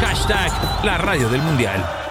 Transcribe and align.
Hashtag 0.00 0.84
la 0.84 0.98
radio 0.98 1.28
del 1.28 1.42
mundial. 1.42 2.03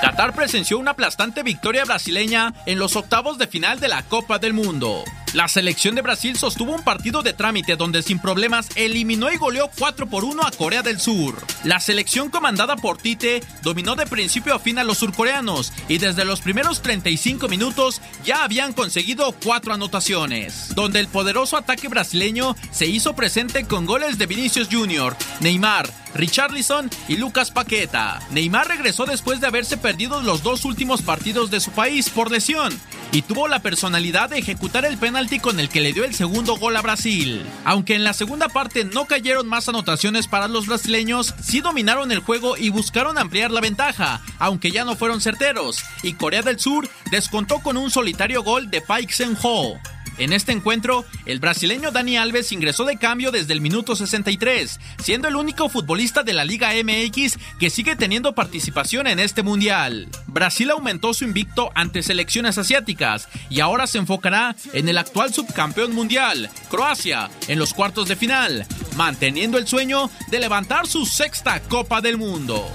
Qatar 0.00 0.32
presenció 0.32 0.78
una 0.78 0.92
aplastante 0.92 1.42
victoria 1.42 1.84
brasileña 1.84 2.54
en 2.66 2.78
los 2.78 2.94
octavos 2.94 3.36
de 3.36 3.48
final 3.48 3.80
de 3.80 3.88
la 3.88 4.04
Copa 4.04 4.38
del 4.38 4.52
Mundo. 4.52 5.02
La 5.34 5.48
selección 5.48 5.94
de 5.94 6.02
Brasil 6.02 6.38
sostuvo 6.38 6.72
un 6.72 6.82
partido 6.82 7.22
de 7.22 7.34
trámite 7.34 7.76
donde 7.76 8.02
sin 8.02 8.18
problemas 8.18 8.68
eliminó 8.76 9.30
y 9.30 9.36
goleó 9.36 9.68
4 9.76 10.06
por 10.06 10.24
1 10.24 10.42
a 10.42 10.50
Corea 10.52 10.82
del 10.82 11.00
Sur. 11.00 11.34
La 11.64 11.80
selección 11.80 12.30
comandada 12.30 12.76
por 12.76 12.96
Tite 12.96 13.42
dominó 13.62 13.94
de 13.94 14.06
principio 14.06 14.54
a 14.54 14.58
fin 14.58 14.78
a 14.78 14.84
los 14.84 14.98
surcoreanos 14.98 15.72
y 15.88 15.98
desde 15.98 16.24
los 16.24 16.40
primeros 16.40 16.80
35 16.80 17.48
minutos 17.48 18.00
ya 18.24 18.44
habían 18.44 18.72
conseguido 18.72 19.34
4 19.44 19.74
anotaciones, 19.74 20.74
donde 20.74 21.00
el 21.00 21.08
poderoso 21.08 21.56
ataque 21.56 21.88
brasileño 21.88 22.56
se 22.70 22.86
hizo 22.86 23.14
presente 23.14 23.64
con 23.64 23.84
goles 23.84 24.16
de 24.16 24.26
Vinicius 24.26 24.68
Jr., 24.70 25.14
Neymar, 25.40 25.90
Richarlison 26.18 26.90
y 27.08 27.16
Lucas 27.16 27.50
Paqueta. 27.52 28.20
Neymar 28.30 28.68
regresó 28.68 29.06
después 29.06 29.40
de 29.40 29.46
haberse 29.46 29.76
perdido 29.76 30.20
los 30.20 30.42
dos 30.42 30.64
últimos 30.64 31.00
partidos 31.00 31.50
de 31.50 31.60
su 31.60 31.70
país 31.70 32.10
por 32.10 32.30
lesión 32.30 32.78
y 33.12 33.22
tuvo 33.22 33.48
la 33.48 33.60
personalidad 33.60 34.28
de 34.28 34.38
ejecutar 34.38 34.84
el 34.84 34.98
penal 34.98 35.28
con 35.42 35.60
el 35.60 35.68
que 35.68 35.80
le 35.80 35.92
dio 35.92 36.04
el 36.04 36.14
segundo 36.14 36.56
gol 36.56 36.76
a 36.76 36.80
Brasil. 36.80 37.42
Aunque 37.64 37.94
en 37.94 38.04
la 38.04 38.12
segunda 38.12 38.48
parte 38.48 38.84
no 38.84 39.04
cayeron 39.04 39.46
más 39.46 39.68
anotaciones 39.68 40.26
para 40.26 40.48
los 40.48 40.66
brasileños, 40.66 41.34
sí 41.42 41.60
dominaron 41.60 42.10
el 42.12 42.20
juego 42.20 42.56
y 42.56 42.70
buscaron 42.70 43.18
ampliar 43.18 43.50
la 43.50 43.60
ventaja, 43.60 44.20
aunque 44.38 44.70
ya 44.70 44.84
no 44.84 44.96
fueron 44.96 45.20
certeros, 45.20 45.82
y 46.02 46.14
Corea 46.14 46.42
del 46.42 46.58
Sur 46.58 46.88
descontó 47.10 47.58
con 47.58 47.76
un 47.76 47.90
solitario 47.90 48.42
gol 48.42 48.70
de 48.70 48.80
Paik 48.80 49.10
Sen-ho. 49.10 49.78
En 50.18 50.32
este 50.32 50.52
encuentro, 50.52 51.04
el 51.26 51.38
brasileño 51.38 51.92
Dani 51.92 52.16
Alves 52.16 52.50
ingresó 52.50 52.84
de 52.84 52.96
cambio 52.96 53.30
desde 53.30 53.52
el 53.52 53.60
minuto 53.60 53.94
63, 53.94 54.80
siendo 55.02 55.28
el 55.28 55.36
único 55.36 55.68
futbolista 55.68 56.24
de 56.24 56.32
la 56.32 56.44
Liga 56.44 56.70
MX 56.72 57.38
que 57.58 57.70
sigue 57.70 57.94
teniendo 57.94 58.34
participación 58.34 59.06
en 59.06 59.20
este 59.20 59.44
mundial. 59.44 60.08
Brasil 60.26 60.70
aumentó 60.70 61.14
su 61.14 61.24
invicto 61.24 61.70
ante 61.74 62.02
selecciones 62.02 62.58
asiáticas 62.58 63.28
y 63.48 63.60
ahora 63.60 63.86
se 63.86 63.98
enfocará 63.98 64.56
en 64.72 64.88
el 64.88 64.98
actual 64.98 65.32
subcampeón 65.32 65.94
mundial, 65.94 66.50
Croacia, 66.68 67.30
en 67.46 67.58
los 67.60 67.72
cuartos 67.72 68.08
de 68.08 68.16
final, 68.16 68.66
manteniendo 68.96 69.56
el 69.56 69.68
sueño 69.68 70.10
de 70.30 70.40
levantar 70.40 70.86
su 70.88 71.06
sexta 71.06 71.60
Copa 71.60 72.00
del 72.00 72.18
Mundo. 72.18 72.68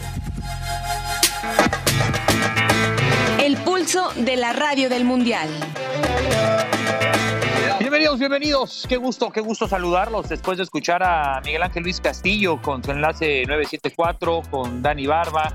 El 3.44 3.58
pulso 3.58 4.10
de 4.16 4.38
la 4.38 4.54
radio 4.54 4.88
del 4.88 5.04
mundial. 5.04 5.50
Bienvenidos, 7.78 8.18
bienvenidos. 8.18 8.86
Qué 8.88 8.96
gusto, 8.96 9.32
qué 9.32 9.42
gusto 9.42 9.68
saludarlos 9.68 10.30
después 10.30 10.60
de 10.60 10.64
escuchar 10.64 11.04
a 11.04 11.42
Miguel 11.44 11.62
Ángel 11.62 11.84
Luis 11.84 12.00
Castillo 12.00 12.62
con 12.62 12.82
su 12.82 12.92
enlace 12.92 13.44
974, 13.46 14.44
con 14.50 14.82
Dani 14.82 15.08
Barba, 15.08 15.52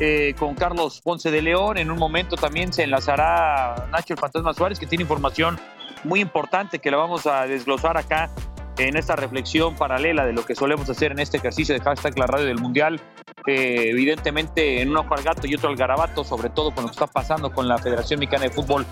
eh, 0.00 0.34
con 0.38 0.54
Carlos 0.54 1.02
Ponce 1.02 1.30
de 1.30 1.42
León. 1.42 1.76
En 1.76 1.90
un 1.90 1.98
momento 1.98 2.36
también 2.36 2.72
se 2.72 2.84
enlazará 2.84 3.86
Nacho 3.92 4.14
el 4.14 4.18
Fantasma 4.18 4.54
Suárez, 4.54 4.78
que 4.78 4.86
tiene 4.86 5.02
información 5.02 5.60
muy 6.04 6.20
importante 6.20 6.78
que 6.78 6.90
la 6.90 6.96
vamos 6.96 7.26
a 7.26 7.46
desglosar 7.46 7.98
acá 7.98 8.30
en 8.78 8.96
esta 8.96 9.14
reflexión 9.14 9.76
paralela 9.76 10.24
de 10.24 10.32
lo 10.32 10.46
que 10.46 10.54
solemos 10.54 10.88
hacer 10.88 11.12
en 11.12 11.18
este 11.18 11.36
ejercicio 11.36 11.74
de 11.74 11.82
hashtag 11.82 12.18
la 12.18 12.28
radio 12.28 12.46
del 12.46 12.60
mundial. 12.60 12.98
Eh, 13.46 13.90
evidentemente 13.90 14.82
en 14.82 14.90
un 14.90 14.96
ojo 14.96 15.14
al 15.14 15.22
gato 15.22 15.46
y 15.46 15.54
otro 15.54 15.68
al 15.68 15.76
garabato, 15.76 16.24
sobre 16.24 16.50
todo 16.50 16.72
con 16.72 16.82
lo 16.82 16.88
que 16.88 16.94
está 16.94 17.06
pasando 17.06 17.52
con 17.52 17.68
la 17.68 17.78
Federación 17.78 18.18
Mexicana 18.18 18.44
de 18.44 18.50
Fútbol. 18.50 18.84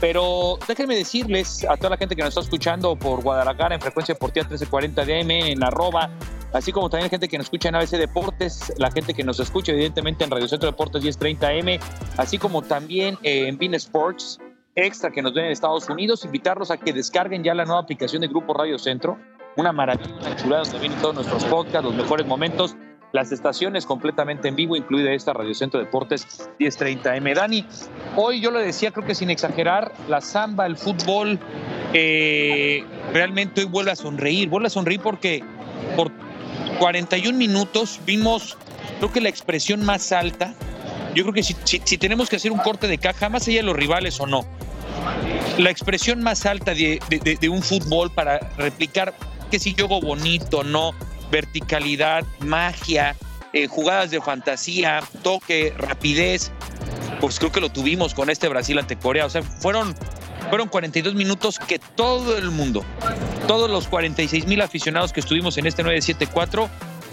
Pero 0.00 0.58
déjenme 0.66 0.96
decirles 0.96 1.64
a 1.68 1.76
toda 1.76 1.90
la 1.90 1.96
gente 1.96 2.16
que 2.16 2.22
nos 2.22 2.30
está 2.30 2.40
escuchando 2.40 2.96
por 2.96 3.22
Guadalajara 3.22 3.74
en 3.74 3.80
frecuencia 3.80 4.14
deportiva 4.14 4.44
1340 4.48 5.04
DM, 5.04 5.52
en 5.52 5.62
arroba, 5.62 6.10
así 6.52 6.72
como 6.72 6.88
también 6.88 7.06
la 7.06 7.10
gente 7.10 7.28
que 7.28 7.36
nos 7.36 7.46
escucha 7.46 7.68
en 7.68 7.76
ABC 7.76 7.90
Deportes, 7.90 8.72
la 8.78 8.90
gente 8.90 9.14
que 9.14 9.22
nos 9.22 9.38
escucha 9.38 9.72
evidentemente 9.72 10.24
en 10.24 10.30
Radio 10.30 10.48
Centro 10.48 10.70
Deportes 10.70 11.04
1030M, 11.04 11.78
así 12.16 12.38
como 12.38 12.62
también 12.62 13.18
eh, 13.22 13.46
en 13.46 13.58
Bean 13.58 13.74
Sports 13.74 14.40
Extra 14.76 15.10
que 15.10 15.20
nos 15.20 15.34
ven 15.34 15.46
en 15.46 15.50
Estados 15.50 15.88
Unidos, 15.88 16.24
invitarlos 16.24 16.70
a 16.70 16.76
que 16.76 16.92
descarguen 16.92 17.42
ya 17.42 17.54
la 17.54 17.64
nueva 17.64 17.80
aplicación 17.80 18.22
de 18.22 18.28
Grupo 18.28 18.54
Radio 18.54 18.78
Centro, 18.78 19.18
una 19.56 19.72
maravilla, 19.72 20.14
una 20.20 20.36
chulada 20.36 20.62
donde 20.62 20.78
vienen 20.78 20.98
todos 21.00 21.14
nuestros 21.16 21.44
podcasts, 21.44 21.84
los 21.84 21.94
mejores 21.94 22.26
momentos 22.26 22.76
las 23.12 23.32
estaciones 23.32 23.86
completamente 23.86 24.48
en 24.48 24.56
vivo, 24.56 24.76
incluida 24.76 25.12
esta 25.12 25.32
Radio 25.32 25.54
Centro 25.54 25.80
Deportes 25.80 26.50
1030M. 26.58 27.34
Dani, 27.34 27.66
hoy 28.16 28.40
yo 28.40 28.50
lo 28.50 28.58
decía, 28.60 28.92
creo 28.92 29.06
que 29.06 29.14
sin 29.14 29.30
exagerar, 29.30 29.92
la 30.08 30.20
samba, 30.20 30.66
el 30.66 30.76
fútbol, 30.76 31.38
eh, 31.92 32.84
realmente 33.12 33.62
hoy 33.62 33.66
vuelve 33.66 33.90
a 33.90 33.96
sonreír, 33.96 34.48
vuelve 34.48 34.68
a 34.68 34.70
sonreír 34.70 35.00
porque 35.00 35.42
por 35.96 36.12
41 36.78 37.36
minutos 37.36 38.00
vimos, 38.06 38.56
creo 38.98 39.12
que 39.12 39.20
la 39.20 39.28
expresión 39.28 39.84
más 39.84 40.12
alta, 40.12 40.54
yo 41.14 41.24
creo 41.24 41.34
que 41.34 41.42
si, 41.42 41.98
tenemos 41.98 42.28
que 42.28 42.36
hacer 42.36 42.52
un 42.52 42.58
corte 42.58 42.86
de 42.86 42.98
caja, 42.98 43.28
más 43.28 43.48
allá 43.48 43.58
de 43.58 43.62
los 43.64 43.76
rivales 43.76 44.20
o 44.20 44.26
no, 44.26 44.44
la 45.58 45.70
expresión 45.70 46.22
más 46.22 46.46
alta 46.46 46.74
de, 46.74 47.00
un 47.50 47.62
fútbol 47.62 48.10
para 48.12 48.38
replicar 48.56 49.14
que 49.50 49.58
si 49.58 49.74
juego 49.74 50.00
bonito, 50.00 50.62
no, 50.62 50.92
verticalidad, 51.30 52.24
magia, 52.40 53.16
eh, 53.52 53.66
jugadas 53.66 54.10
de 54.10 54.20
fantasía, 54.20 55.02
toque, 55.22 55.74
rapidez, 55.76 56.52
pues 57.20 57.38
creo 57.38 57.52
que 57.52 57.60
lo 57.60 57.70
tuvimos 57.70 58.14
con 58.14 58.30
este 58.30 58.48
Brasil 58.48 58.78
ante 58.78 58.96
Corea. 58.96 59.26
O 59.26 59.30
sea, 59.30 59.42
fueron, 59.42 59.94
fueron 60.48 60.68
42 60.68 61.14
minutos 61.14 61.58
que 61.58 61.78
todo 61.78 62.36
el 62.36 62.50
mundo, 62.50 62.84
todos 63.46 63.70
los 63.70 63.88
46 63.88 64.46
mil 64.46 64.60
aficionados 64.62 65.12
que 65.12 65.20
estuvimos 65.20 65.58
en 65.58 65.66
este 65.66 65.82
974, 65.82 66.68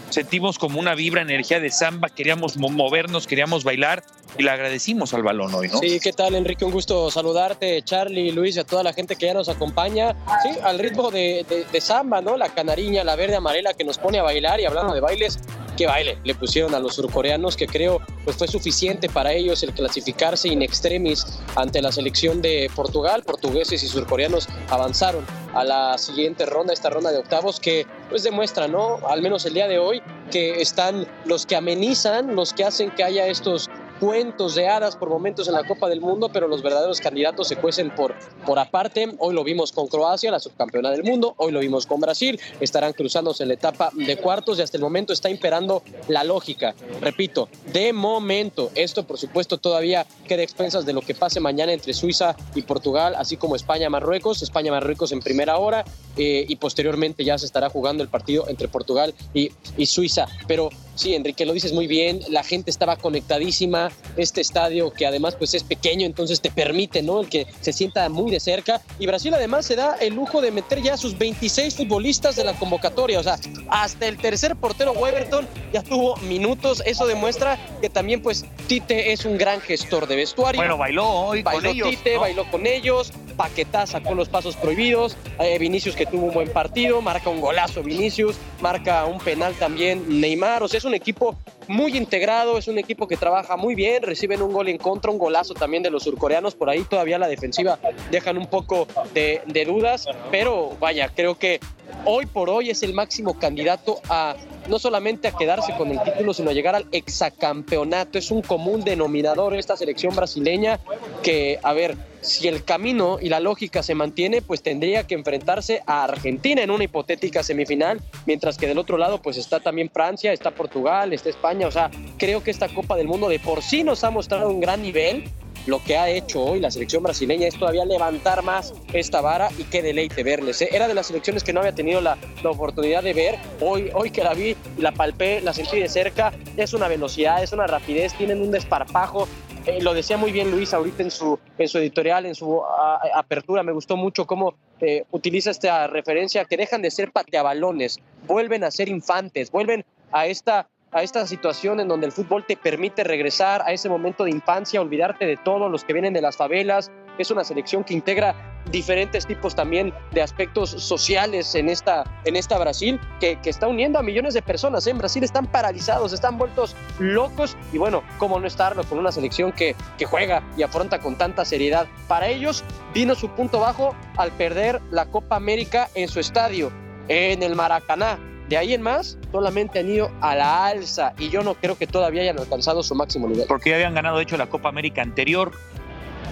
sentimos 0.10 0.58
como 0.58 0.80
una 0.80 0.96
vibra, 0.96 1.22
energía 1.22 1.60
de 1.60 1.72
samba, 1.72 2.10
queríamos 2.10 2.58
movernos, 2.58 3.28
queríamos 3.28 3.64
bailar 3.64 4.04
y 4.38 4.44
le 4.44 4.50
agradecimos 4.50 5.14
al 5.14 5.24
balón 5.24 5.53
hoy, 5.53 5.68
¿no? 5.68 5.80
Sí, 5.80 6.00
¿qué 6.00 6.14
tal, 6.14 6.36
Enrique? 6.36 6.64
Un 6.64 6.72
gusto 6.72 7.09
saludarte, 7.09 7.81
Charlie, 7.84 8.31
Luis 8.31 8.56
y 8.56 8.59
a 8.59 8.64
toda 8.64 8.84
la 8.84 8.94
gente 8.94 9.16
que 9.16 9.25
ya 9.25 9.34
nos 9.34 9.50
acompaña. 9.50 10.16
Sí, 10.44 10.50
al 10.64 10.80
ritmo 10.80 11.09
de, 11.12 11.46
de, 11.72 11.81
samba, 11.81 12.22
¿no? 12.22 12.38
La 12.38 12.50
canariña, 12.50 13.03
la 13.03 13.16
verde 13.16 13.36
amarela 13.36 13.74
que 13.74 13.84
nos 13.84 13.98
pone 13.98 14.20
a 14.20 14.24
bailar 14.24 14.59
y 14.59 14.66
hablando 14.66 14.94
de 14.94 15.00
bailes, 15.00 15.40
qué 15.78 15.86
baile 15.86 16.18
le 16.24 16.36
pusieron 16.36 16.74
a 16.74 16.80
los 16.80 16.96
surcoreanos 16.96 17.56
que 17.56 17.68
creo 17.68 18.02
pues 18.24 18.36
fue 18.36 18.48
suficiente 18.48 19.08
para 19.09 19.31
ellos 19.31 19.62
el 19.62 19.74
clasificarse 19.74 20.48
in 20.48 20.64
extremis 20.64 21.40
ante 21.56 21.81
la 21.81 21.92
selección 21.92 22.42
de 22.42 22.69
Portugal. 22.75 23.24
Portugueses 23.24 23.81
y 23.84 23.88
surcoreanos 23.88 24.50
avanzaron 24.69 25.25
a 25.54 25.64
la 25.64 25.98
siguiente 25.98 26.46
ronda, 26.46 26.74
esta 26.74 26.90
ronda 26.90 27.12
de 27.12 27.19
octavos 27.19 27.59
que 27.59 27.86
pues 28.09 28.24
demuestra, 28.24 28.68
¿no? 28.68 29.00
Al 29.08 29.22
menos 29.22 29.46
el 29.46 29.54
día 29.54 29.68
de 29.68 29.80
hoy 29.80 30.02
que 30.31 30.62
están 30.62 31.08
los 31.25 31.46
que 31.46 31.56
amenizan, 31.56 32.36
los 32.36 32.54
que 32.54 32.66
hacen 32.66 32.92
que 32.92 33.04
haya 33.04 33.28
estos 33.28 33.69
cuentos 34.00 34.56
de 34.56 34.68
hadas 34.68 34.96
por 34.96 35.09
momentos 35.09 35.47
en 35.47 35.53
la 35.53 35.63
Copa 35.63 35.90
del 35.90 36.02
Mundo, 36.02 36.30
pero 36.31 36.47
los 36.47 36.62
verdaderos 36.62 37.00
candidatos 37.00 37.47
se 37.47 37.56
cuecen 37.56 37.94
por, 37.96 38.16
por 38.46 38.59
aparte. 38.59 39.16
Hoy 39.19 39.34
lo 39.34 39.44
vimos 39.44 39.72
con 39.72 39.88
Croacia, 39.88 40.31
la 40.31 40.40
subcampeona 40.40 40.91
del 40.91 41.03
mundo, 41.03 41.34
hoy 41.38 41.52
lo 41.52 41.59
vimos 41.59 41.85
con 41.85 42.00
Brasil, 42.00 42.40
estarán 42.59 42.94
cruzándose 42.94 43.44
en 43.44 43.50
la 43.50 43.56
etapa 43.56 43.90
de 43.94 44.18
cuartos 44.18 44.59
y 44.59 44.62
hasta 44.62 44.78
el 44.78 44.84
momento 44.84 45.13
está 45.13 45.30
imperando 45.30 45.83
la 46.07 46.24
lógica. 46.24 46.75
Repito, 47.01 47.50
de 47.74 47.94
momento, 47.94 48.72
esto 48.75 49.04
por 49.06 49.18
supuesto 49.18 49.57
todavía 49.57 50.06
queda 50.27 50.44
expensas 50.44 50.86
de 50.86 50.94
lo 50.94 51.01
que 51.01 51.16
pase 51.16 51.39
mañana 51.39 51.74
entre 51.74 51.94
Suiza 51.94 52.36
y 52.56 52.62
Portugal, 52.62 53.16
así 53.18 53.38
como 53.38 53.56
España-Marruecos, 53.56 54.42
España-Marruecos 54.42 55.12
en 55.12 55.19
primera 55.19 55.57
hora 55.57 55.86
eh, 56.18 56.45
y 56.48 56.56
posteriormente 56.57 57.24
ya 57.24 57.38
se 57.38 57.45
estará 57.45 57.69
jugando 57.69 58.04
el 58.04 58.10
partido 58.10 58.48
entre 58.50 58.68
Portugal 58.68 59.13
y, 59.33 59.51
y 59.77 59.86
Suiza. 59.86 60.27
Pero 60.48 60.69
sí, 60.95 61.16
Enrique, 61.16 61.45
lo 61.45 61.54
dices 61.54 61.74
muy 61.74 61.88
bien, 61.88 62.19
la 62.30 62.44
gente 62.44 62.69
estaba 62.69 62.95
conectadísima 62.95 63.87
este 64.16 64.42
estadio 64.42 64.92
que 64.92 65.06
además 65.06 65.36
pues 65.36 65.54
es 65.54 65.63
pequeño, 65.63 66.06
entonces 66.06 66.42
te 66.42 66.51
permite, 66.51 67.01
¿no? 67.01 67.22
El 67.22 67.30
que 67.30 67.48
se 67.62 67.74
sienta 67.74 68.07
muy 68.10 68.31
de 68.31 68.39
cerca. 68.39 68.81
Y 69.00 69.07
Brasil 69.07 69.34
además 69.34 69.66
se 69.66 69.75
da 69.75 69.95
el 70.00 70.16
lujo 70.16 70.42
de 70.42 70.51
meter 70.51 70.81
ya 70.81 70.95
a 70.95 70.98
sus 70.98 71.18
26 71.18 71.75
futbolistas 71.75 72.36
de 72.36 72.44
la 72.44 72.54
convocatoria, 72.54 73.19
o 73.19 73.24
sea, 73.24 73.39
hasta 73.69 74.07
el 74.07 74.18
tercer 74.18 74.56
portero 74.56 74.94
Weberton 74.94 75.48
ya 75.74 75.84
tuvo 75.84 76.16
minutos, 76.18 76.81
eso 76.86 77.06
demuestra 77.07 77.57
que 77.81 77.89
también 77.89 78.22
pues 78.22 78.45
Tite 78.68 79.12
es 79.12 79.25
un 79.25 79.38
gran 79.38 79.62
gestor 79.62 80.07
de 80.07 80.16
vestuario. 80.16 80.60
Bueno, 80.60 80.78
bailó 80.78 81.07
hoy 81.07 81.44
bailó 81.44 81.62
con 81.62 81.69
ellos. 81.69 81.89
Tite, 81.89 82.18
bailó 82.18 82.50
con 82.50 82.66
ellos, 82.68 83.12
Paquetá 83.38 83.86
sacó 83.86 84.16
los 84.16 84.30
pasos 84.30 84.56
prohibidos, 84.56 85.16
eh, 85.39 85.57
Vinicius 85.60 85.95
que 85.95 86.06
tuvo 86.06 86.25
un 86.25 86.34
buen 86.34 86.51
partido, 86.51 87.01
marca 87.01 87.30
un 87.30 87.39
golazo 87.39 87.84
Vinicius, 87.84 88.36
marca 88.60 89.06
un 89.06 89.19
penal 89.19 89.54
también 89.56 90.19
Neymar, 90.19 90.63
o 90.63 90.68
sea, 90.68 90.80
es 90.80 90.86
un 90.86 90.95
equipo 90.95 91.38
muy 91.68 91.95
integrado, 91.95 92.57
es 92.57 92.68
un 92.68 92.78
equipo 92.78 93.07
que 93.07 93.18
trabaja 93.18 93.56
muy 93.56 93.75
bien, 93.77 94.01
reciben 94.01 94.41
un 94.41 94.51
gol 94.51 94.68
en 94.68 94.77
contra, 94.77 95.12
un 95.12 95.19
golazo 95.19 95.53
también 95.53 95.83
de 95.83 95.91
los 95.91 96.03
surcoreanos, 96.03 96.56
por 96.56 96.69
ahí 96.69 96.81
todavía 96.81 97.18
la 97.18 97.29
defensiva 97.29 97.79
dejan 98.12 98.38
un 98.38 98.47
poco 98.47 98.88
de, 99.13 99.41
de 99.45 99.63
dudas, 99.63 100.07
pero 100.31 100.71
vaya, 100.79 101.09
creo 101.15 101.38
que 101.38 101.62
hoy 102.06 102.25
por 102.25 102.50
hoy 102.50 102.69
es 102.69 102.84
el 102.84 102.94
máximo 102.94 103.38
candidato 103.38 104.00
a 104.10 104.36
no 104.68 104.80
solamente 104.80 105.28
a 105.28 105.31
quedarse 105.31 105.74
con 105.78 105.92
el 105.92 106.01
título, 106.04 106.34
sino 106.34 106.50
a 106.50 106.54
llegar 106.54 106.75
al 106.75 106.88
exacampeonato. 106.92 108.18
Es 108.18 108.31
un 108.31 108.42
común 108.42 108.84
denominador 108.84 109.56
esta 109.56 109.78
selección 109.78 110.16
brasileña 110.16 110.80
que, 111.24 111.60
a 111.63 111.74
ver, 111.74 111.95
si 112.22 112.48
el 112.48 112.63
camino 112.63 113.18
y 113.22 113.30
la 113.30 113.39
lógica 113.39 113.81
se 113.84 113.95
mantiene, 113.95 114.42
pues 114.42 114.62
tendría 114.62 115.07
que 115.07 115.16
enfrentarse 115.16 115.81
a 115.86 116.04
Argentina 116.04 116.62
en 116.62 116.72
una 116.72 116.84
hipotética 116.84 117.44
semifinal, 117.44 118.01
mientras 118.25 118.57
que 118.57 118.68
del 118.68 118.78
otro 118.78 118.98
lado 118.98 119.22
pues 119.22 119.38
está 119.38 119.60
también 119.60 119.89
Francia, 119.89 120.34
está 120.34 120.51
Portugal, 120.51 121.13
está 121.13 121.30
España, 121.30 121.68
o 121.68 121.72
sea, 121.72 121.89
creo 122.18 122.44
que 122.44 122.51
esta 122.51 122.68
Copa 122.68 122.95
del 122.95 123.07
Mundo 123.07 123.30
de 123.30 123.39
por 123.39 123.62
sí 123.62 123.84
nos 123.84 124.04
ha 124.04 124.10
mostrado 124.10 124.50
un 124.50 124.60
gran 124.60 124.81
nivel 124.81 125.30
lo 125.68 125.84
que 125.84 125.98
ha 125.98 126.10
hecho 126.10 126.44
hoy 126.44 126.60
la 126.60 126.72
selección 126.72 127.04
brasileña 127.04 127.48
es 127.48 127.60
todavía 127.60 127.86
levantar 127.86 128.44
más 128.44 128.74
esta 128.94 129.22
vara 129.22 129.50
y 129.58 129.64
qué 129.66 129.81
deleite 129.81 130.24
verles. 130.24 130.62
¿eh? 130.62 130.69
Era 130.72 130.88
de 130.88 130.94
las 130.94 131.08
selecciones 131.08 131.44
que 131.44 131.54
no 131.54 131.60
había 131.60 131.75
tenido 131.75 132.02
la, 132.02 132.18
la, 132.42 132.50
oportunidad 132.50 133.04
de 133.04 133.14
ver. 133.14 133.36
Hoy, 133.62 133.92
hoy 133.94 134.10
que 134.10 134.24
la 134.24 134.34
vi, 134.34 134.56
la 134.78 134.94
palpé, 134.94 135.42
la 135.42 135.54
sentí 135.54 135.80
de 135.80 135.90
cerca. 135.90 136.34
Es 136.56 136.74
una 136.74 136.88
velocidad, 136.88 137.44
es 137.44 137.52
una 137.52 137.68
rapidez, 137.68 138.14
tienen 138.14 138.42
un 138.42 138.52
desparpajo. 138.52 139.28
Eh, 139.66 139.81
lo 139.81 139.94
decía 139.94 140.16
muy 140.16 140.31
bien 140.31 140.50
Luis 140.50 140.74
ahorita 140.74 141.04
en 141.04 141.12
su, 141.12 141.38
editorial, 141.58 142.25
en 142.25 142.36
su 142.36 142.63
a, 142.63 143.02
apertura. 143.16 143.62
Me 143.63 143.74
gustó 143.74 143.98
mucho 143.98 144.25
cómo 144.25 144.56
eh, 144.80 145.04
utiliza 145.12 145.52
esta 145.52 145.88
referencia 145.88 146.46
que 146.46 146.56
dejan 146.56 146.81
de 146.81 146.90
ser 146.90 147.12
pateabalones, 147.12 148.00
vuelven 148.25 148.63
a 148.63 148.72
ser 148.72 148.88
infantes, 148.88 149.52
vuelven 149.52 149.84
a 150.13 150.28
esta 150.28 150.70
a 150.98 151.04
esta 151.04 151.28
situación 151.28 151.80
en 151.80 151.88
donde 151.88 152.08
el 152.08 152.12
fútbol 152.12 152.44
te 152.44 152.58
permite 152.58 153.04
regresar 153.04 153.62
a 153.68 153.72
ese 153.72 153.88
momento 153.88 154.24
de 154.24 154.32
infancia, 154.32 154.82
olvidarte 154.82 155.28
de 155.28 155.38
todos 155.38 155.70
los 155.70 155.84
que 155.84 155.94
vienen 155.94 156.12
de 156.12 156.22
las 156.22 156.36
favelas. 156.36 156.92
Es 157.20 157.30
una 157.30 157.44
selección 157.44 157.84
que 157.84 157.94
integra 157.94 158.34
diferentes 158.72 159.28
tipos 159.28 159.54
también 159.54 159.94
de 160.12 160.24
aspectos 160.24 160.72
sociales 160.72 161.54
en 161.54 161.70
esta, 161.70 162.04
en 162.26 162.36
esta 162.36 162.58
Brasil, 162.58 163.00
que, 163.20 163.40
que 163.40 163.52
está 163.52 163.68
uniendo 163.68 164.00
a 164.00 164.02
millones 164.02 164.34
de 164.34 164.42
personas. 164.42 164.88
¿eh? 164.88 164.90
En 164.90 164.98
Brasil 164.98 165.24
están 165.24 165.46
paralizados, 165.46 166.14
están 166.14 166.40
vueltos 166.40 166.76
locos 166.98 167.56
y 167.72 167.78
bueno, 167.78 168.02
cómo 168.18 168.40
no 168.40 168.48
estarlo 168.48 168.84
con 168.84 168.98
una 168.98 169.12
selección 169.12 169.52
que, 169.52 169.76
que 170.00 170.06
juega 170.06 170.42
y 170.58 170.64
afronta 170.64 170.98
con 170.98 171.16
tanta 171.16 171.46
seriedad. 171.46 171.86
Para 172.08 172.28
ellos 172.28 172.64
vino 172.96 173.14
su 173.14 173.30
punto 173.30 173.60
bajo 173.60 173.96
al 174.18 174.32
perder 174.32 174.82
la 174.90 175.06
Copa 175.06 175.36
América 175.36 175.90
en 175.94 176.08
su 176.08 176.20
estadio, 176.20 176.72
en 177.08 177.44
el 177.44 177.56
Maracaná 177.56 178.18
de 178.50 178.58
ahí 178.58 178.74
en 178.74 178.82
más, 178.82 179.18
solamente 179.32 179.80
han 179.80 179.90
ido 179.90 180.10
a 180.22 180.36
la 180.36 180.68
alza 180.68 181.14
y 181.18 181.30
yo 181.30 181.44
no 181.44 181.56
creo 181.56 181.78
que 181.78 181.88
todavía 181.88 182.22
hayan 182.22 182.40
alcanzado 182.40 182.82
su 182.84 182.96
máximo 182.96 183.28
nivel. 183.28 183.46
Porque 183.48 183.72
ya 183.72 183.76
habían 183.76 183.94
ganado, 183.94 184.18
de 184.18 184.24
hecho, 184.24 184.38
la 184.38 184.48
Copa 184.48 184.70
América 184.70 185.02
anterior, 185.02 185.52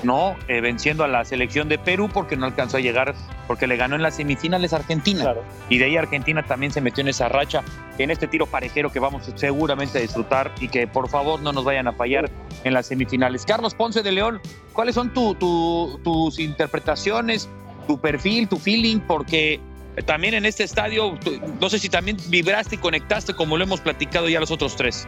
¿no? 0.04 0.36
Eh, 0.48 0.62
venciendo 0.62 1.04
a 1.04 1.08
la 1.08 1.26
selección 1.26 1.68
de 1.68 1.78
Perú 1.78 2.10
porque 2.14 2.38
no 2.38 2.46
alcanzó 2.46 2.78
a 2.78 2.80
llegar, 2.80 3.16
porque 3.48 3.68
le 3.68 3.76
ganó 3.76 3.96
en 3.96 4.02
las 4.02 4.16
semifinales 4.16 4.72
a 4.72 4.78
Argentina. 4.78 5.24
Claro. 5.24 5.44
Y 5.70 5.78
de 5.78 5.86
ahí 5.86 5.98
Argentina 5.98 6.44
también 6.44 6.72
se 6.72 6.80
metió 6.80 7.02
en 7.02 7.10
esa 7.10 7.28
racha, 7.28 7.64
en 7.98 8.12
este 8.12 8.28
tiro 8.28 8.46
parejero 8.46 8.92
que 8.92 9.00
vamos 9.00 9.24
seguramente 9.36 9.98
a 9.98 10.02
disfrutar 10.02 10.52
y 10.62 10.70
que 10.70 10.88
por 10.88 11.10
favor 11.10 11.42
no 11.42 11.52
nos 11.52 11.66
vayan 11.66 11.88
a 11.88 11.94
fallar 11.94 12.30
en 12.64 12.74
las 12.74 12.86
semifinales. 12.88 13.46
Carlos 13.46 13.74
Ponce 13.76 14.04
de 14.04 14.12
León, 14.12 14.40
¿cuáles 14.74 14.96
son 14.96 15.14
tu, 15.14 15.36
tu, 15.36 16.00
tus 16.04 16.40
interpretaciones, 16.40 17.50
tu 17.88 18.00
perfil, 18.00 18.48
tu 18.48 18.58
feeling? 18.58 19.00
Porque 19.00 19.60
también 20.04 20.34
en 20.34 20.46
este 20.46 20.64
estadio, 20.64 21.18
no 21.62 21.70
sé 21.70 21.80
si 21.80 21.90
también 21.90 22.18
vibraste 22.28 22.76
y 22.76 22.78
conectaste 22.78 23.34
como 23.34 23.58
lo 23.58 23.64
hemos 23.64 23.80
platicado 23.80 24.28
ya 24.28 24.40
los 24.40 24.52
otros 24.52 24.76
tres. 24.76 25.06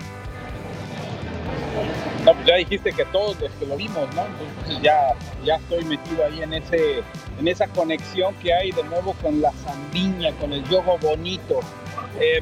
No, 2.23 2.33
pues 2.33 2.45
ya 2.45 2.55
dijiste 2.55 2.91
que 2.91 3.05
todos 3.05 3.39
los 3.39 3.51
que 3.53 3.65
lo 3.65 3.77
vimos, 3.77 4.13
¿no? 4.13 4.25
Entonces 4.25 4.81
ya, 4.81 5.13
ya 5.45 5.55
estoy 5.55 5.85
metido 5.85 6.25
ahí 6.25 6.41
en, 6.41 6.53
ese, 6.53 7.01
en 7.39 7.47
esa 7.47 7.67
conexión 7.67 8.35
que 8.35 8.53
hay 8.53 8.71
de 8.71 8.83
nuevo 8.83 9.13
con 9.21 9.41
la 9.41 9.51
zambiña, 9.63 10.31
con 10.33 10.51
el 10.51 10.63
yogo 10.67 10.97
bonito. 10.97 11.59
Eh, 12.19 12.41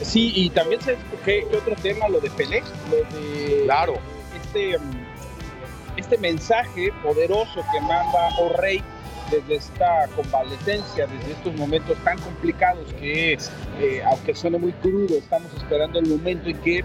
sí, 0.00 0.32
y 0.34 0.50
también 0.50 0.80
sabes 0.80 0.98
qué, 1.24 1.46
qué 1.50 1.56
otro 1.56 1.74
tema, 1.76 2.08
lo 2.08 2.20
de 2.20 2.30
Pelé, 2.30 2.62
lo 2.90 2.96
de 3.18 3.64
claro. 3.64 3.98
este, 4.42 4.78
este 5.96 6.18
mensaje 6.18 6.90
poderoso 7.02 7.64
que 7.72 7.80
manda 7.80 8.28
O'Reilly 8.38 8.84
desde 9.30 9.56
esta 9.56 10.08
convalecencia, 10.14 11.06
desde 11.06 11.32
estos 11.32 11.54
momentos 11.56 11.96
tan 12.04 12.18
complicados 12.18 12.92
que, 12.94 13.34
eh, 13.80 14.02
aunque 14.06 14.34
suene 14.34 14.58
muy 14.58 14.72
crudo, 14.72 15.16
estamos 15.16 15.52
esperando 15.54 15.98
el 15.98 16.08
momento 16.08 16.48
en 16.48 16.58
que 16.58 16.84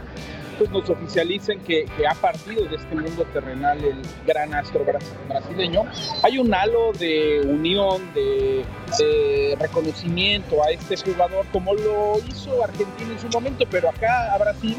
pues, 0.58 0.70
nos 0.70 0.90
oficialicen 0.90 1.60
que, 1.62 1.86
que, 1.98 2.08
ha 2.08 2.14
partido 2.16 2.66
de 2.66 2.76
este 2.76 2.96
mundo 2.96 3.26
terrenal 3.34 3.84
el 3.84 4.02
gran 4.26 4.54
astro 4.54 4.86
brasileño. 5.28 5.84
Hay 6.22 6.38
un 6.38 6.54
halo 6.54 6.94
de 6.94 7.42
unión, 7.46 8.02
de, 8.14 8.64
de 8.98 9.58
reconocimiento 9.60 10.64
a 10.64 10.72
este 10.72 10.98
jugador, 10.98 11.46
como 11.52 11.74
lo 11.74 12.16
hizo 12.30 12.64
Argentina 12.64 13.12
en 13.12 13.20
su 13.20 13.28
momento, 13.30 13.66
pero 13.70 13.90
acá 13.90 14.34
a 14.34 14.38
Brasil 14.38 14.78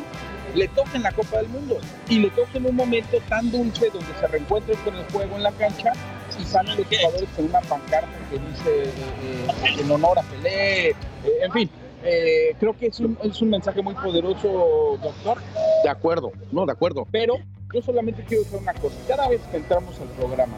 le 0.54 0.68
toca 0.68 0.90
en 0.94 1.02
la 1.02 1.12
Copa 1.12 1.38
del 1.38 1.48
Mundo 1.48 1.78
y 2.08 2.20
le 2.20 2.30
toca 2.30 2.50
en 2.54 2.66
un 2.66 2.76
momento 2.76 3.18
tan 3.28 3.50
dulce 3.50 3.90
donde 3.90 4.14
se 4.20 4.26
reencuentren 4.28 4.78
con 4.78 4.94
el 4.94 5.04
juego 5.06 5.36
en 5.36 5.42
la 5.42 5.52
cancha 5.52 5.92
y 6.40 6.44
salen 6.44 6.76
los 6.76 6.86
jugadores 6.86 7.28
con 7.36 7.44
una 7.46 7.60
pancarta 7.60 8.08
que 8.30 8.38
dice 8.38 8.84
eh, 8.84 9.80
en 9.80 9.90
honor 9.90 10.18
a 10.18 10.22
Pelé, 10.22 10.90
eh, 10.90 10.96
en 11.42 11.52
fin. 11.52 11.70
Eh, 12.06 12.54
creo 12.60 12.76
que 12.76 12.86
es 12.88 13.00
un, 13.00 13.16
es 13.22 13.40
un 13.40 13.50
mensaje 13.50 13.80
muy 13.80 13.94
poderoso, 13.94 14.98
doctor. 15.02 15.38
De 15.82 15.88
acuerdo, 15.88 16.32
no, 16.52 16.66
de 16.66 16.72
acuerdo. 16.72 17.06
Pero 17.10 17.36
yo 17.72 17.82
solamente 17.82 18.22
quiero 18.24 18.44
decir 18.44 18.58
una 18.60 18.74
cosa. 18.74 18.94
Cada 19.08 19.28
vez 19.28 19.40
que 19.50 19.56
entramos 19.56 19.98
al 20.00 20.08
programa 20.08 20.56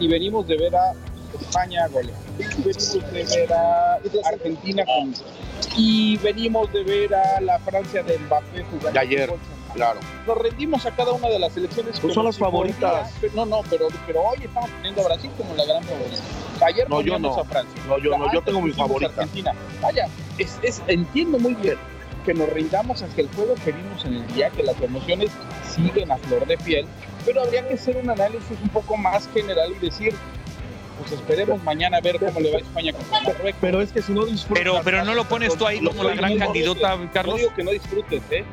y 0.00 0.08
venimos 0.08 0.48
de 0.48 0.56
ver 0.56 0.74
a 0.74 0.92
España 1.38 1.86
golear, 1.88 2.16
venimos 2.38 3.12
de 3.12 3.24
ver 3.24 3.52
a 3.52 4.00
Argentina 4.24 4.84
con 4.86 5.14
y 5.76 6.16
venimos 6.18 6.72
de 6.72 6.82
ver 6.82 7.14
a 7.14 7.40
la 7.40 7.58
Francia 7.58 8.02
de 8.02 8.18
Mbappé 8.18 8.62
jugando 8.64 8.92
de 8.92 8.98
ayer, 8.98 9.30
claro. 9.76 10.00
Nos 10.26 10.38
rendimos 10.38 10.84
a 10.86 10.90
cada 10.90 11.12
una 11.12 11.28
de 11.28 11.38
las 11.38 11.52
selecciones. 11.52 12.00
Pues 12.00 12.14
son 12.14 12.24
las 12.24 12.38
favoritas. 12.38 13.12
No, 13.34 13.46
no, 13.46 13.62
pero, 13.70 13.88
pero 14.06 14.22
hoy 14.22 14.38
estamos 14.42 14.70
poniendo 14.70 15.02
a 15.02 15.04
Brasil 15.04 15.30
como 15.36 15.54
la 15.54 15.64
gran 15.64 15.82
favorita. 15.84 16.22
Ayer 16.66 16.90
no, 16.90 17.00
yo 17.02 17.18
no. 17.18 17.38
a 17.38 17.44
Francia. 17.44 17.82
No, 17.86 17.98
yo 17.98 18.16
no, 18.16 18.32
yo 18.32 18.42
tengo 18.42 18.60
mi 18.60 18.72
favorita. 18.72 19.12
Argentina. 19.12 19.52
Vaya, 19.80 20.08
es, 20.38 20.58
es, 20.62 20.82
entiendo 20.88 21.38
muy 21.38 21.54
bien 21.54 21.76
que 22.24 22.34
nos 22.34 22.48
rindamos 22.50 23.02
ante 23.02 23.20
el 23.20 23.28
juego 23.28 23.54
que 23.64 23.70
vimos 23.70 24.04
en 24.04 24.14
el 24.14 24.26
día, 24.34 24.50
que 24.50 24.64
las 24.64 24.80
emociones 24.80 25.30
siguen 25.72 26.10
a 26.10 26.16
flor 26.16 26.44
de 26.46 26.58
piel, 26.58 26.86
pero 27.24 27.42
habría 27.42 27.66
que 27.68 27.74
hacer 27.74 27.96
un 27.96 28.10
análisis 28.10 28.58
un 28.60 28.68
poco 28.70 28.96
más 28.96 29.28
general 29.32 29.72
y 29.76 29.78
decir, 29.78 30.12
pues 30.98 31.12
esperemos 31.12 31.62
mañana 31.62 31.98
a 31.98 32.00
ver 32.00 32.18
cómo 32.18 32.40
le 32.40 32.50
va 32.50 32.58
a 32.58 32.60
España 32.60 32.92
contra 32.92 33.20
Marruecos. 33.20 33.60
Pero 33.60 33.80
es 33.80 33.92
que 33.92 34.02
si 34.02 34.12
no 34.12 34.26
disfrutas. 34.26 34.58
Pero, 34.58 34.80
pero 34.82 35.04
no 35.04 35.14
lo 35.14 35.24
pones 35.24 35.56
tú 35.56 35.66
ahí 35.66 35.84
como 35.84 36.02
la 36.02 36.14
gran 36.14 36.36
candidata, 36.36 36.98
Carlos. 37.12 37.34
No 37.34 37.38
digo 37.38 37.54
que 37.54 37.64
no 37.64 37.70
disfrutes, 37.70 38.22
¿eh? 38.30 38.44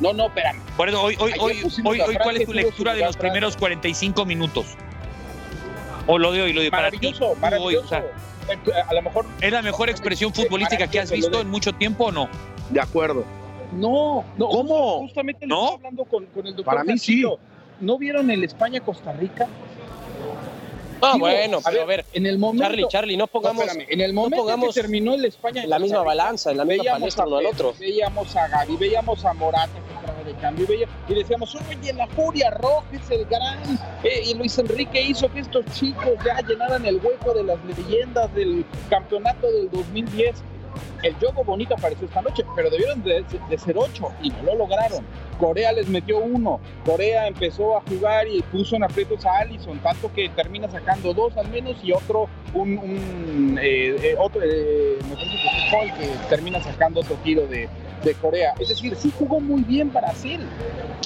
No, 0.00 0.12
no, 0.12 0.26
espérame. 0.26 0.60
Por 0.76 0.88
eso, 0.88 1.02
hoy, 1.02 1.16
hoy, 1.18 1.32
hoy, 1.38 1.62
hoy, 1.84 2.00
hoy 2.00 2.16
¿cuál 2.22 2.36
es 2.36 2.46
tu 2.46 2.52
lectura 2.52 2.94
de 2.94 3.04
los 3.04 3.16
primeros 3.16 3.56
45 3.56 4.26
minutos? 4.26 4.76
O 6.06 6.18
lo 6.18 6.32
de 6.32 6.42
hoy, 6.42 6.52
lo 6.52 6.60
de 6.60 6.70
para 6.70 6.90
ti. 6.90 6.98
Maravilloso, 6.98 7.36
Hoy, 7.60 7.76
o 7.76 7.86
sea, 7.86 8.04
a 8.88 8.94
lo 8.94 9.02
mejor. 9.02 9.26
¿Es 9.40 9.52
la 9.52 9.62
mejor 9.62 9.90
expresión 9.90 10.32
futbolística 10.32 10.86
que 10.86 11.00
has 11.00 11.10
visto 11.10 11.40
en 11.40 11.50
mucho 11.50 11.72
tiempo 11.72 12.06
o 12.06 12.12
no? 12.12 12.28
De 12.70 12.80
acuerdo. 12.80 13.24
No, 13.72 14.24
no. 14.36 14.48
¿Cómo? 14.48 14.98
Justamente 14.98 15.46
¿No? 15.46 15.56
estaba 15.56 15.76
hablando 15.76 16.04
con, 16.04 16.26
con 16.26 16.46
el 16.46 16.54
doctor. 16.54 16.64
Para 16.64 16.84
mí 16.84 16.98
sí. 16.98 17.24
¿No 17.80 17.98
vieron 17.98 18.30
el 18.30 18.44
España-Costa 18.44 19.12
Rica? 19.12 19.48
Ah, 21.02 21.12
Digo, 21.14 21.26
bueno, 21.26 21.58
pero 21.62 21.82
a 21.82 21.84
ver, 21.84 22.06
en 22.14 22.24
el 22.24 22.38
momento, 22.38 22.64
Charlie, 22.64 22.86
Charlie, 22.88 23.16
no 23.18 23.26
pongamos, 23.26 23.66
no, 23.66 23.70
espérame, 23.70 23.92
en 23.92 24.00
el 24.00 24.14
momento 24.14 24.38
pongamos 24.38 24.74
que 24.74 24.80
terminó 24.80 25.12
el 25.12 25.26
España 25.26 25.62
en 25.62 25.68
la 25.68 25.78
misma 25.78 26.02
balanza, 26.02 26.50
en 26.52 26.56
la 26.56 26.64
misma 26.64 26.84
veíamos 26.84 27.00
palestra 27.00 27.24
a 27.24 27.26
uno 27.26 27.36
al 27.36 27.46
otro. 27.46 27.74
Veíamos 27.78 28.34
a 28.34 28.48
Gaby, 28.48 28.76
veíamos 28.76 29.24
a 29.26 29.34
Morata 29.34 29.72
de 30.26 30.34
cambio, 30.34 30.64
y, 30.64 30.68
veía- 30.68 30.88
y 31.08 31.14
decíamos, 31.14 31.54
oye, 31.54 31.92
la 31.92 32.06
Furia 32.08 32.50
Roja 32.50 32.84
es 32.92 33.10
el 33.10 33.24
gran, 33.26 33.58
eh, 34.02 34.22
y 34.26 34.34
Luis 34.34 34.58
Enrique 34.58 35.00
hizo 35.00 35.32
que 35.32 35.40
estos 35.40 35.64
chicos 35.66 36.10
ya 36.24 36.40
llenaran 36.46 36.84
el 36.84 36.96
hueco 36.96 37.32
de 37.34 37.44
las 37.44 37.58
leyendas 37.64 38.32
del 38.34 38.64
campeonato 38.90 39.46
del 39.50 39.70
2010. 39.70 40.42
El 41.02 41.14
juego 41.14 41.42
bonito 41.44 41.74
apareció 41.74 42.06
esta 42.06 42.20
noche, 42.20 42.44
pero 42.54 42.68
debieron 42.68 43.02
de, 43.02 43.24
ser 43.58 43.78
ocho 43.78 44.08
y 44.22 44.30
no 44.30 44.42
lo 44.44 44.56
lograron. 44.56 45.04
Corea 45.38 45.72
les 45.72 45.88
metió 45.88 46.18
uno. 46.18 46.60
Corea 46.84 47.28
empezó 47.28 47.76
a 47.78 47.82
jugar 47.82 48.26
y 48.28 48.42
puso 48.42 48.76
en 48.76 48.84
aprietos 48.84 49.24
a 49.24 49.38
Allison, 49.38 49.78
tanto 49.78 50.12
que 50.12 50.28
termina 50.30 50.70
sacando 50.70 51.14
dos 51.14 51.36
al 51.36 51.48
menos 51.48 51.76
y 51.82 51.92
otro, 51.92 52.28
un, 52.52 53.58
eh, 53.60 53.96
eh, 54.02 54.16
otro, 54.18 54.40
me 54.40 55.14
parece 55.16 55.36
que 55.36 55.70
fue 55.70 55.78
Paul, 55.78 55.92
que 55.98 56.28
termina 56.28 56.62
sacando 56.62 57.00
otro 57.00 57.16
tiro 57.24 57.46
de, 57.46 57.68
de 58.06 58.14
Corea. 58.14 58.54
Es 58.58 58.68
decir, 58.68 58.96
sí 58.96 59.12
jugó 59.18 59.40
muy 59.40 59.62
bien 59.62 59.92
Brasil, 59.92 60.40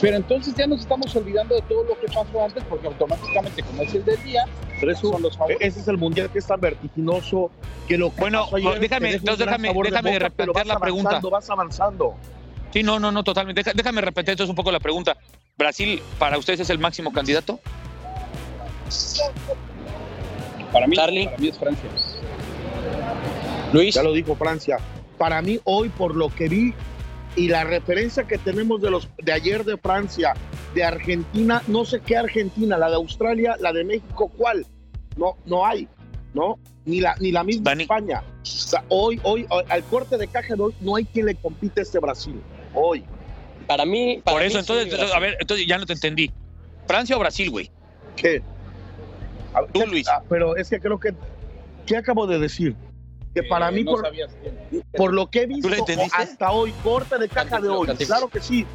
pero 0.01 0.17
entonces 0.17 0.55
ya 0.55 0.67
nos 0.67 0.81
estamos 0.81 1.15
olvidando 1.17 1.55
de 1.55 1.63
todo 1.63 1.85
lo 1.85 1.99
que 1.99 2.07
pasó 2.07 2.45
antes 2.45 2.63
porque 2.69 2.87
automáticamente, 2.87 3.63
como 3.63 3.83
es 3.83 3.95
el 3.95 4.05
del 4.05 4.23
día, 4.23 4.45
Pero 4.79 4.93
eso- 4.93 5.11
son 5.13 5.23
los 5.23 5.37
favoritos. 5.37 5.67
ese 5.67 5.81
es 5.81 5.89
el 5.89 5.97
mundial 5.99 6.31
que 6.31 6.39
es 6.39 6.47
tan 6.47 6.61
vertiginoso 6.61 7.51
que 7.89 7.99
lo 7.99 8.15
que 8.15 8.21
Bueno, 8.21 8.45
pasó 8.45 8.57
ayer 8.57 8.81
déjame- 8.81 9.13
entonces 9.15 9.39
gran 9.47 9.61
déjame- 9.61 9.69
sabor 9.69 9.85
de 9.87 9.91
déjame 9.91 10.11
boca, 10.13 10.25
replantear 10.25 10.67
la 10.67 10.79
pregunta. 10.79 11.21
Vas 11.31 11.51
avanzando. 11.51 12.15
Sí, 12.73 12.83
no, 12.85 13.01
no, 13.01 13.11
no, 13.11 13.25
totalmente. 13.25 13.63
Deja- 13.65 13.73
déjame 13.75 14.01
repetir 14.01 14.31
entonces 14.33 14.51
un 14.51 14.57
poco 14.57 14.71
la 14.71 14.79
pregunta. 14.81 15.17
¿Brasil 15.59 16.01
para 16.19 16.39
ustedes 16.39 16.61
es 16.61 16.71
el 16.71 16.79
máximo 16.79 17.13
candidato? 17.13 17.59
Para 20.73 20.87
mí, 20.87 20.97
Charlie. 20.97 21.25
para 21.27 21.39
mí 21.39 21.49
es 21.49 21.59
Francia. 21.59 21.91
Luis, 23.73 23.95
Ya 23.95 24.03
lo 24.03 24.13
dijo 24.13 24.35
Francia. 24.37 24.79
Para 25.21 25.43
mí 25.43 25.61
hoy 25.65 25.91
por 25.91 26.17
lo 26.17 26.31
que 26.35 26.49
vi 26.49 26.73
y 27.37 27.49
la 27.49 27.65
referencia 27.65 28.25
que 28.27 28.39
tenemos 28.39 28.81
de 28.81 28.91
los 28.91 29.07
de 29.19 29.33
ayer 29.35 29.67
de 29.67 29.77
Francia, 29.77 30.33
de 30.75 30.83
Argentina, 30.83 31.63
no 31.67 31.85
sé 31.85 32.01
qué 32.01 32.17
Argentina, 32.17 32.79
la 32.79 32.89
de 32.89 32.95
Australia, 32.95 33.55
la 33.61 33.71
de 33.75 33.85
México, 33.85 34.33
¿cuál? 34.35 34.65
No, 35.19 35.37
no 35.45 35.67
hay, 35.67 35.87
¿no? 36.33 36.59
Ni 36.87 37.03
la 37.03 37.17
ni 37.21 37.33
la 37.33 37.45
misma 37.45 37.65
Dani. 37.73 37.83
España. 37.83 38.23
O 38.41 38.47
sea, 38.47 38.83
hoy, 38.89 39.21
hoy, 39.23 39.45
hoy, 39.51 39.63
al 39.69 39.85
corte 39.85 40.17
de 40.17 40.27
caja 40.27 40.57
de 40.57 40.63
hoy, 40.63 40.75
no 40.81 40.97
hay 40.97 41.05
quien 41.05 41.27
le 41.27 41.35
compite 41.35 41.81
a 41.81 41.83
este 41.83 41.99
Brasil. 41.99 42.41
Hoy. 42.73 43.05
para 43.67 43.85
mí. 43.85 44.23
para 44.25 44.39
Por 44.39 44.43
eso, 44.43 44.59
entonces, 44.59 44.99
a 45.13 45.19
ver, 45.19 45.37
entonces 45.39 45.67
ya 45.67 45.77
no 45.77 45.85
te 45.85 45.93
entendí. 45.93 46.31
¿Francia 46.87 47.15
o 47.15 47.21
Brasil, 47.21 47.51
güey? 47.51 47.71
¿Qué? 48.17 48.41
A 49.53 49.61
ver, 49.61 49.71
Tú, 49.71 49.81
¿qué- 49.81 49.87
Luis. 49.87 50.09
ah, 50.09 50.23
pero 50.31 50.57
es 50.57 50.71
que 50.71 50.81
creo 50.81 50.99
que 50.99 51.13
¿qué 51.85 51.99
acabo 51.99 52.27
de 52.27 52.39
decir? 52.39 52.75
Que 53.35 53.43
para 53.45 53.69
Eh, 53.69 53.73
mí 53.73 53.85
no 53.85 53.93
por, 53.93 54.11
por 54.97 55.13
lo 55.13 55.31
que 55.31 55.43
he 55.43 55.47
¿Tú 55.47 55.55
visto 55.69 55.85
hasta 56.15 56.51
hoy, 56.51 56.73
corte 56.83 57.17
de 57.19 57.29
caja 57.29 57.61
de 57.61 57.69
hoy, 57.69 57.87
claro 58.07 58.29
que 58.29 58.41
sí. 58.41 58.67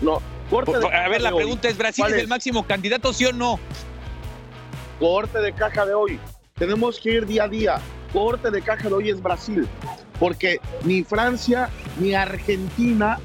No, 0.00 0.20
corte 0.48 0.72
de 0.72 0.80
Por- 0.80 0.94
a 0.94 1.08
ver, 1.08 1.20
la 1.20 1.30
hoy. 1.30 1.36
pregunta 1.36 1.68
es, 1.68 1.76
¿Brasil 1.76 2.02
¿Cuál 2.02 2.12
es 2.12 2.16
es? 2.18 2.22
el 2.22 2.28
máximo 2.28 2.66
candidato, 2.66 3.12
sí 3.12 3.26
o 3.26 3.32
no? 3.32 3.58
corte 4.98 5.40
de 5.40 5.52
caja 5.52 5.84
de 5.84 5.94
hoy. 5.94 6.18
Tenemos 6.54 7.00
que 7.00 7.10
ir 7.14 7.26
día 7.26 7.44
a 7.44 7.48
día. 7.48 7.80
Corte 8.12 8.50
de 8.50 8.62
caja 8.62 8.88
de 8.88 8.94
hoy 8.94 9.10
es 9.10 9.20
Brasil, 9.22 9.66
porque 10.20 10.60
ni 10.84 11.02
Francia, 11.02 11.68
ni 11.98 12.14
Argentina, 12.14 13.18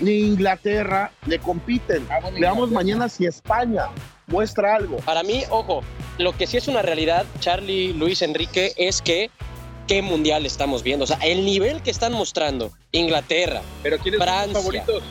ni 0.00 0.20
Inglaterra 0.20 1.12
le 1.26 1.38
compiten. 1.38 2.04
Ah, 2.10 2.18
bueno, 2.22 2.38
Veamos 2.40 2.70
mañana 2.72 3.08
si 3.08 3.24
España 3.26 3.84
muestra 4.26 4.74
algo. 4.74 4.96
Para 4.98 5.22
mí, 5.22 5.44
ojo, 5.50 5.82
lo 6.18 6.32
que 6.36 6.46
sí 6.46 6.56
es 6.56 6.66
una 6.66 6.82
realidad, 6.82 7.24
Charlie, 7.40 7.92
Luis, 7.92 8.22
Enrique, 8.22 8.72
es 8.76 9.00
que 9.02 9.30
qué 9.86 10.02
mundial 10.02 10.46
estamos 10.46 10.82
viendo. 10.82 11.04
O 11.04 11.06
sea, 11.06 11.18
el 11.18 11.44
nivel 11.44 11.82
que 11.82 11.90
están 11.90 12.12
mostrando 12.12 12.72
Inglaterra. 12.92 13.62
Pero 13.82 13.98
¿quiénes 13.98 14.18
son 14.18 14.26
Francia. 14.26 14.52
los 14.52 14.62
favoritos? 14.62 15.02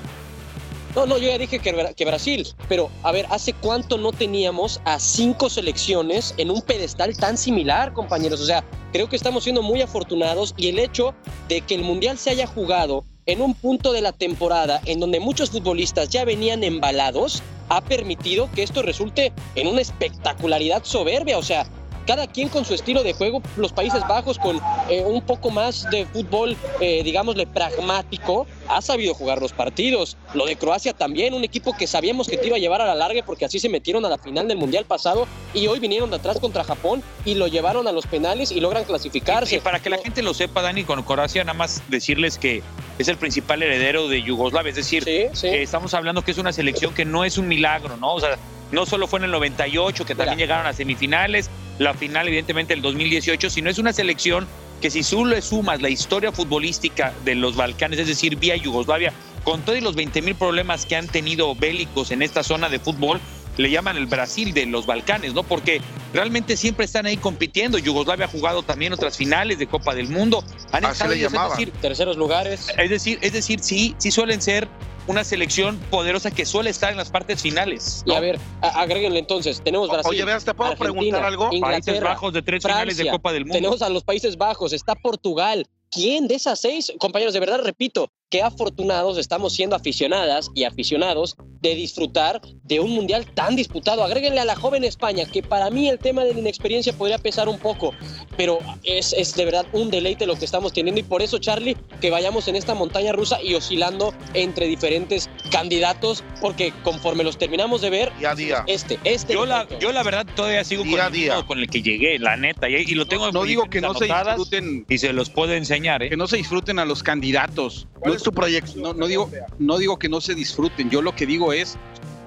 No, 0.96 1.05
no, 1.05 1.17
yo 1.17 1.27
ya 1.27 1.38
dije 1.38 1.60
que, 1.60 1.94
que 1.94 2.05
Brasil, 2.05 2.48
pero 2.70 2.89
a 3.03 3.12
ver, 3.12 3.25
¿hace 3.29 3.51
cuánto 3.51 3.98
no 3.98 4.13
teníamos 4.13 4.79
a 4.86 4.98
cinco 4.98 5.50
selecciones 5.50 6.34
en 6.38 6.50
un 6.50 6.62
pedestal 6.62 7.17
tan 7.17 7.38
similar, 7.38 7.91
compañeros? 7.91 8.39
O 8.39 8.46
sea, 8.46 8.63
creo 8.94 9.10
que 9.10 9.17
estamos 9.17 9.44
siendo 9.44 9.62
muy 9.62 9.82
afortunados 9.82 10.53
y 10.55 10.70
el 10.70 10.79
hecho 10.79 11.13
de 11.50 11.60
que 11.60 11.75
el 11.75 11.82
mundial 11.82 12.17
se 12.17 12.29
haya 12.29 12.48
jugado 12.48 13.03
en 13.25 13.41
un 13.41 13.55
punto 13.55 13.91
de 13.91 14.00
la 14.00 14.13
temporada 14.13 14.79
en 14.86 15.01
donde 15.01 15.20
muchos 15.20 15.50
futbolistas 15.50 16.08
ya 16.10 16.24
venían 16.24 16.63
embalados 16.63 17.44
ha 17.67 17.82
permitido 17.82 18.50
que 18.51 18.63
esto 18.63 18.82
resulte 18.82 19.34
en 19.55 19.67
una 19.67 19.82
espectacularidad 19.82 20.86
soberbia. 20.86 21.38
O 21.38 21.44
sea, 21.44 21.67
cada 22.05 22.27
quien 22.27 22.50
con 22.50 22.65
su 22.65 22.74
estilo 22.74 23.03
de 23.03 23.13
juego, 23.13 23.41
los 23.57 23.71
Países 23.74 24.01
Bajos 24.07 24.38
con 24.39 24.59
eh, 24.89 25.03
un 25.05 25.21
poco 25.21 25.50
más 25.50 25.89
de 25.91 26.05
fútbol, 26.05 26.55
eh, 26.79 27.01
digámosle, 27.03 27.47
pragmático, 27.47 28.47
ha 28.67 28.81
sabido 28.81 29.13
jugar 29.13 29.41
los 29.41 29.51
partidos. 29.53 30.17
Lo 30.33 30.45
de 30.45 30.55
Croacia 30.55 30.93
también, 30.93 31.33
un 31.33 31.43
equipo 31.43 31.74
que 31.77 31.88
sabíamos 31.88 32.27
que 32.27 32.38
te 32.38 32.47
iba 32.47 32.55
a 32.55 32.59
llevar 32.59 32.81
a 32.81 32.85
la 32.85 32.95
larga 32.95 33.24
porque 33.25 33.45
así 33.45 33.59
se 33.59 33.69
metieron 33.69 34.05
a 34.05 34.09
la 34.09 34.17
final 34.17 34.47
del 34.47 34.57
Mundial 34.57 34.85
pasado 34.85 35.27
y 35.53 35.67
hoy 35.67 35.79
vinieron 35.79 36.09
de 36.09 36.17
atrás 36.17 36.39
contra 36.39 36.63
Japón 36.63 37.03
y 37.25 37.35
lo 37.35 37.47
llevaron 37.47 37.88
a 37.88 37.91
los 37.91 38.05
penales 38.07 38.51
y 38.51 38.59
logran 38.59 38.83
clasificarse. 38.83 39.55
Y 39.55 39.59
para 39.59 39.79
que 39.79 39.89
la 39.89 39.97
gente 39.97 40.21
lo 40.21 40.33
sepa, 40.33 40.62
Dani, 40.62 40.83
con 40.83 41.01
Croacia, 41.03 41.43
nada 41.43 41.57
más 41.57 41.83
decirles 41.89 42.38
que 42.38 42.62
es 42.97 43.07
el 43.07 43.17
principal 43.17 43.62
heredero 43.63 44.07
de 44.07 44.21
Yugoslavia. 44.21 44.69
Es 44.69 44.75
decir, 44.75 45.03
Sí, 45.03 45.25
sí. 45.33 45.47
eh, 45.47 45.62
estamos 45.63 45.93
hablando 45.93 46.21
que 46.24 46.31
es 46.31 46.38
una 46.38 46.53
selección 46.53 46.93
que 46.93 47.05
no 47.05 47.24
es 47.25 47.38
un 47.38 47.47
milagro, 47.47 47.97
¿no? 47.97 48.13
O 48.13 48.19
sea, 48.19 48.38
no 48.72 48.86
solo 48.86 49.07
fue 49.07 49.19
en 49.19 49.25
el 49.25 49.31
98, 49.31 50.05
que 50.05 50.15
también 50.15 50.38
Mira. 50.38 50.45
llegaron 50.48 50.67
a 50.67 50.74
semifinales, 50.74 51.50
la 51.79 51.93
final, 51.93 52.27
evidentemente, 52.27 52.74
el 52.74 52.81
2018, 52.81 53.50
sino 53.50 53.69
es 53.69 53.77
una 53.77 53.93
selección 53.93 54.48
que 54.81 54.89
si 54.91 55.03
tú 55.03 55.25
le 55.25 55.41
sumas 55.41 55.81
la 55.81 55.89
historia 55.89 56.31
futbolística 56.31 57.13
de 57.24 57.36
los 57.36 57.55
Balcanes, 57.55 58.00
es 58.00 58.07
decir, 58.07 58.36
vía 58.38 58.55
Yugoslavia, 58.55 59.13
con 59.43 59.62
todos 59.62 59.81
los 59.81 59.95
20 59.95 60.22
mil 60.22 60.36
problemas 60.36 60.86
que 60.86 60.95
han 60.95 61.07
tenido 61.07 61.55
bélicos 61.55 62.12
en 62.12 62.22
esta 62.22 62.43
zona 62.43 62.67
de 62.69 62.79
fútbol, 62.79 63.19
le 63.57 63.69
llaman 63.69 63.95
el 63.95 64.05
Brasil 64.05 64.53
de 64.53 64.65
los 64.65 64.86
Balcanes, 64.86 65.34
¿no? 65.34 65.43
Porque 65.43 65.79
realmente 66.13 66.57
siempre 66.57 66.86
están 66.86 67.05
ahí 67.05 67.15
compitiendo. 67.15 67.77
Yugoslavia 67.77 68.25
ha 68.25 68.27
jugado 68.27 68.63
también 68.63 68.91
otras 68.91 69.15
finales 69.15 69.60
de 69.60 69.67
Copa 69.67 69.95
del 69.95 70.10
Mundo. 70.10 70.43
Han 70.74 70.84
Así 70.84 70.91
estado 70.93 71.12
le 71.12 71.17
ellos, 71.17 71.27
es 71.27 71.34
llamaban. 71.34 71.57
decir, 71.57 71.74
Terceros 71.81 72.17
lugares. 72.17 72.67
es 72.77 72.89
decir, 72.89 73.17
es 73.22 73.31
decir, 73.31 73.60
sí, 73.62 73.95
sí 73.98 74.12
suelen 74.12 74.41
ser 74.41 74.67
una 75.07 75.24
selección 75.24 75.77
poderosa 75.89 76.31
que 76.31 76.45
suele 76.45 76.69
estar 76.69 76.91
en 76.91 76.97
las 76.97 77.09
partes 77.09 77.41
finales. 77.41 78.03
Y 78.05 78.13
a 78.13 78.19
ver, 78.19 78.39
agréguenle 78.62 79.19
entonces, 79.19 79.62
tenemos 79.63 79.89
Brasil. 79.89 80.09
Oye, 80.09 80.25
veas, 80.25 80.45
¿te 80.45 80.53
puedo 80.53 80.71
Argentina, 80.71 80.93
preguntar 80.93 81.25
algo? 81.25 81.50
Países 81.50 81.57
Inglaterra, 81.57 82.09
Bajos 82.09 82.33
de 82.33 82.41
tres 82.41 82.63
finales 82.63 82.97
de 82.97 83.09
Copa 83.09 83.33
del 83.33 83.45
Mundo. 83.45 83.55
Tenemos 83.55 83.81
a 83.81 83.89
los 83.89 84.03
Países 84.03 84.38
Bajos, 84.38 84.74
está 84.74 84.95
Portugal. 84.95 85.67
¿Quién 85.91 86.27
de 86.27 86.35
esas 86.35 86.59
seis, 86.59 86.91
compañeros, 87.00 87.33
de 87.33 87.39
verdad 87.39 87.62
repito, 87.63 88.12
qué 88.36 88.42
afortunados 88.42 89.18
estamos 89.18 89.54
siendo 89.54 89.77
aficionadas 89.77 90.51
y 90.54 90.65
aficionados 90.65 91.38
de 91.62 91.74
disfrutar 91.74 92.42
de 92.63 92.82
un 92.82 92.92
mundial 92.92 93.25
tan 93.34 93.56
disputado? 93.56 94.04
Agréguenle 94.04 94.42
a 94.42 94.46
la 94.46 94.58
joven 94.58 94.84
España, 94.84 95.24
que 95.25 95.42
para 95.42 95.70
mí 95.70 95.88
el 95.88 96.00
tema 96.00 96.25
de 96.25 96.34
la 96.34 96.39
inexperiencia 96.42 96.92
podría 96.92 97.18
pesar 97.18 97.48
un 97.48 97.58
poco, 97.58 97.94
pero 98.36 98.60
es, 98.84 99.13
es 99.13 99.36
de 99.36 99.46
verdad 99.46 99.65
un 99.72 99.89
deleite 99.89 100.27
lo 100.27 100.36
que 100.36 100.44
estamos 100.44 100.74
teniendo 100.74 101.00
y 101.00 101.04
por 101.04 101.22
eso, 101.22 101.38
Charlie, 101.38 101.77
que 102.01 102.10
vayamos 102.10 102.50
en 102.50 102.58
esta 102.58 102.74
montaña 102.75 103.13
rusa 103.13 103.42
y 103.42 103.54
oscilando 103.54 104.13
entre 104.34 104.68
diferentes 104.68 105.30
candidatos, 105.50 106.22
porque 106.42 106.74
conforme 106.84 107.24
los 107.24 107.38
terminamos 107.38 107.80
de 107.80 107.89
ver, 107.89 108.12
Día 108.20 108.32
a 108.32 108.36
día. 108.36 108.63
este, 108.68 109.00
este. 109.06 109.32
Yo 109.32 109.46
la, 109.46 109.65
yo 109.80 109.94
la 109.94 110.04
verdad 110.04 110.25
todavía 110.36 110.65
sigo 110.65 110.82
con 110.84 110.92
Día 110.92 111.04
a 111.06 111.08
el, 111.08 111.13
día. 111.13 111.44
con 111.48 111.60
el 111.60 111.70
que 111.70 111.82
llegué, 111.82 112.20
la 112.20 112.36
neta, 112.36 112.68
y, 112.68 112.75
y 112.75 112.96
lo 112.96 113.06
tengo 113.06 113.30
en 113.30 113.34
No 113.34 113.46
digo 113.46 113.70
que 113.70 113.80
no 113.80 113.94
se 113.94 114.08
disfruten, 114.08 114.86
y 114.89 114.98
se 114.98 115.13
los 115.13 115.30
puedo 115.30 115.54
enseñar, 115.54 116.04
¿eh? 116.04 116.10
que 116.10 116.18
no 116.18 116.27
se 116.27 116.36
disfruten 116.36 116.80
a 116.80 116.86
los 116.86 117.01
candidatos. 117.01 117.88
¿Cuál 118.00 118.12
No, 118.12 118.18
es 118.18 118.25
tu 118.25 118.32
proyección? 118.34 118.84
no, 118.84 118.94
no 118.94 119.08
digo, 119.08 119.29
no 119.60 119.77
digo 119.77 119.98
que 119.98 120.10
no 120.10 120.20
se 120.20 120.36
disfruten. 120.36 120.89
Yo 120.89 121.01
lo 121.01 121.15
que 121.15 121.25
digo 121.25 121.53
es, 121.53 121.77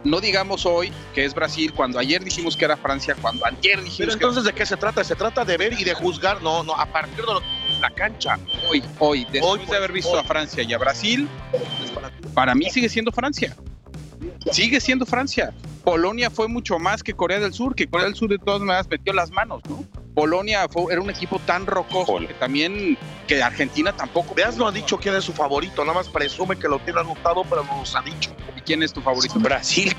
no 0.05 0.21
digamos 0.21 0.65
hoy 0.65 0.93
que 1.15 1.25
es 1.25 1.35
Brasil, 1.35 1.73
cuando 1.75 1.99
ayer 1.99 2.23
dijimos 2.25 2.57
que 2.57 2.65
era 2.65 2.77
Francia, 2.77 3.17
cuando 3.21 3.45
ayer 3.45 3.61
Pero 3.63 3.83
dijimos 3.83 4.09
que 4.17 4.25
entonces, 4.25 4.45
¿de 4.45 4.53
qué 4.53 4.65
se 4.65 4.77
trata? 4.77 5.03
Se 5.05 5.15
trata 5.17 5.45
de 5.45 5.57
ver 5.57 5.73
y 5.75 5.85
de 5.85 5.93
juzgar, 5.95 6.41
no, 6.43 6.63
no, 6.63 6.73
a 6.75 6.87
partir 6.87 7.17
de 7.27 7.33
lo- 7.35 7.43
la 7.81 7.91
cancha. 7.91 8.39
hoy, 8.69 8.83
hoy, 8.99 9.27
después 9.31 9.61
Hoy, 9.61 9.67
de 9.67 9.77
haber 9.77 9.93
visto 9.93 10.13
hoy. 10.13 10.19
a 10.21 10.25
Francia 10.25 10.63
y 10.63 10.73
a 10.73 10.79
Brasil, 10.79 11.29
para 12.35 12.55
mí 12.55 12.71
sigue 12.71 12.89
siendo 12.89 13.13
Francia. 13.13 13.55
Sigue 14.51 14.81
siendo 14.81 15.05
Francia. 15.07 15.53
Polonia 15.85 16.29
fue 16.31 16.49
mucho 16.49 16.79
más 16.79 17.03
que 17.03 17.15
Corea 17.15 17.39
del 17.41 17.53
Sur, 17.53 17.75
que 17.75 17.87
Corea 17.87 18.07
del 18.07 18.15
Sur 18.15 18.29
de 18.31 18.39
todas 18.39 18.61
maneras 18.61 18.89
metió 18.89 19.13
las 19.13 19.31
manos, 19.31 19.63
¿no? 19.69 19.85
Polonia 20.19 20.67
fue, 20.69 20.93
era 20.93 21.01
un 21.01 21.11
equipo 21.11 21.39
tan 21.39 21.65
rocoso 21.65 22.19
que 22.19 22.35
también 22.35 22.99
que 23.29 23.41
Argentina 23.41 23.93
tampoco. 23.93 24.35
Veas 24.35 24.57
no 24.57 24.67
ha 24.67 24.73
dicho 24.73 24.99
quién 24.99 25.15
es 25.15 25.23
su 25.25 25.33
favorito, 25.33 25.83
nada 25.85 25.95
más 25.99 26.09
presume 26.09 26.57
que 26.59 26.67
lo 26.67 26.81
tiene 26.81 26.99
anotado, 27.01 27.45
pero 27.49 27.63
no 27.63 27.77
nos 27.77 27.95
ha 27.95 28.01
dicho. 28.03 28.31
¿Y 28.57 28.61
¿Quién 28.63 28.83
es 28.83 28.93
tu 28.93 29.01
favorito? 29.01 29.39
Brasil. 29.39 29.95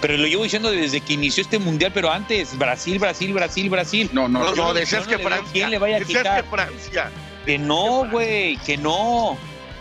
Pero 0.00 0.16
lo 0.16 0.26
llevo 0.26 0.44
diciendo 0.44 0.70
desde 0.70 1.02
que 1.02 1.12
inició 1.12 1.42
este 1.42 1.58
mundial, 1.58 1.90
pero 1.92 2.10
antes, 2.10 2.56
Brasil, 2.56 2.98
Brasil, 2.98 3.34
Brasil, 3.34 3.68
Brasil. 3.68 4.08
No, 4.14 4.28
no, 4.28 4.38
No, 4.38 4.54
yo- 4.54 4.64
no, 4.64 4.72
decías 4.72 5.04
yo 5.06 5.10
no 5.10 5.16
que 5.18 5.22
le 5.22 5.28
veo 5.28 5.28
Francia. 5.36 5.52
quién 5.52 5.70
le 5.70 5.78
vaya 5.78 5.96
a 5.98 6.00
quitar. 6.00 6.42
que 6.42 6.48
Francia. 6.48 7.10
Que 7.44 7.58
no, 7.58 8.08
güey, 8.10 8.56
que 8.64 8.78
no. 8.78 9.36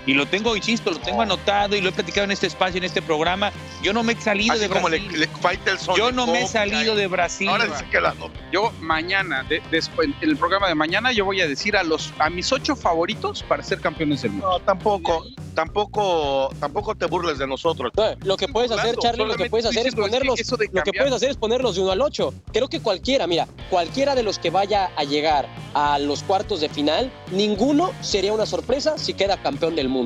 Y 0.09 0.15
lo 0.15 0.25
tengo, 0.25 0.55
insisto, 0.55 0.89
lo 0.89 0.97
tengo 0.97 1.21
anotado 1.21 1.75
y 1.75 1.81
lo 1.81 1.89
he 1.89 1.91
platicado 1.91 2.25
en 2.25 2.31
este 2.31 2.47
espacio, 2.47 2.79
en 2.79 2.83
este 2.83 2.99
programa. 2.99 3.51
Yo 3.83 3.93
no 3.93 4.01
me 4.01 4.13
he 4.13 4.19
salido 4.19 4.53
Así 4.53 4.61
de 4.63 4.69
como 4.69 4.89
le, 4.89 4.97
Brasil. 4.97 5.19
le 5.19 5.27
Faitelson. 5.27 5.95
Yo 5.95 6.09
le 6.09 6.15
no 6.15 6.25
me 6.25 6.41
he 6.41 6.47
salido 6.47 6.95
de 6.95 7.05
Brasil. 7.05 7.47
Ahora 7.47 7.65
dice 7.67 7.85
que 7.91 8.01
la 8.01 8.15
nota. 8.15 8.33
Yo 8.51 8.71
mañana, 8.81 9.43
de- 9.43 9.61
después, 9.69 10.09
en 10.21 10.29
el 10.31 10.35
programa 10.35 10.67
de 10.67 10.73
mañana, 10.73 11.11
yo 11.11 11.25
voy 11.25 11.41
a 11.41 11.47
decir 11.47 11.77
a 11.77 11.83
los 11.83 12.11
a 12.17 12.31
mis 12.31 12.51
ocho 12.51 12.75
favoritos 12.75 13.43
para 13.43 13.61
ser 13.61 13.81
campeones 13.81 14.23
del 14.23 14.31
mundo. 14.31 14.49
No, 14.53 14.59
tampoco, 14.61 15.27
tampoco, 15.53 16.49
tampoco 16.59 16.95
te 16.95 17.05
burles 17.05 17.37
de 17.37 17.45
nosotros. 17.45 17.91
No, 17.95 18.05
lo 18.25 18.35
que 18.35 18.47
puedes 18.47 18.71
hacer, 18.71 18.95
Charlie, 18.97 19.25
lo 19.25 19.35
que 19.35 19.47
puedes 19.47 19.67
hacer 19.67 19.85
es 19.85 19.93
ponerlos. 19.93 20.39
Lo 20.71 20.83
que 20.83 20.91
puedes 20.91 21.13
hacer 21.13 21.29
es 21.29 21.37
ponerlos 21.37 21.75
de 21.75 21.81
uno 21.83 21.91
al 21.91 22.01
8. 22.01 22.33
Creo 22.51 22.67
que 22.67 22.79
cualquiera, 22.79 23.27
mira, 23.27 23.47
cualquiera 23.69 24.15
de 24.15 24.23
los 24.23 24.39
que 24.39 24.49
vaya 24.49 24.89
a 24.97 25.03
llegar 25.03 25.47
a 25.75 25.99
los 25.99 26.23
cuartos 26.23 26.61
de 26.61 26.69
final, 26.69 27.11
ninguno 27.31 27.91
sería 28.01 28.33
una 28.33 28.47
sorpresa 28.47 28.97
si 28.97 29.13
queda 29.13 29.37
campeón 29.37 29.75
del 29.75 29.87
mundo. 29.87 29.98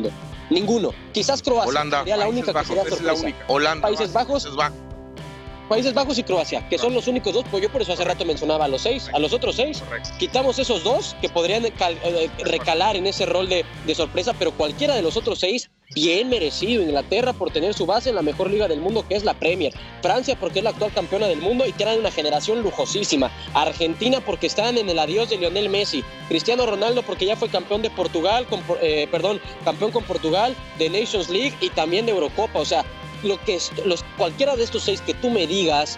Ninguno. 0.50 0.92
Quizás 1.14 1.42
Croacia 1.42 1.70
Holanda, 1.70 2.00
sería 2.00 2.18
la 2.18 2.28
única 2.28 2.54
que 2.54 2.66
sería 2.66 2.84
esa 2.84 2.96
es 2.96 3.02
la 3.02 3.16
sorpresa. 3.16 3.24
única. 3.24 3.46
Holanda. 3.48 3.82
Países 3.88 4.14
Bajos. 4.14 4.44
Países 4.44 4.56
Bajos. 4.56 4.78
Países 5.70 5.94
Bajos 5.94 6.18
y 6.20 6.24
Croacia, 6.24 6.68
que 6.68 6.78
son 6.78 6.94
los 6.94 7.08
únicos 7.08 7.34
dos, 7.34 7.46
pues 7.50 7.64
yo 7.64 7.72
por 7.72 7.82
eso 7.82 7.94
hace 7.94 8.04
rato 8.04 8.26
mencionaba 8.26 8.66
a 8.66 8.68
los 8.68 8.82
seis, 8.82 9.10
a 9.14 9.18
los 9.18 9.32
otros 9.34 9.56
seis, 9.56 9.82
quitamos 10.20 10.60
esos 10.60 10.84
dos 10.84 11.16
que 11.22 11.30
podrían 11.30 11.66
eh, 11.66 12.30
recalar 12.40 12.98
en 12.98 13.08
ese 13.08 13.26
rol 13.26 13.48
de, 13.48 13.66
de 13.86 13.96
sorpresa, 13.96 14.34
pero 14.38 14.52
cualquiera 14.52 14.94
de 14.94 15.02
los 15.02 15.16
otros 15.16 15.40
seis, 15.40 15.72
bien 15.94 16.30
merecido. 16.30 16.82
Inglaterra 16.84 17.34
por 17.34 17.52
tener 17.52 17.74
su 17.74 17.86
base 17.86 18.10
en 18.10 18.16
la 18.16 18.22
mejor 18.22 18.50
liga 18.50 18.68
del 18.68 18.80
mundo, 18.80 19.06
que 19.08 19.16
es 19.16 19.24
la 19.24 19.34
Premier. 19.34 19.74
Francia 20.02 20.36
porque 20.40 20.60
es 20.60 20.64
la 20.64 20.72
actual 20.72 20.92
campeona 20.94 21.28
del 21.28 21.40
mundo 21.42 21.66
y 21.66 21.72
tienen 21.74 22.00
una 22.00 22.12
generación 22.12 22.62
lujosísima. 22.62 23.32
Argentina 23.54 24.20
porque 24.22 24.48
están 24.48 24.78
en 24.78 24.90
el 24.90 25.00
adiós 25.00 25.30
de 25.30 25.38
Lionel 25.38 25.70
Messi. 25.70 26.04
Cristiano 26.30 26.66
Ronaldo 26.66 27.04
porque 27.04 27.26
ya 27.26 27.36
fue 27.36 27.50
campeón 27.50 27.82
de 27.82 27.90
Portugal, 27.90 28.46
con, 28.48 28.62
eh, 28.82 29.08
perdón, 29.12 29.40
campeón 29.64 29.92
con 29.92 30.04
Portugal, 30.04 30.56
de 30.80 30.90
Nations 30.90 31.30
League 31.30 31.54
y 31.62 31.70
también 31.70 32.06
de 32.06 32.12
Eurocopa. 32.12 32.60
O 32.60 32.66
sea, 32.66 32.84
lo 33.24 33.40
que 33.44 33.56
es- 33.56 33.72
cualquiera 34.18 34.56
de 34.56 34.64
estos 34.64 34.84
seis 34.84 35.02
que 35.02 35.14
tú 35.14 35.30
me 35.30 35.48
digas, 35.48 35.98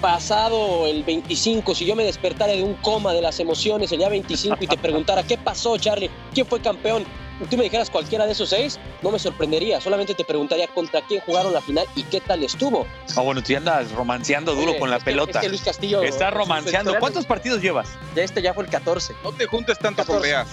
pasado 0.00 0.86
el 0.86 1.02
25, 1.04 1.74
si 1.74 1.86
yo 1.86 1.96
me 1.96 2.04
despertara 2.04 2.52
de 2.52 2.62
un 2.62 2.74
coma 2.74 3.14
de 3.14 3.22
las 3.22 3.40
emociones 3.40 3.90
el 3.92 3.98
día 3.98 4.08
25 4.10 4.56
y 4.60 4.66
te 4.66 4.76
preguntara, 4.76 5.22
¿qué 5.22 5.38
pasó, 5.38 5.78
Charlie? 5.78 6.10
¿Quién 6.34 6.46
fue 6.46 6.60
campeón? 6.60 7.04
Tú 7.50 7.56
me 7.58 7.64
dijeras 7.64 7.90
cualquiera 7.90 8.24
de 8.24 8.32
esos 8.32 8.48
seis, 8.48 8.78
no 9.02 9.10
me 9.10 9.18
sorprendería. 9.18 9.80
Solamente 9.80 10.14
te 10.14 10.24
preguntaría 10.24 10.68
contra 10.68 11.02
quién 11.02 11.20
jugaron 11.20 11.52
la 11.52 11.60
final 11.60 11.86
y 11.94 12.02
qué 12.04 12.20
tal 12.20 12.42
estuvo. 12.42 12.86
Ah, 13.14 13.20
bueno, 13.20 13.42
tú 13.42 13.52
ya 13.52 13.58
andas 13.58 13.92
romanceando 13.92 14.54
duro 14.54 14.70
Oye, 14.70 14.78
con 14.80 14.90
la 14.90 14.96
es 14.96 15.02
que- 15.04 15.10
pelota. 15.10 15.38
es 15.40 15.42
que 15.44 15.48
Luis 15.50 15.62
Castillo- 15.62 16.02
Está 16.02 16.30
romanceando. 16.30 16.94
¿Cuántos 16.98 17.26
partidos 17.26 17.60
llevas? 17.60 17.88
Ya 18.14 18.22
este 18.22 18.40
ya 18.40 18.54
fue 18.54 18.64
el 18.64 18.70
14. 18.70 19.14
No 19.22 19.32
te 19.32 19.46
juntes 19.46 19.78
tanto 19.78 20.04
con 20.06 20.16
14. 20.22 20.28
Beas. 20.28 20.48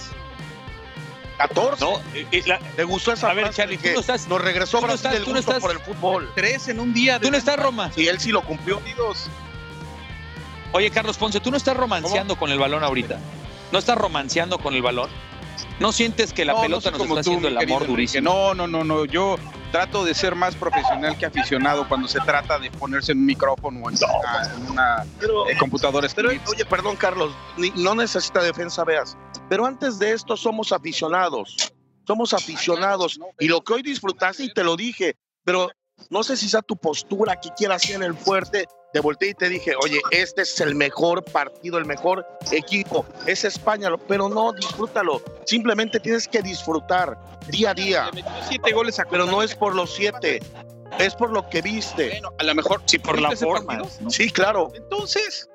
14. 1.38 1.84
No, 1.84 1.98
eh, 2.14 2.26
eh, 2.30 2.42
la- 2.46 2.58
¿Te 2.58 2.84
gustó 2.84 3.12
esa 3.12 3.30
A 3.30 3.34
ver, 3.34 3.50
Charlie, 3.50 3.76
de 3.76 3.82
tú 3.82 3.88
que 3.88 3.94
no 3.94 4.00
estás- 4.00 4.28
nos 4.28 4.40
regresó 4.40 4.78
tú 4.78 4.82
no 4.82 4.86
Brasil 4.88 4.96
estás- 5.06 5.14
el 5.18 5.24
tú 5.24 5.30
no 5.30 5.36
gusto 5.36 5.50
estás- 5.52 5.62
por 5.62 5.70
el 5.72 5.78
fútbol? 5.80 6.32
Tres 6.34 6.68
en 6.68 6.80
un 6.80 6.92
día. 6.94 7.18
tú 7.18 7.30
no 7.30 7.36
estás 7.36 7.58
Roma. 7.58 7.90
Y 7.96 8.06
él 8.08 8.20
sí 8.20 8.30
lo 8.30 8.42
cumplió. 8.42 8.80
Oye, 10.72 10.90
Carlos 10.90 11.16
Ponce, 11.16 11.40
tú 11.40 11.50
no 11.50 11.56
estás 11.56 11.76
romanceando 11.76 12.36
con 12.36 12.50
el 12.50 12.58
balón 12.58 12.84
ahorita. 12.84 13.18
¿No 13.72 13.78
estás 13.78 13.96
romanceando 13.96 14.58
con 14.58 14.74
el 14.74 14.82
balón? 14.82 15.08
¿No 15.80 15.92
sientes 15.92 16.32
que 16.32 16.44
la 16.44 16.52
No, 16.52 16.58
no 16.58 16.62
pelota 16.64 16.82
soy 16.82 16.90
nos 16.92 17.00
como 17.00 17.14
está 17.18 17.24
tú, 17.24 17.30
haciendo 17.30 17.48
el 17.48 17.56
amor 17.56 17.68
Enrique. 17.82 17.86
durísimo? 17.90 18.30
No, 18.30 18.54
no, 18.54 18.66
no, 18.66 18.84
no. 18.84 19.04
Yo 19.04 19.36
trato 19.72 20.04
de 20.04 20.14
ser 20.14 20.34
más 20.36 20.54
profesional 20.54 21.18
que 21.18 21.26
aficionado 21.26 21.88
cuando 21.88 22.06
se 22.06 22.20
trata 22.20 22.58
de 22.58 22.70
ponerse 22.70 23.12
en 23.12 23.18
un 23.18 23.26
micrófono 23.26 23.80
o 23.84 23.90
en 23.90 23.96
una, 23.96 24.54
en 24.56 24.70
una, 24.70 25.04
Pero, 25.18 25.48
eh, 25.48 25.56
computadora. 25.58 26.06
pero, 26.14 26.28
oye, 26.28 26.64
perdón, 26.64 26.96
Carlos, 26.96 27.32
ni- 27.56 27.70
no 27.76 27.94
necesita 27.94 28.40
defensa, 28.42 28.84
veas. 28.84 29.16
Pero 29.48 29.66
antes 29.66 29.98
de 29.98 30.12
esto 30.12 30.36
somos 30.36 30.70
aficionados. 30.72 31.72
Somos 32.06 32.32
aficionados. 32.34 33.18
Y 33.40 33.48
lo 33.48 33.62
que 33.62 33.72
hoy 33.74 33.82
disfrutaste, 33.82 34.44
y 34.44 34.52
te 34.52 34.62
lo 34.62 34.76
dije, 34.76 35.16
pero 35.44 35.70
no 36.10 36.22
sé 36.22 36.36
si 36.36 36.48
sea 36.48 36.62
tu 36.62 36.76
postura 36.76 37.34
que 37.40 37.50
quieras 37.56 37.82
hacer 37.82 37.96
en 37.96 38.02
el 38.04 38.14
fuerte. 38.14 38.66
Te 38.94 39.00
volteé 39.00 39.30
y 39.30 39.34
te 39.34 39.48
dije, 39.48 39.72
oye, 39.82 40.00
este 40.12 40.42
es 40.42 40.60
el 40.60 40.76
mejor 40.76 41.24
partido, 41.24 41.78
el 41.78 41.84
mejor 41.84 42.24
equipo. 42.52 43.04
Es 43.26 43.42
España, 43.44 43.88
pero 44.06 44.28
no, 44.28 44.52
disfrútalo. 44.52 45.20
Simplemente 45.46 45.98
tienes 45.98 46.28
que 46.28 46.40
disfrutar 46.40 47.18
día 47.48 47.70
a 47.70 47.74
día. 47.74 48.08
Siete 48.48 48.72
goles 48.72 49.00
a 49.00 49.04
Pero 49.06 49.26
no 49.26 49.42
es 49.42 49.56
por 49.56 49.74
los 49.74 49.92
siete, 49.92 50.40
es 51.00 51.12
por 51.16 51.30
lo 51.32 51.50
que 51.50 51.60
viste. 51.60 52.10
Bueno, 52.10 52.30
a 52.38 52.44
lo 52.44 52.54
mejor 52.54 52.82
Sí, 52.86 53.00
por 53.00 53.20
la 53.20 53.30
¿viste 53.30 53.44
ese 53.46 53.52
forma. 53.52 53.78
partido? 53.78 53.90
¿no? 54.00 54.10
Sí, 54.10 54.30
claro. 54.30 54.70
Entonces, 54.76 55.50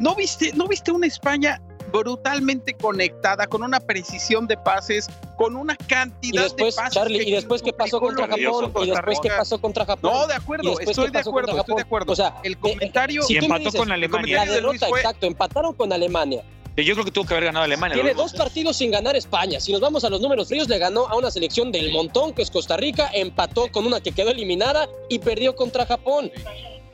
¿no 0.00 0.16
viste, 0.16 0.50
¿no 0.54 0.66
viste 0.66 0.90
una 0.90 1.06
España 1.06 1.62
brutalmente 1.90 2.74
conectada, 2.74 3.46
con 3.46 3.62
una 3.62 3.80
precisión 3.80 4.46
de 4.46 4.56
pases, 4.56 5.08
con 5.36 5.56
una 5.56 5.76
cantidad 5.76 6.44
después, 6.44 6.76
de 6.76 6.82
pases? 6.82 6.94
Charlie, 6.94 7.18
que 7.18 7.30
y 7.30 7.32
después 7.32 7.62
qué 7.62 7.72
pasó 7.72 8.00
contra 8.00 8.26
Japón, 8.26 8.72
y 8.82 8.90
después 8.90 9.20
qué 9.20 9.28
pasó 9.28 9.60
contra 9.60 9.84
Japón. 9.84 10.12
No, 10.12 10.26
de 10.26 10.34
acuerdo, 10.34 10.78
estoy 10.80 11.06
¿qué 11.06 11.10
de 11.12 11.18
acuerdo, 11.18 11.58
estoy 11.58 11.76
de 11.76 11.82
acuerdo. 11.82 12.12
O 12.12 12.16
sea, 12.16 12.36
el 12.42 12.52
eh, 12.52 12.56
comentario 12.56 13.22
si 13.22 13.34
Y 13.34 13.36
empató 13.38 13.64
dices, 13.64 13.80
con 13.80 13.92
Alemania. 13.92 14.44
La 14.44 14.52
derrota, 14.52 14.88
fue- 14.88 15.00
exacto, 15.00 15.26
empataron 15.26 15.74
con 15.74 15.92
Alemania. 15.92 16.42
Yo 16.76 16.94
creo 16.94 17.04
que 17.04 17.10
tuvo 17.10 17.26
que 17.26 17.34
haber 17.34 17.46
ganado 17.46 17.64
Alemania. 17.64 17.94
Tiene 17.94 18.14
dos 18.14 18.32
partidos 18.32 18.76
sin 18.76 18.90
ganar 18.90 19.14
España. 19.14 19.60
Si 19.60 19.70
nos 19.72 19.80
vamos 19.82 20.04
a 20.04 20.08
los 20.08 20.20
números 20.20 20.48
fríos, 20.48 20.68
le 20.68 20.78
ganó 20.78 21.06
a 21.08 21.16
una 21.16 21.30
selección 21.30 21.70
del 21.72 21.92
montón, 21.92 22.32
que 22.32 22.40
es 22.42 22.50
Costa 22.50 22.76
Rica, 22.76 23.10
empató 23.12 23.70
con 23.70 23.86
una 23.86 24.00
que 24.00 24.12
quedó 24.12 24.30
eliminada 24.30 24.88
y 25.08 25.18
perdió 25.18 25.54
contra 25.54 25.84
Japón. 25.84 26.30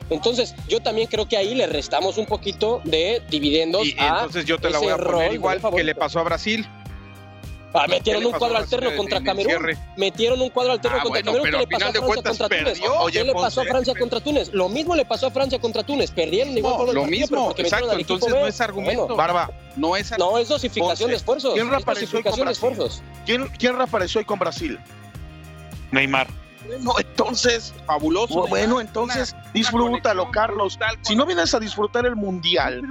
Entonces, 0.09 0.55
yo 0.67 0.79
también 0.81 1.07
creo 1.07 1.27
que 1.27 1.37
ahí 1.37 1.53
le 1.55 1.67
restamos 1.67 2.17
un 2.17 2.25
poquito 2.25 2.81
de 2.85 3.21
dividendos 3.29 3.85
Y 3.87 3.95
a 3.99 4.07
entonces 4.07 4.45
yo 4.45 4.57
te 4.57 4.69
la 4.69 4.77
ese 4.77 4.85
voy 4.85 4.93
a 4.93 4.97
rol 4.97 5.13
poner 5.15 5.33
igual 5.33 5.61
que 5.75 5.83
le 5.83 5.95
pasó 5.95 6.19
a 6.19 6.23
Brasil. 6.23 6.65
Ah, 7.73 7.83
¿Qué 7.85 7.91
metieron 7.91 8.25
un 8.25 8.31
cuadro 8.31 8.55
Brasil 8.55 8.63
alterno 8.63 8.89
en 8.91 8.97
contra 8.97 9.21
Camerún. 9.21 9.77
Metieron 9.97 10.41
un 10.41 10.49
cuadro 10.49 10.71
alterno 10.71 10.97
Ah, 10.99 11.03
contra 11.03 11.21
Camerún. 11.21 11.45
¿Qué 11.45 11.51
le 11.51 11.67
pasó 11.67 11.85
a 11.85 11.91
Francia 11.91 12.23
contra 12.33 12.49
Túnez? 12.49 12.81
Oye, 13.01 13.19
¿Qué 13.19 13.25
le 13.25 13.33
pasó 13.33 13.61
a 13.61 13.65
Francia 13.65 13.93
contra 13.99 14.19
Túnez? 14.21 14.53
Lo 14.53 14.69
mismo 14.69 14.95
le 14.95 15.05
pasó 15.05 15.27
a 15.27 15.31
Francia 15.31 15.59
contra 15.59 15.83
Túnez. 15.83 16.09
Perdieron 16.11 16.57
igual 16.57 16.73
No, 16.73 16.77
por 16.79 16.89
el 16.89 16.95
lo 16.95 17.05
mismo, 17.05 17.47
porque 17.47 17.63
exacto, 17.63 17.91
al 17.91 17.99
entonces 17.99 18.33
B. 18.33 18.39
no 18.39 18.47
es 18.47 18.61
argumento. 18.61 19.01
Bueno, 19.01 19.15
Barba, 19.17 19.51
No 19.75 19.95
es 19.97 20.17
no, 20.17 20.37
es 20.39 20.47
dosificación 20.47 20.95
Ponce. 20.97 21.07
de 21.07 21.15
esfuerzos. 21.17 21.53
¿Quién 21.53 21.69
reapareció 21.69 22.17
hoy 22.17 22.23
con 22.23 22.31
dosificación 22.39 22.39
de 22.39 22.43
Brasil? 22.45 22.97
esfuerzos. 22.97 23.03
¿quién, 23.25 23.47
quién 23.59 23.75
reapareció 23.77 24.19
hoy 24.19 24.25
con 24.25 24.39
Brasil? 24.39 24.79
Neymar. 25.91 26.27
Bueno, 26.67 26.93
entonces, 26.99 27.73
fabuloso. 27.85 28.47
bueno, 28.47 28.81
entonces 28.81 29.35
disfrútalo, 29.53 30.29
Carlos. 30.31 30.77
brutal 30.77 30.97
Si 31.01 31.15
no 31.15 31.25
vienes 31.25 31.53
a 31.53 31.59
disfrutar 31.59 32.05
el 32.05 32.15
mundial, 32.15 32.89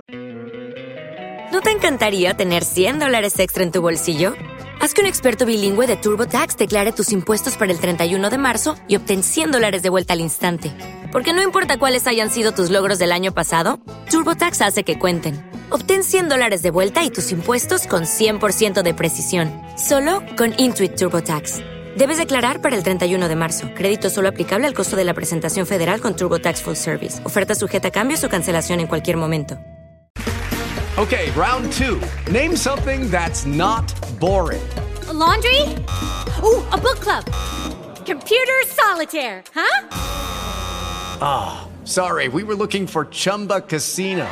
¿No 1.53 1.61
te 1.61 1.71
encantaría 1.71 2.35
tener 2.35 2.65
100 2.65 2.99
dólares 2.99 3.39
extra 3.39 3.63
en 3.63 3.71
tu 3.71 3.81
bolsillo? 3.81 4.35
Haz 4.81 4.93
que 4.93 5.01
un 5.01 5.07
experto 5.07 5.47
bilingüe 5.47 5.87
de 5.87 5.97
TurboTax 5.97 6.57
declare 6.57 6.93
tus 6.93 7.13
impuestos 7.13 7.57
para 7.57 7.73
el 7.73 7.81
31 7.81 8.29
de 8.31 8.37
marzo 8.37 8.77
y 8.89 8.97
obtén 8.97 9.23
100 9.23 9.53
dólares 9.53 9.83
de 9.83 9.89
vuelta 9.89 10.13
al 10.13 10.21
instante. 10.21 10.73
Porque 11.13 11.33
no 11.33 11.43
importa 11.43 11.79
cuáles 11.79 12.07
hayan 12.07 12.31
sido 12.31 12.53
tus 12.53 12.71
logros 12.71 12.99
del 12.99 13.13
año 13.13 13.33
pasado, 13.33 13.81
TurboTax 14.11 14.61
hace 14.61 14.85
que 14.85 14.99
cuenten. 14.99 15.51
Obtén 15.71 16.03
100 16.03 16.29
dólares 16.29 16.63
de 16.63 16.71
vuelta 16.71 17.05
y 17.05 17.11
tus 17.11 17.33
impuestos 17.33 17.87
con 17.87 18.03
100% 18.03 18.83
de 18.83 18.93
precisión, 18.95 19.51
solo 19.79 20.23
con 20.37 20.53
Intuit 20.59 20.97
TurboTax. 20.97 21.76
Debes 21.97 22.19
declarar 22.19 22.61
para 22.61 22.77
el 22.77 22.83
31 22.83 23.27
de 23.27 23.37
marzo. 23.37 23.71
Crédito 23.75 24.11
solo 24.11 24.29
aplicable 24.29 24.67
al 24.67 24.75
costo 24.75 24.97
de 24.97 25.05
la 25.05 25.15
presentación 25.15 25.67
federal 25.67 26.03
con 26.03 26.15
TurboTax 26.15 26.61
Full 26.63 26.75
Service. 26.75 27.25
Oferta 27.25 27.55
sujeta 27.55 27.89
a 27.89 27.91
cambios 27.91 28.23
o 28.23 28.29
cancelación 28.29 28.81
en 28.81 28.87
cualquier 28.87 29.17
momento. 29.17 29.59
Okay, 30.99 31.31
round 31.31 31.71
two. 31.73 32.01
Name 32.31 32.55
something 32.57 33.11
that's 33.11 33.47
not 33.47 33.85
boring. 34.19 34.63
A 35.09 35.13
laundry? 35.13 35.63
Ooh, 36.43 36.63
a 36.71 36.77
book 36.77 37.01
club. 37.01 37.25
Computer 38.07 38.63
solitaire, 38.67 39.43
huh? 39.55 39.89
Ah, 41.21 41.67
sorry, 41.85 42.29
we 42.29 42.43
were 42.45 42.55
looking 42.55 42.87
for 42.87 43.07
Chumba 43.11 43.61
Casino. 43.63 44.27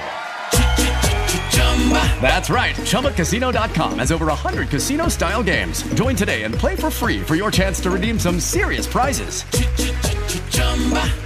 That's 2.23 2.49
right. 2.49 2.75
ChumbaCasino.com 2.77 3.99
has 3.99 4.11
over 4.11 4.27
100 4.27 4.71
casino 4.71 5.09
style 5.09 5.43
games. 5.43 5.83
Join 5.95 6.17
today 6.17 6.45
and 6.45 6.55
play 6.55 6.75
for 6.77 6.91
free 6.91 7.21
for 7.21 7.35
your 7.35 7.51
chance 7.51 7.81
to 7.83 7.91
redeem 7.91 8.19
some 8.19 8.41
serious 8.41 8.87
prizes. 8.87 9.45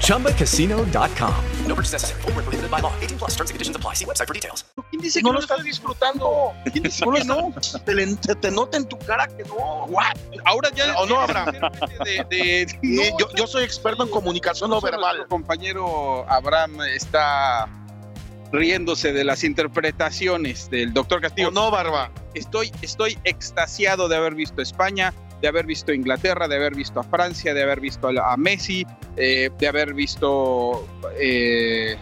ChumbaCasino.com. 0.00 1.34
No 1.66 1.74
purchase 1.74 1.92
necessary. 1.92 2.22
Prohibited 2.22 2.70
by 2.70 2.80
law. 2.80 2.92
18 3.00 3.18
plus 3.18 3.30
terms 3.36 3.50
and 3.50 3.54
conditions 3.54 3.76
apply. 3.76 3.94
See 3.94 4.04
website 4.04 4.26
for 4.26 4.34
details. 4.34 4.64
¿Quién 4.90 5.00
dice 5.02 5.20
que 5.20 5.22
no 5.22 5.32
no 5.32 5.38
lo 5.38 5.40
estás 5.44 5.62
disfrutando. 5.62 6.52
¿Quién 6.72 6.82
dice 6.84 7.04
No 7.06 7.52
que 7.52 7.78
te, 7.84 7.94
le- 7.94 8.16
te- 8.16 8.34
te 8.34 8.50
nota 8.50 8.76
en 8.78 8.86
tu 8.88 8.98
cara 8.98 9.26
que 9.28 9.44
no. 9.44 9.84
What? 9.86 10.16
Ahora 10.44 10.70
ya 10.74 10.94
¿O 10.98 11.06
no, 11.06 11.20
Abraham? 11.20 11.52
de, 12.04 12.24
de- 12.30 12.78
yo, 13.18 13.28
yo 13.34 13.46
soy 13.46 13.64
experto 13.64 14.02
en 14.02 14.08
comunicación 14.10 14.70
no 14.70 14.80
verbal. 14.80 15.16
Nuestro 15.18 15.28
compañero 15.28 16.24
Abraham 16.28 16.80
está 16.94 17.68
riéndose 18.52 19.12
de 19.12 19.24
las 19.24 19.44
interpretaciones 19.44 20.70
del 20.70 20.92
doctor 20.92 21.20
Castillo. 21.20 21.48
¿O 21.48 21.52
no, 21.52 21.70
Barba? 21.70 22.10
Estoy, 22.34 22.72
estoy 22.82 23.18
extasiado 23.24 24.08
de 24.08 24.16
haber 24.16 24.34
visto 24.34 24.62
España, 24.62 25.12
de 25.40 25.48
haber 25.48 25.66
visto 25.66 25.92
Inglaterra, 25.92 26.48
de 26.48 26.56
haber 26.56 26.74
visto 26.74 27.00
a 27.00 27.02
Francia, 27.04 27.54
de 27.54 27.62
haber 27.62 27.80
visto 27.80 28.08
a, 28.08 28.32
a 28.32 28.36
Messi, 28.36 28.86
eh, 29.16 29.50
de 29.58 29.68
haber 29.68 29.94
visto 29.94 30.86
eh, 31.18 31.96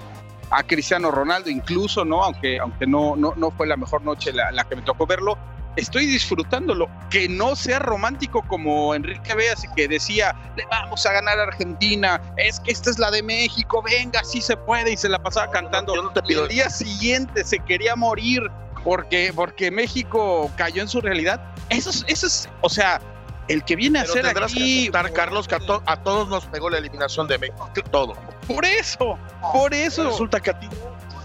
a 0.51 0.63
Cristiano 0.63 1.11
Ronaldo, 1.11 1.51
incluso, 1.51 2.05
¿no? 2.05 2.23
Aunque, 2.23 2.59
aunque 2.59 2.87
no, 2.87 3.17
no, 3.17 3.35
no 3.37 3.51
fue 3.51 3.67
la 3.67 3.77
mejor 3.77 4.03
noche 4.03 4.33
la, 4.33 4.53
la 4.53 4.65
que 4.65 4.77
me 4.77 4.83
tocó 4.83 5.07
verlo. 5.07 5.37
Estoy 5.77 6.07
disfrutándolo. 6.07 6.89
Que 7.11 7.29
no 7.29 7.55
sea 7.55 7.79
romántico 7.79 8.43
como 8.49 8.95
Enrique 8.95 9.35
Veas 9.35 9.63
que 9.77 9.87
decía, 9.89 10.35
le 10.57 10.65
vamos 10.71 11.05
a 11.07 11.13
ganar 11.13 11.39
a 11.39 11.45
Argentina, 11.45 12.21
es 12.37 12.59
que 12.61 12.73
esta 12.73 12.91
es 12.91 12.99
la 12.99 13.11
de 13.11 13.23
México, 13.23 13.83
venga, 13.83 14.25
sí 14.25 14.41
se 14.41 14.57
puede, 14.57 14.93
y 14.93 14.97
se 14.97 15.09
la 15.09 15.19
pasaba 15.23 15.51
cantando. 15.51 15.95
yo 15.95 16.03
no 16.03 16.11
te 16.13 16.21
Y 16.21 16.29
pido- 16.29 16.43
el 16.45 16.49
día 16.49 16.71
siguiente 16.71 17.45
se 17.45 17.59
quería 17.61 17.95
morir 17.97 18.43
porque, 18.85 19.33
porque 19.35 19.71
México 19.71 20.51
cayó 20.57 20.83
en 20.83 20.89
su 20.89 21.01
realidad. 21.01 21.41
Eso 21.69 21.91
es, 21.91 22.05
eso 22.09 22.27
es, 22.27 22.49
o 22.63 22.69
sea, 22.69 23.01
el 23.49 23.65
que 23.65 23.77
viene 23.77 23.99
a 23.99 24.03
hacer 24.03 24.23
que 24.23 24.45
aquí, 24.45 24.81
aceptar, 24.83 25.13
Carlos, 25.13 25.47
que 25.47 25.55
a, 25.57 25.61
to- 25.61 25.83
a 25.87 25.97
todos 26.03 26.29
nos 26.29 26.47
pegó 26.47 26.71
la 26.71 26.79
eliminación 26.79 27.27
de 27.29 27.39
México. 27.39 27.71
Todo. 27.91 28.15
por 28.47 28.65
eso, 28.65 29.19
por 29.53 29.73
eso. 29.75 30.09
Resulta 30.11 30.41
que 30.41 30.51
a 30.51 30.59
ti. 30.61 30.69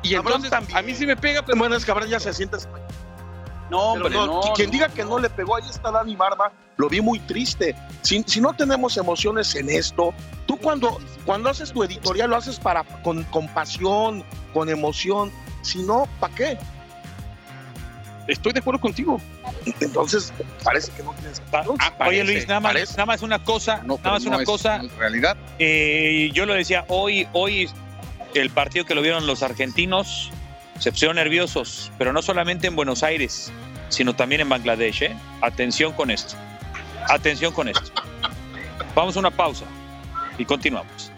Y 0.03 0.15
entonces 0.15 0.49
también. 0.49 0.77
a 0.77 0.81
mí 0.81 0.95
sí 0.95 1.05
me 1.05 1.15
pega, 1.15 1.43
pero 1.43 1.57
Bueno, 1.59 1.75
es 1.75 1.85
que 1.85 1.91
Abraham 1.91 2.09
ya 2.09 2.19
se 2.19 2.33
siente. 2.33 2.57
No, 3.71 3.93
Pero 3.93 4.05
hombre, 4.05 4.13
no, 4.15 4.25
no, 4.27 4.53
quien 4.53 4.67
no. 4.67 4.71
diga 4.73 4.89
que 4.89 5.03
no 5.05 5.17
le 5.17 5.29
pegó, 5.29 5.55
ahí 5.55 5.63
está 5.69 5.89
Dani 5.91 6.15
Barba, 6.15 6.51
lo 6.77 6.89
vi 6.89 6.99
muy 7.01 7.19
triste. 7.21 7.73
Si, 8.01 8.21
si 8.27 8.41
no 8.41 8.53
tenemos 8.53 8.97
emociones 8.97 9.55
en 9.55 9.69
esto, 9.69 10.13
tú 10.45 10.57
cuando, 10.57 10.99
cuando 11.25 11.49
haces 11.49 11.71
tu 11.71 11.81
editorial 11.83 12.29
lo 12.31 12.35
haces 12.35 12.59
para 12.59 12.83
con, 13.01 13.23
con 13.25 13.47
pasión, 13.47 14.23
con 14.53 14.67
emoción. 14.69 15.31
Si 15.61 15.81
no, 15.83 16.07
¿para 16.19 16.35
qué? 16.35 16.57
Estoy 18.27 18.53
de 18.53 18.59
acuerdo 18.59 18.79
contigo. 18.81 19.19
Entonces, 19.79 20.31
parece 20.63 20.91
que 20.91 21.03
no 21.03 21.13
tienes 21.13 21.39
pasión. 21.51 21.75
Ah, 21.79 21.93
Oye 22.07 22.23
Luis, 22.23 22.47
nada 22.47 22.59
más, 22.59 22.73
nada 22.91 23.05
más 23.05 23.21
una 23.23 23.43
cosa, 23.43 23.81
No, 23.85 23.97
nada 23.97 24.11
más 24.11 24.23
no 24.23 24.29
una 24.31 24.39
es- 24.39 24.45
cosa. 24.45 24.77
es 24.77 24.91
realidad. 24.97 25.35
Eh, 25.59 26.29
yo 26.33 26.45
lo 26.45 26.53
decía, 26.53 26.85
hoy, 26.87 27.27
hoy 27.33 27.69
el 28.33 28.49
partido 28.51 28.85
que 28.85 28.95
lo 28.95 29.01
vieron 29.01 29.25
los 29.27 29.43
argentinos 29.43 30.29
se 30.81 30.91
pusieron 30.91 31.15
nerviosos, 31.17 31.91
pero 31.99 32.11
no 32.11 32.23
solamente 32.23 32.65
en 32.65 32.75
Buenos 32.75 33.03
Aires, 33.03 33.51
sino 33.89 34.15
también 34.15 34.41
en 34.41 34.49
Bangladesh. 34.49 35.03
¿eh? 35.03 35.15
Atención 35.39 35.93
con 35.93 36.09
esto. 36.09 36.33
Atención 37.07 37.53
con 37.53 37.67
esto. 37.67 37.91
Vamos 38.95 39.15
a 39.15 39.19
una 39.19 39.29
pausa 39.29 39.65
y 40.39 40.45
continuamos. 40.45 41.11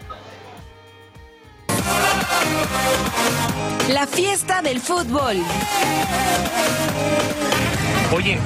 La 3.88 4.06
fiesta 4.06 4.60
del 4.60 4.80
fútbol. 4.80 5.38
Oye, 8.12 8.38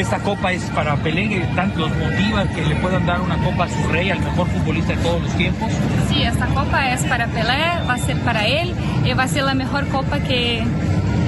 esta 0.00 0.18
copa 0.20 0.52
es 0.52 0.62
para 0.70 0.96
Pelé, 0.96 1.28
que 1.28 1.40
tanto 1.54 1.80
los 1.80 1.96
motiva 1.96 2.44
que 2.46 2.64
le 2.64 2.74
puedan 2.76 3.04
dar 3.06 3.20
una 3.20 3.36
copa 3.38 3.64
a 3.64 3.68
su 3.68 3.88
rey, 3.88 4.10
al 4.10 4.20
mejor 4.20 4.48
futbolista 4.48 4.94
de 4.94 5.02
todos 5.02 5.22
los 5.22 5.32
tiempos. 5.36 5.70
Sí, 6.08 6.22
esta 6.22 6.46
copa 6.46 6.92
es 6.92 7.02
para 7.04 7.26
Pelé, 7.26 7.86
va 7.88 7.94
a 7.94 7.98
ser 7.98 8.16
para 8.18 8.46
él 8.46 8.74
y 9.04 9.12
va 9.12 9.24
a 9.24 9.28
ser 9.28 9.44
la 9.44 9.54
mejor 9.54 9.86
copa 9.88 10.20
que 10.20 10.64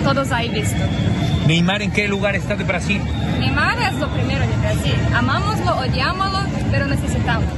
todos 0.03 0.33
hay 0.33 0.49
visto. 0.49 0.83
Neymar, 1.47 1.83
¿en 1.83 1.91
qué 1.91 2.09
lugar 2.09 2.37
está 2.37 2.57
de 2.57 2.65
Brasil? 2.65 3.03
Neymar 3.39 3.79
es 3.79 3.95
lo 3.99 4.09
primero 4.09 4.41
de 4.41 4.57
Brasil. 4.57 4.97
Amámoslo, 5.15 5.77
odiámoslo, 5.79 6.39
pero 6.71 6.87
necesitamos. 6.87 7.49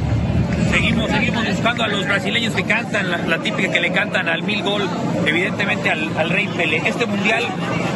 Seguimos, 0.70 1.10
seguimos 1.10 1.46
buscando 1.46 1.84
a 1.84 1.88
los 1.88 2.06
brasileños 2.06 2.54
que 2.54 2.64
cantan, 2.64 3.10
la, 3.10 3.18
la 3.18 3.38
típica 3.38 3.72
que 3.72 3.80
le 3.80 3.92
cantan 3.92 4.28
al 4.28 4.42
mil 4.42 4.62
gol, 4.62 4.88
evidentemente 5.24 5.90
al, 5.90 6.10
al 6.18 6.30
rey 6.30 6.48
Pelé. 6.48 6.82
Este 6.84 7.06
mundial 7.06 7.44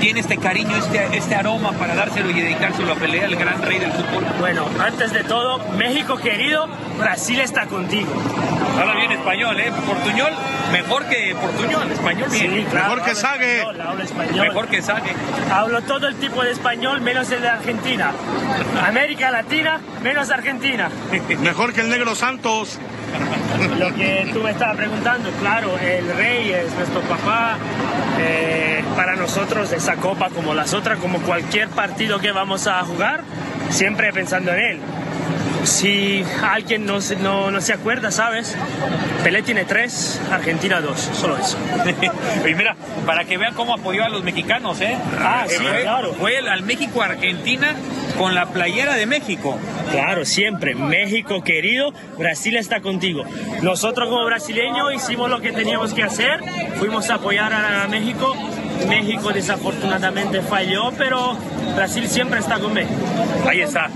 tiene 0.01 0.21
este 0.21 0.39
cariño, 0.39 0.75
este, 0.77 1.17
este 1.17 1.35
aroma 1.35 1.73
para 1.73 1.95
dárselo 1.95 2.31
y 2.31 2.41
dedicárselo 2.41 2.93
a 2.93 2.97
Pelé, 2.97 3.25
al 3.25 3.37
gran 3.37 3.61
rey 3.63 3.79
del 3.79 3.93
fútbol. 3.93 4.25
Bueno, 4.39 4.67
antes 4.79 5.13
de 5.13 5.25
todo, 5.25 5.59
México 5.77 6.17
querido, 6.17 6.69
Brasil 6.99 7.41
está 7.41 7.67
contigo. 7.67 8.11
Habla 8.79 8.95
bien 8.95 9.13
español, 9.13 9.61
¿eh? 9.61 9.73
Portuñol, 9.87 10.33
mejor 10.73 11.07
que 11.07 11.35
Portuñol, 11.41 11.91
español 11.93 12.29
bien. 12.31 12.55
Sí, 12.55 12.67
claro, 12.71 12.93
hablo 12.93 13.07
español, 13.07 13.81
hablo 13.81 14.03
español. 14.03 14.49
Mejor 14.49 14.69
que 14.69 14.83
Sague. 14.83 15.13
Hablo 15.53 15.83
todo 15.83 16.07
el 16.09 16.17
tipo 16.17 16.43
de 16.43 16.53
español, 16.53 17.01
menos 17.01 17.31
el 17.31 17.43
de 17.43 17.49
Argentina. 17.49 18.13
América 18.87 19.31
Latina, 19.31 19.81
menos 20.03 20.31
Argentina. 20.31 20.89
Mejor 21.41 21.73
que 21.73 21.81
el 21.83 21.91
negro 21.91 22.15
Santos. 22.15 22.79
Lo 23.79 23.95
que 23.95 24.31
tú 24.33 24.41
me 24.41 24.53
estabas 24.53 24.77
preguntando, 24.77 25.31
claro, 25.41 25.77
el 25.79 26.17
rey 26.17 26.51
es 26.53 26.73
nuestro 26.75 27.01
papá. 27.03 27.57
eh, 28.19 28.85
para 28.97 29.17
nosotros 29.17 29.73
esa 29.73 29.97
copa 29.97 30.29
como 30.31 30.53
las 30.55 30.75
otras, 30.75 30.99
como 30.99 31.19
cualquier 31.21 31.69
partido 31.69 32.19
que 32.19 32.33
vamos 32.33 32.67
a 32.67 32.83
jugar, 32.85 33.23
siempre 33.71 34.13
pensando 34.13 34.53
en 34.53 34.59
él. 34.61 34.81
Si 35.65 36.25
alguien 36.43 36.87
no, 36.87 37.01
se- 37.01 37.17
no, 37.17 37.51
no 37.51 37.61
se 37.61 37.73
acuerda, 37.73 38.11
¿sabes? 38.11 38.57
Pelé 39.23 39.43
tiene 39.43 39.65
tres, 39.65 40.21
Argentina 40.33 40.81
dos, 40.81 40.99
solo 41.01 41.37
eso. 41.37 41.59
y 42.49 42.55
mira, 42.55 42.75
para 43.07 43.25
que 43.25 43.37
vean 43.37 43.55
cómo 43.55 43.75
apoyó 43.75 44.05
a 44.05 44.09
los 44.09 44.23
mexicanos, 44.25 44.81
¿eh? 44.81 44.97
Ah, 45.19 45.45
Eh, 45.47 45.51
sí, 45.59 45.63
fue, 45.65 45.83
claro. 45.83 46.15
Fue 46.15 46.39
el- 46.39 46.49
al 46.49 46.63
México-Argentina 46.63 47.75
con 48.17 48.35
la 48.35 48.47
playera 48.47 48.95
de 48.97 49.07
México. 49.07 49.59
Claro, 49.91 50.25
siempre. 50.25 50.75
México 50.75 51.43
querido, 51.43 51.93
Brasil 52.19 52.57
está 52.57 52.81
contigo. 52.81 53.25
Nosotros 53.63 54.09
como 54.09 54.25
brasileños 54.25 54.93
hicimos 54.95 55.29
lo 55.29 55.41
que 55.41 55.53
teníamos 55.53 55.93
que 55.93 56.03
hacer, 56.05 56.41
fuimos 56.79 57.11
a 57.11 57.15
apoyar 57.17 57.53
a 57.53 57.87
México. 57.89 58.35
México 58.89 59.31
desafortunadamente 59.33 60.41
falló, 60.41 60.91
pero 60.97 61.37
Brasil 61.77 62.09
siempre 62.09 62.41
está 62.41 62.59
con 62.59 62.73
México. 62.73 62.95
Ahí 63.49 63.61
está. 63.63 63.89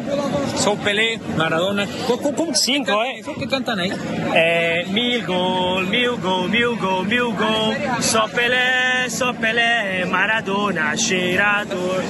Son 0.57 0.78
Pelé, 0.78 1.18
Maradona. 1.37 1.87
¿Cómo, 2.07 2.35
cómo- 2.35 2.54
Cinco, 2.54 3.04
¿eh? 3.04 3.22
¿Qué 3.38 3.46
cantan 3.48 3.78
ahí? 3.80 3.92
Eh, 4.35 4.87
mil 4.90 5.24
gol, 5.26 5.87
mil 5.88 6.11
gol, 6.16 6.48
mil 6.48 6.76
gol, 6.76 7.07
mil 7.07 7.22
gol. 7.35 7.76
So 8.00 8.26
Pelé, 8.35 9.11
so 9.11 9.35
Pelé, 9.35 10.07
Maradona, 10.07 10.94
Girardot. 10.96 12.02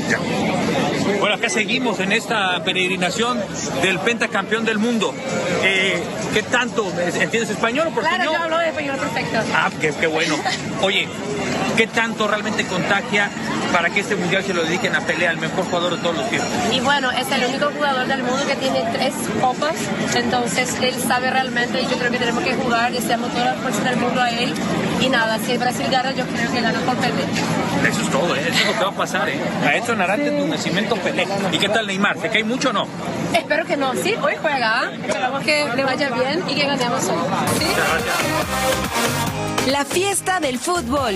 Bueno, 1.21 1.37
acá 1.37 1.49
seguimos 1.49 2.01
en 2.01 2.13
esta 2.13 2.63
peregrinación 2.65 3.41
del 3.83 3.99
pentacampeón 4.01 4.65
del 4.65 4.79
mundo. 4.79 5.15
Eh, 5.63 6.03
¿Qué 6.33 6.43
tanto? 6.43 6.87
¿Entiendes 6.99 7.51
español 7.51 7.89
o 7.89 7.91
portuñol? 7.91 8.17
Claro, 8.17 8.33
yo 8.33 8.39
hablo 8.43 8.61
español 8.61 8.97
perfecto. 8.99 9.39
Ah, 9.55 9.71
qué, 9.81 9.93
qué 9.99 10.07
bueno. 10.07 10.37
Oye, 10.83 11.09
¿qué 11.77 11.87
tanto 11.87 12.29
realmente 12.29 12.65
contagia 12.67 13.31
para 13.73 13.91
que 13.91 14.01
este 14.01 14.17
mundial 14.17 14.45
se 14.45 14.55
lo 14.55 14.63
dediquen 14.63 14.95
a 14.95 15.01
Pelé, 15.01 15.29
al 15.29 15.39
mejor 15.39 15.65
jugador 15.65 15.97
de 15.97 16.03
todos 16.03 16.17
los 16.17 16.31
tiempos? 16.31 16.51
Y 16.73 16.81
bueno, 16.81 17.11
es 17.11 17.31
el 17.31 17.45
único 17.47 17.71
jugador 17.71 18.07
del 18.07 18.23
mundo 18.23 18.47
que 18.47 18.57
tiene 18.57 18.83
tres 18.93 19.15
copas, 19.41 19.75
entonces 20.15 20.77
él 20.81 20.95
sabe 21.07 21.31
realmente 21.31 21.81
y 21.83 21.87
yo 21.87 21.97
creo 21.99 22.11
que 22.11 22.19
tenemos 22.19 22.43
que 22.45 22.55
jugar, 22.55 22.93
deseamos 22.93 23.31
toda 23.33 23.47
la 23.47 23.55
fuerza 23.55 23.83
del 23.83 23.97
mundo 23.97 24.21
a 24.21 24.31
él. 24.31 24.55
Y 25.01 25.09
nada, 25.09 25.39
si 25.39 25.57
Brasil 25.59 25.87
gana, 25.91 26.13
yo 26.13 26.25
creo 26.27 26.53
que 26.53 26.61
gana 26.61 26.81
por 26.81 26.97
Pelé. 26.97 27.25
Eso 27.89 28.01
es 28.01 28.11
todo, 28.11 28.35
¿eh? 28.35 28.41
Eso 28.49 28.61
es 28.61 28.67
lo 28.67 28.73
que 28.73 28.85
va 28.85 28.91
a 28.91 28.95
pasar, 28.95 29.29
¿eh? 29.29 29.39
A 29.67 29.75
esto 29.75 29.95
Narante 29.95 30.31
tu 30.31 30.47
nacimiento 30.47 30.97
Pelé. 30.97 31.27
¿Y 31.53 31.59
qué 31.59 31.69
tal 31.69 31.87
Neymar? 31.87 32.19
¿Se 32.21 32.29
cae 32.29 32.45
mucho 32.45 32.71
o 32.71 32.73
no? 32.73 32.87
Espero 33.35 33.67
que 33.67 33.77
no, 33.77 33.93
sí, 33.95 34.15
hoy 34.23 34.35
juega, 34.41 34.91
esperamos 35.05 35.43
que 35.43 35.69
le 35.75 35.85
vaya 35.85 36.11
bien 36.11 36.43
y 36.49 36.55
que 36.55 36.67
ganemos 36.67 37.05
hoy. 37.09 37.19
¿sí? 37.59 37.67
La 39.67 39.83
fiesta 39.87 40.41
del 40.41 40.59
fútbol. 40.59 41.15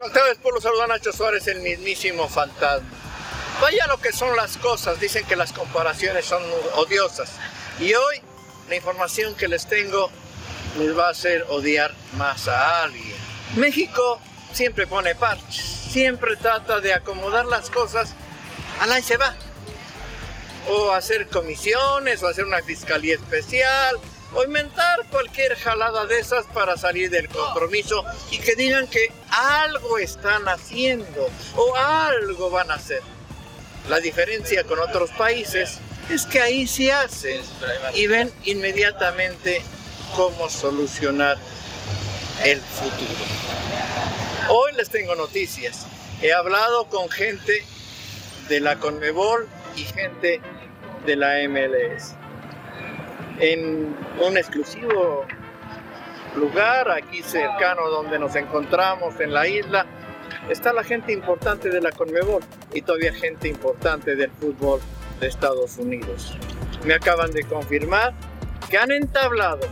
Ustedes 0.00 0.38
por 0.38 0.54
los 0.54 0.62
saludan 0.62 0.90
Nacho 0.90 1.12
Suárez, 1.12 1.48
el 1.48 1.60
mismísimo 1.62 2.28
fantasma. 2.28 2.88
Vaya 3.60 3.88
lo 3.88 4.00
que 4.00 4.12
son 4.12 4.36
las 4.36 4.56
cosas, 4.56 5.00
dicen 5.00 5.26
que 5.26 5.34
las 5.34 5.52
comparaciones 5.52 6.26
son 6.26 6.40
odiosas. 6.76 7.32
Y 7.80 7.92
hoy 7.92 8.22
la 8.68 8.76
información 8.76 9.34
que 9.34 9.48
les 9.48 9.66
tengo 9.66 10.10
les 10.78 10.96
va 10.96 11.08
a 11.08 11.10
hacer 11.10 11.44
odiar 11.48 11.92
más 12.16 12.46
a 12.46 12.84
alguien. 12.84 13.16
México 13.56 14.20
siempre 14.52 14.86
pone 14.86 15.16
parches, 15.16 15.64
siempre 15.90 16.36
trata 16.36 16.78
de 16.78 16.94
acomodar 16.94 17.46
las 17.46 17.68
cosas, 17.68 18.14
a 18.80 18.86
la 18.86 19.02
se 19.02 19.16
va. 19.16 19.34
O 20.68 20.92
hacer 20.92 21.26
comisiones, 21.26 22.22
o 22.22 22.28
hacer 22.28 22.44
una 22.44 22.62
fiscalía 22.62 23.16
especial, 23.16 23.98
o 24.34 24.44
inventar 24.44 25.04
cualquier 25.10 25.56
jalada 25.56 26.06
de 26.06 26.18
esas 26.18 26.46
para 26.46 26.76
salir 26.76 27.10
del 27.10 27.28
compromiso 27.28 28.04
y 28.30 28.38
que 28.38 28.54
digan 28.54 28.86
que 28.86 29.12
algo 29.30 29.98
están 29.98 30.48
haciendo 30.48 31.28
o 31.56 31.76
algo 31.76 32.50
van 32.50 32.70
a 32.70 32.74
hacer. 32.74 33.02
La 33.88 33.98
diferencia 34.00 34.64
con 34.64 34.78
otros 34.78 35.10
países 35.10 35.78
es 36.10 36.26
que 36.26 36.40
ahí 36.40 36.66
sí 36.66 36.90
hacen 36.90 37.40
y 37.94 38.06
ven 38.06 38.32
inmediatamente 38.44 39.62
cómo 40.14 40.48
solucionar 40.48 41.38
el 42.44 42.60
futuro. 42.60 43.24
Hoy 44.48 44.72
les 44.74 44.90
tengo 44.90 45.14
noticias. 45.14 45.86
He 46.22 46.32
hablado 46.32 46.86
con 46.86 47.08
gente 47.08 47.64
de 48.48 48.60
la 48.60 48.76
Conmebol 48.76 49.48
y 49.76 49.84
gente 49.84 50.40
de 51.06 51.16
la 51.16 51.36
MLS. 51.48 52.14
En 53.40 53.96
un 54.20 54.36
exclusivo 54.36 55.24
lugar 56.36 56.90
aquí 56.90 57.22
cercano 57.22 57.88
donde 57.88 58.18
nos 58.18 58.36
encontramos 58.36 59.18
en 59.18 59.32
la 59.32 59.48
isla, 59.48 59.86
está 60.50 60.74
la 60.74 60.84
gente 60.84 61.12
importante 61.12 61.70
de 61.70 61.80
la 61.80 61.90
Conmebol 61.90 62.42
y 62.74 62.82
todavía 62.82 63.14
gente 63.14 63.48
importante 63.48 64.14
del 64.14 64.30
fútbol 64.30 64.80
de 65.20 65.28
Estados 65.28 65.78
Unidos. 65.78 66.36
Me 66.84 66.92
acaban 66.92 67.30
de 67.30 67.44
confirmar 67.44 68.12
que 68.68 68.76
han 68.76 68.90
entablado 68.90 69.66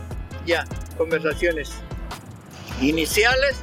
ya 0.47 0.65
conversaciones 0.97 1.71
iniciales 2.81 3.61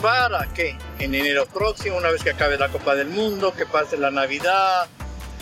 para 0.00 0.46
que 0.54 0.76
en 1.00 1.16
enero 1.16 1.46
próximo, 1.46 1.96
una 1.96 2.10
vez 2.10 2.22
que 2.22 2.30
acabe 2.30 2.58
la 2.58 2.68
Copa 2.68 2.94
del 2.94 3.08
Mundo, 3.08 3.52
que 3.56 3.66
pase 3.66 3.98
la 3.98 4.12
Navidad, 4.12 4.86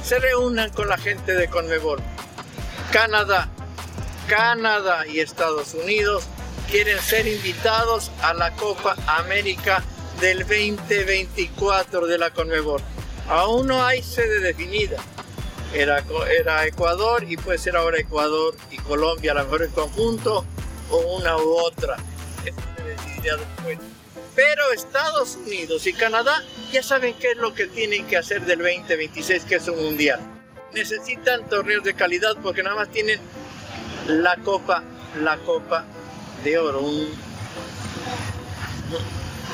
se 0.03 0.19
reúnan 0.19 0.71
con 0.71 0.89
la 0.89 0.97
gente 0.97 1.35
de 1.35 1.49
Conmebol. 1.49 2.01
Canadá, 2.93 3.51
Canadá 4.29 5.07
y 5.07 5.21
Estados 5.21 5.75
Unidos 5.75 6.25
quieren 6.71 6.99
ser 6.99 7.29
invitados 7.29 8.11
a 8.23 8.35
la 8.35 8.53
Copa 8.57 8.97
América 9.07 9.85
del 10.21 10.41
2024 10.41 12.07
de 12.07 12.19
la 12.19 12.31
Conmebol. 12.31 12.81
Aún 13.29 13.69
no 13.69 13.85
hay 13.85 14.03
sede 14.03 14.41
definida. 14.41 14.97
Era, 15.73 16.03
era 16.39 16.67
Ecuador 16.67 17.25
y 17.29 17.37
puede 17.37 17.59
ser 17.59 17.77
ahora 17.77 17.99
Ecuador 17.99 18.57
y 18.71 18.79
Colombia, 18.79 19.33
a 19.33 19.35
lo 19.35 19.45
mejor 19.45 19.63
en 19.63 19.71
conjunto 19.71 20.45
o 20.91 20.97
una 21.17 21.37
u 21.37 21.57
otra. 21.59 21.97
Pero 24.35 24.73
Estados 24.73 25.37
Unidos 25.37 25.87
y 25.87 25.93
Canadá 25.93 26.43
ya 26.73 26.83
saben 26.83 27.15
qué 27.15 27.31
es 27.33 27.37
lo 27.37 27.55
que 27.55 27.67
tienen 27.67 28.07
que 28.07 28.17
hacer 28.17 28.45
del 28.45 28.59
2026, 28.59 29.45
que 29.45 29.57
es 29.57 29.69
un 29.69 29.83
mundial. 29.83 30.21
Necesitan 30.73 31.49
torneos 31.49 31.85
de 31.85 31.95
calidad 31.95 32.37
porque 32.43 32.63
nada 32.63 32.77
más 32.77 32.91
tienen 32.91 33.21
la 34.07 34.37
copa, 34.37 34.83
la 35.21 35.37
copa 35.39 35.85
de 36.45 36.59
oro, 36.59 36.81
un 36.81 37.09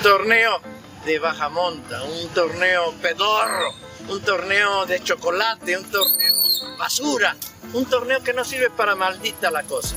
torneo 0.03 0.61
de 1.07 1.19
baja 1.19 1.49
monta, 1.49 2.03
un 2.03 2.29
torneo 2.29 2.93
pedorro, 3.01 3.75
un 4.09 4.21
torneo 4.21 4.87
de 4.87 5.03
chocolate, 5.03 5.79
un 5.79 5.91
torneo 5.91 6.35
basura, 6.79 7.37
un 7.73 7.87
torneo 7.87 8.23
que 8.23 8.33
no 8.33 8.45
sirve 8.45 8.71
para 8.71 8.95
maldita 8.95 9.51
la 9.51 9.63
cosa. 9.63 9.97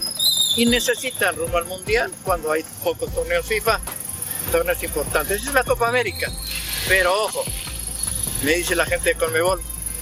Y 0.55 0.65
necesitan 0.65 1.35
rumbo 1.35 1.57
al 1.57 1.65
mundial 1.65 2.11
cuando 2.23 2.51
hay 2.51 2.63
pocos 2.83 3.13
torneos 3.13 3.45
FIFA, 3.45 3.79
torneos 4.51 4.81
importantes. 4.83 5.45
Es 5.45 5.53
la 5.53 5.63
Copa 5.63 5.89
América. 5.89 6.31
Pero 6.87 7.13
ojo, 7.23 7.43
me 8.43 8.53
dice 8.53 8.75
la 8.75 8.85
gente 8.85 9.09
de 9.09 9.15
Conmebol, 9.15 9.61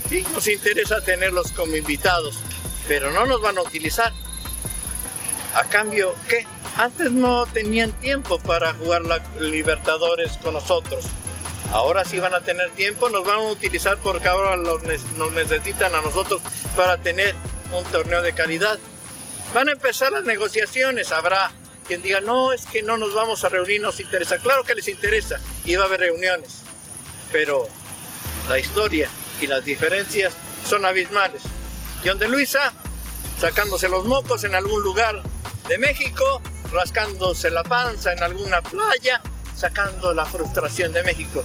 sí, 0.09 0.23
nos 0.31 0.47
interesa 0.47 1.01
tenerlos 1.01 1.51
como 1.53 1.75
invitados, 1.75 2.35
pero 2.87 3.11
no 3.11 3.25
nos 3.25 3.41
van 3.41 3.57
a 3.57 3.61
utilizar. 3.61 4.13
A 5.53 5.63
cambio, 5.65 6.15
¿qué? 6.27 6.45
Antes 6.77 7.11
no 7.11 7.45
tenían 7.45 7.91
tiempo 7.93 8.39
para 8.39 8.73
jugar 8.73 9.03
la 9.03 9.21
Libertadores 9.39 10.37
con 10.37 10.53
nosotros. 10.55 11.05
Ahora 11.71 12.05
sí 12.05 12.19
van 12.19 12.33
a 12.33 12.41
tener 12.41 12.71
tiempo, 12.71 13.09
nos 13.09 13.25
van 13.25 13.37
a 13.37 13.41
utilizar 13.43 13.97
porque 13.97 14.27
ahora 14.27 14.55
los 14.55 14.83
nos 15.17 15.31
necesitan 15.31 15.93
a 15.93 16.01
nosotros 16.01 16.41
para 16.75 16.97
tener 16.97 17.35
un 17.71 17.83
torneo 17.85 18.21
de 18.21 18.33
calidad. 18.33 18.79
Van 19.53 19.69
a 19.69 19.73
empezar 19.73 20.11
las 20.11 20.23
negociaciones, 20.23 21.11
habrá 21.11 21.51
quien 21.87 22.01
diga, 22.01 22.21
no, 22.21 22.53
es 22.53 22.65
que 22.65 22.81
no 22.81 22.97
nos 22.97 23.13
vamos 23.13 23.43
a 23.43 23.49
reunir, 23.49 23.81
nos 23.81 23.99
interesa. 23.99 24.37
Claro 24.37 24.63
que 24.63 24.75
les 24.75 24.87
interesa 24.87 25.39
y 25.65 25.75
va 25.75 25.83
a 25.83 25.87
haber 25.87 26.01
reuniones, 26.01 26.61
pero 27.31 27.67
la 28.49 28.57
historia 28.57 29.09
y 29.41 29.47
las 29.47 29.63
diferencias 29.63 30.33
son 30.67 30.85
abismales. 30.85 31.43
Y 32.03 32.07
donde 32.07 32.27
Luisa, 32.27 32.73
sacándose 33.39 33.89
los 33.89 34.06
mocos 34.06 34.43
en 34.43 34.56
algún 34.56 34.82
lugar 34.84 35.22
de 35.67 35.78
México, 35.78 36.41
rascándose 36.72 37.50
la 37.50 37.63
panza 37.63 38.13
en 38.13 38.24
alguna 38.24 38.62
playa, 38.62 39.22
sacando 39.56 40.13
la 40.13 40.26
frustración 40.26 40.93
de 40.93 41.04
México. 41.04 41.43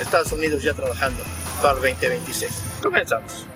Estados 0.00 0.32
Unidos 0.32 0.62
ya 0.62 0.74
trabajando 0.74 1.22
para 1.62 1.74
el 1.74 1.94
2026. 1.98 2.52
Comenzamos. 2.82 3.46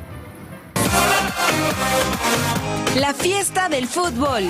La 2.97 3.15
fiesta 3.15 3.69
del 3.69 3.87
fútbol. 3.87 4.45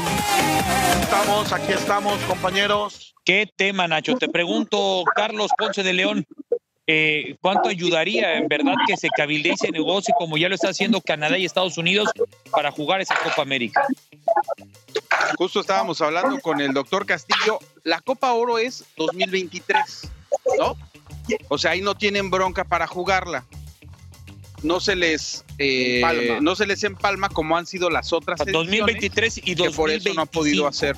Estamos, 1.02 1.52
aquí 1.52 1.72
estamos, 1.72 2.18
compañeros. 2.24 3.14
¿Qué 3.24 3.50
tema, 3.54 3.88
Nacho? 3.88 4.14
Te 4.16 4.28
pregunto, 4.28 5.04
Carlos 5.14 5.50
Ponce 5.58 5.82
de 5.82 5.92
León, 5.92 6.26
eh, 6.90 7.36
¿cuánto 7.42 7.68
ayudaría 7.68 8.38
en 8.38 8.48
verdad 8.48 8.72
que 8.86 8.96
se 8.96 9.08
cabildee 9.10 9.52
ese 9.52 9.70
negocio 9.70 10.14
como 10.18 10.38
ya 10.38 10.48
lo 10.48 10.54
está 10.54 10.70
haciendo 10.70 11.02
Canadá 11.02 11.36
y 11.36 11.44
Estados 11.44 11.76
Unidos 11.76 12.08
para 12.50 12.70
jugar 12.70 13.02
esa 13.02 13.14
Copa 13.22 13.42
América? 13.42 13.86
Justo 15.36 15.60
estábamos 15.60 16.00
hablando 16.00 16.40
con 16.40 16.62
el 16.62 16.72
doctor 16.72 17.04
Castillo. 17.04 17.58
La 17.84 18.00
Copa 18.00 18.32
Oro 18.32 18.56
es 18.56 18.86
2023, 18.96 20.10
¿no? 20.58 20.78
O 21.48 21.58
sea, 21.58 21.72
ahí 21.72 21.82
no 21.82 21.94
tienen 21.94 22.30
bronca 22.30 22.64
para 22.64 22.86
jugarla. 22.86 23.44
No 24.62 24.80
se 24.80 24.96
les 24.96 25.44
eh, 25.58 25.96
Empalma. 25.96 26.40
no 26.40 26.56
se 26.56 26.66
les 26.66 26.82
empalma 26.84 27.28
como 27.28 27.58
han 27.58 27.66
sido 27.66 27.90
las 27.90 28.14
otras. 28.14 28.40
2023 28.50 29.42
y 29.44 29.54
que 29.56 29.70
por 29.72 29.90
eso 29.90 30.14
no 30.14 30.22
ha 30.22 30.26
podido 30.26 30.64
2025. 30.64 30.66
hacer. 30.66 30.96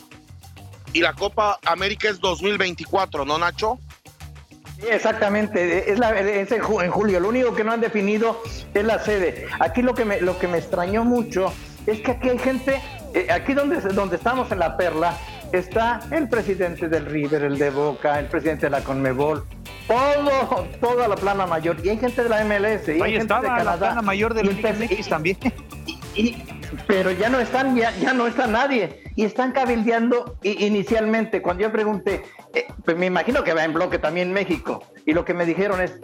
Y 0.93 1.01
la 1.01 1.15
Copa 1.15 1.59
América 1.67 2.09
es 2.09 2.21
2024, 2.21 3.25
¿no, 3.25 3.39
Nacho? 3.39 3.81
Exactamente, 4.89 5.91
es, 5.93 5.99
la, 5.99 6.19
es 6.19 6.51
en, 6.53 6.63
ju- 6.63 6.83
en 6.85 6.91
julio. 6.91 7.21
Lo 7.21 7.29
único 7.29 7.55
que 7.55 7.65
no 7.65 7.73
han 7.73 7.81
definido 7.81 8.41
es 8.73 8.85
la 8.85 8.99
sede. 8.99 9.47
Aquí 9.59 9.83
lo 9.83 9.95
que 9.95 10.05
me, 10.05 10.21
lo 10.21 10.39
que 10.39 10.49
me 10.49 10.59
extrañó 10.59 11.05
mucho 11.05 11.53
es 11.87 12.01
que 12.01 12.13
aquí 12.13 12.29
hay 12.29 12.39
gente, 12.39 12.81
eh, 13.15 13.29
aquí 13.33 13.55
donde, 13.55 13.81
donde 13.81 14.17
estamos 14.17 14.51
en 14.53 14.59
la 14.59 14.77
perla, 14.77 15.15
está 15.53 16.01
el 16.11 16.29
presidente 16.29 16.89
del 16.89 17.07
River, 17.07 17.43
el 17.45 17.59
de 17.59 17.71
Boca, 17.71 18.19
el 18.21 18.27
presidente 18.27 18.67
de 18.67 18.71
la 18.71 18.81
Conmebol, 18.83 19.45
todo, 19.89 20.67
toda 20.81 21.09
la 21.09 21.17
plana 21.17 21.47
mayor. 21.47 21.77
Y 21.85 21.89
hay 21.91 21.99
gente 21.99 22.23
de 22.23 22.29
la 22.29 22.45
MLS, 22.45 22.87
y 22.89 22.93
hay 22.93 23.03
Ahí 23.03 23.13
gente 23.19 23.35
de 23.35 23.43
la 23.43 23.57
Canadá. 23.57 23.77
plana 23.79 24.03
mayor 24.03 24.35
de 24.35 24.43
Y 24.43 24.45
la 24.45 25.09
también. 25.09 25.39
y- 25.87 25.99
pero 26.87 27.11
ya 27.13 27.29
no 27.29 27.41
están, 27.41 27.77
ya, 27.77 27.93
ya 27.97 28.13
no 28.13 28.27
está 28.27 28.47
nadie. 28.47 29.03
Y 29.17 29.25
están 29.25 29.53
cabildeando 29.53 30.37
inicialmente. 30.43 31.43
Cuando 31.43 31.63
yo 31.63 31.73
pregunté, 31.73 32.23
eh, 32.55 32.67
pues 32.85 32.97
me 32.97 33.07
imagino 33.07 33.45
que 33.45 33.55
va 33.55 33.65
en 33.65 33.73
bloque 33.73 33.99
también 33.99 34.33
México. 34.33 34.83
Y 35.05 35.13
lo 35.13 35.25
que 35.25 35.35
me 35.35 35.45
dijeron 35.47 35.81
es, 35.81 35.99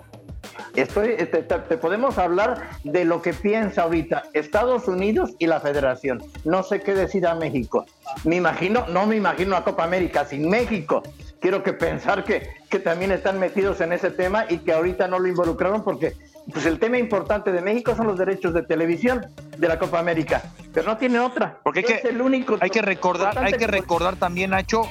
estoy, 0.75 1.17
te, 1.17 1.27
te- 1.27 1.43
te 1.43 1.77
podemos 1.79 2.19
hablar 2.19 2.69
de 2.85 3.05
lo 3.05 3.23
que 3.23 3.33
piensa 3.33 3.83
ahorita 3.83 4.25
Estados 4.35 4.89
Unidos 4.89 5.33
y 5.39 5.47
la 5.47 5.61
Federación. 5.61 6.23
No 6.45 6.63
sé 6.63 6.81
qué 6.81 6.95
decida 6.95 7.35
México. 7.35 7.87
Me 8.25 8.37
imagino, 8.37 8.87
no 8.89 9.07
me 9.07 9.17
imagino 9.17 9.51
la 9.53 9.65
Copa 9.65 9.85
América 9.85 10.25
sin 10.25 10.49
México. 10.49 11.03
Quiero 11.41 11.63
que 11.63 11.73
pensar 11.75 12.25
que, 12.25 12.49
que 12.69 12.79
también 12.79 13.13
están 13.13 13.39
metidos 13.39 13.81
en 13.81 13.93
ese 13.93 14.11
tema 14.11 14.47
y 14.49 14.59
que 14.59 14.73
ahorita 14.73 15.07
no 15.09 15.19
lo 15.19 15.29
involucraron 15.29 15.85
porque 15.85 16.15
pues 16.53 16.67
el 16.67 16.79
tema 16.79 16.99
importante 16.99 17.53
de 17.53 17.61
México 17.61 17.95
son 17.97 18.07
los 18.07 18.19
derechos 18.19 18.55
de 18.55 18.63
televisión 18.63 19.27
de 19.57 19.69
la 19.69 19.79
Copa 19.79 19.99
América, 19.99 20.43
pero 20.73 20.87
no 20.87 20.97
tiene 20.97 21.19
otra. 21.19 21.59
Porque 21.63 21.81
hay 21.81 21.85
Es 21.87 22.05
el 22.05 22.21
único 22.21 22.57
hay 22.61 22.71
que 22.71 22.83
recordar, 22.83 23.39
hay 23.39 23.55
que 23.55 23.67
recordar 23.67 24.17
también, 24.17 24.51
Nacho, 24.51 24.83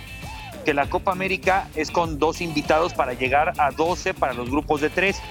que 0.65 0.73
la 0.73 0.89
Copa 0.89 1.11
América 1.11 1.69
es 1.75 1.91
con 1.91 2.19
dos 2.19 2.41
invitados 2.41 2.93
para 2.93 3.13
llegar 3.13 3.53
a 3.57 3.71
12 3.71 4.13
para 4.13 4.33
los 4.33 4.49
grupos 4.49 4.81
de 4.81 4.89
tres. 4.89 5.21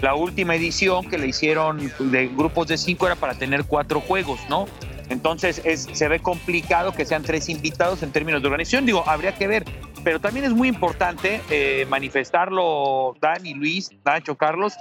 La 0.00 0.14
última 0.14 0.54
edición 0.54 1.08
que 1.08 1.18
le 1.18 1.28
hicieron 1.28 1.90
de 1.98 2.28
grupos 2.28 2.68
de 2.68 2.78
cinco 2.78 3.06
era 3.06 3.16
para 3.16 3.34
tener 3.34 3.64
cuatro 3.64 4.00
juegos, 4.00 4.40
¿no? 4.48 4.66
Entonces 5.08 5.60
es, 5.64 5.88
se 5.92 6.08
ve 6.08 6.20
complicado 6.20 6.92
que 6.92 7.04
sean 7.04 7.22
tres 7.22 7.48
invitados 7.48 8.02
en 8.02 8.10
términos 8.10 8.40
de 8.40 8.48
organización. 8.48 8.86
Digo, 8.86 9.04
habría 9.06 9.34
que 9.34 9.46
ver. 9.46 9.64
Pero 10.02 10.20
también 10.20 10.44
es 10.44 10.52
muy 10.52 10.68
importante 10.68 11.40
eh, 11.48 11.86
manifestarlo, 11.88 13.14
Dani, 13.20 13.54
Luis, 13.54 13.90
Nacho, 14.04 14.36
Carlos, 14.36 14.74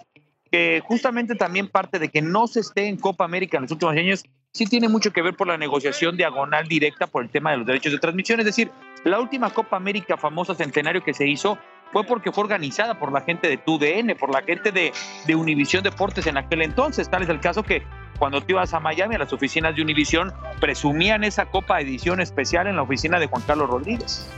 que 0.53 0.83
justamente 0.85 1.33
también 1.33 1.67
parte 1.67 1.97
de 1.97 2.09
que 2.09 2.21
no 2.21 2.45
se 2.45 2.59
esté 2.59 2.87
en 2.87 2.97
Copa 2.97 3.25
América 3.25 3.57
en 3.57 3.63
los 3.63 3.71
últimos 3.71 3.97
años, 3.97 4.23
sí 4.51 4.67
tiene 4.67 4.87
mucho 4.87 5.11
que 5.11 5.23
ver 5.23 5.35
por 5.35 5.47
la 5.47 5.57
negociación 5.57 6.15
diagonal 6.15 6.67
directa 6.67 7.07
por 7.07 7.23
el 7.23 7.31
tema 7.31 7.49
de 7.49 7.57
los 7.57 7.65
derechos 7.65 7.91
de 7.91 7.97
transmisión. 7.97 8.39
Es 8.39 8.45
decir, 8.45 8.69
la 9.03 9.19
última 9.19 9.49
Copa 9.49 9.77
América 9.77 10.15
famosa 10.15 10.53
centenario 10.53 11.03
que 11.03 11.15
se 11.15 11.27
hizo 11.27 11.57
fue 11.91 12.03
porque 12.03 12.31
fue 12.31 12.43
organizada 12.43 12.99
por 12.99 13.11
la 13.11 13.21
gente 13.21 13.47
de 13.47 13.57
TUDN, 13.57 14.15
por 14.15 14.31
la 14.31 14.43
gente 14.43 14.71
de, 14.71 14.93
de 15.25 15.35
Univisión 15.35 15.81
Deportes 15.81 16.27
en 16.27 16.37
aquel 16.37 16.61
entonces. 16.61 17.09
Tal 17.09 17.23
es 17.23 17.29
el 17.29 17.39
caso 17.39 17.63
que 17.63 17.81
cuando 18.19 18.39
te 18.39 18.51
ibas 18.51 18.75
a 18.75 18.79
Miami, 18.79 19.15
a 19.15 19.17
las 19.17 19.33
oficinas 19.33 19.75
de 19.75 19.81
Univisión, 19.81 20.31
presumían 20.59 21.23
esa 21.23 21.47
Copa 21.47 21.81
edición 21.81 22.21
especial 22.21 22.67
en 22.67 22.75
la 22.75 22.83
oficina 22.83 23.19
de 23.19 23.25
Juan 23.25 23.41
Carlos 23.47 23.71
Rodríguez. 23.71 24.29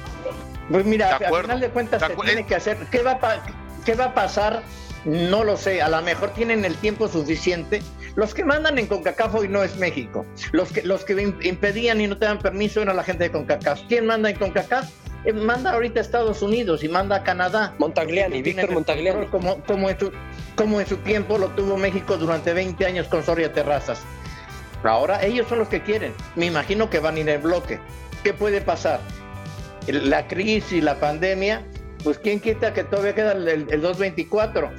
Pues 0.69 0.85
mira, 0.85 1.17
al 1.17 1.41
final 1.41 1.59
de 1.59 1.69
cuentas 1.71 1.99
De 1.99 2.07
se 2.07 2.15
tiene 2.15 2.45
que 2.45 2.55
hacer. 2.55 2.77
¿Qué 2.89 3.03
va, 3.03 3.19
a 3.21 3.41
¿Qué 3.83 3.95
va 3.95 4.05
a 4.05 4.13
pasar? 4.13 4.63
No 5.05 5.43
lo 5.43 5.55
sé. 5.57 5.81
A 5.81 5.89
lo 5.89 6.01
mejor 6.01 6.31
tienen 6.31 6.65
el 6.65 6.75
tiempo 6.75 7.07
suficiente. 7.07 7.81
Los 8.15 8.33
que 8.33 8.43
mandan 8.43 8.77
en 8.79 8.87
CONCACAF 8.87 9.35
hoy 9.35 9.47
no 9.47 9.63
es 9.63 9.75
México. 9.77 10.25
Los 10.51 10.71
que, 10.71 10.81
los 10.83 11.03
que 11.05 11.15
im- 11.15 11.37
impedían 11.45 12.01
y 12.01 12.07
no 12.07 12.17
te 12.17 12.25
dan 12.25 12.39
permiso 12.39 12.81
era 12.81 12.93
la 12.93 13.03
gente 13.03 13.25
de 13.25 13.31
CONCACAF. 13.31 13.81
¿Quién 13.87 14.05
manda 14.07 14.29
en 14.29 14.37
CONCACAF? 14.37 14.89
Eh, 15.25 15.33
manda 15.33 15.71
ahorita 15.73 15.99
a 15.99 16.03
Estados 16.03 16.41
Unidos 16.41 16.83
y 16.83 16.89
manda 16.89 17.17
a 17.17 17.23
Canadá. 17.23 17.73
Montagliani, 17.77 18.41
Víctor 18.41 18.71
Montagliani. 18.71 19.27
Como, 19.27 19.57
como, 19.63 19.89
en 19.89 19.99
su, 19.99 20.11
como 20.55 20.79
en 20.81 20.87
su 20.87 20.97
tiempo 20.97 21.37
lo 21.37 21.47
tuvo 21.49 21.77
México 21.77 22.17
durante 22.17 22.53
20 22.53 22.85
años 22.85 23.07
con 23.07 23.23
Soria 23.23 23.51
Terrazas. 23.53 24.01
Ahora 24.83 25.23
ellos 25.23 25.47
son 25.49 25.59
los 25.59 25.67
que 25.67 25.81
quieren. 25.81 26.13
Me 26.35 26.45
imagino 26.45 26.89
que 26.89 26.99
van 26.99 27.15
a 27.15 27.19
ir 27.19 27.29
en 27.29 27.41
bloque. 27.41 27.79
¿Qué 28.23 28.33
puede 28.33 28.61
pasar? 28.61 28.99
la 29.87 30.27
crisis, 30.27 30.83
la 30.83 30.99
pandemia, 30.99 31.61
pues 32.03 32.17
quién 32.17 32.39
quita 32.39 32.73
que 32.73 32.83
todavía 32.83 33.13
queda 33.13 33.33
el, 33.33 33.47
el- 33.47 33.67
el 33.69 33.81
224. 33.81 34.71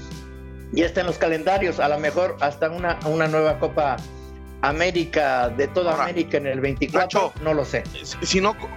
Ya 0.72 0.86
está 0.86 1.00
en 1.00 1.06
los 1.06 1.18
calendarios, 1.18 1.78
a 1.80 1.88
lo 1.88 1.98
mejor 1.98 2.36
hasta 2.40 2.68
una, 2.70 2.98
una 3.06 3.28
nueva 3.28 3.58
Copa 3.58 3.96
América 4.62 5.48
de 5.50 5.68
toda 5.68 5.92
Ahora, 5.92 6.04
América 6.04 6.38
en 6.38 6.46
el 6.46 6.60
24, 6.60 7.32
no 7.42 7.54
lo 7.54 7.64
sé. 7.64 7.84
Si 8.22 8.40
no, 8.40 8.56
co- 8.58 8.68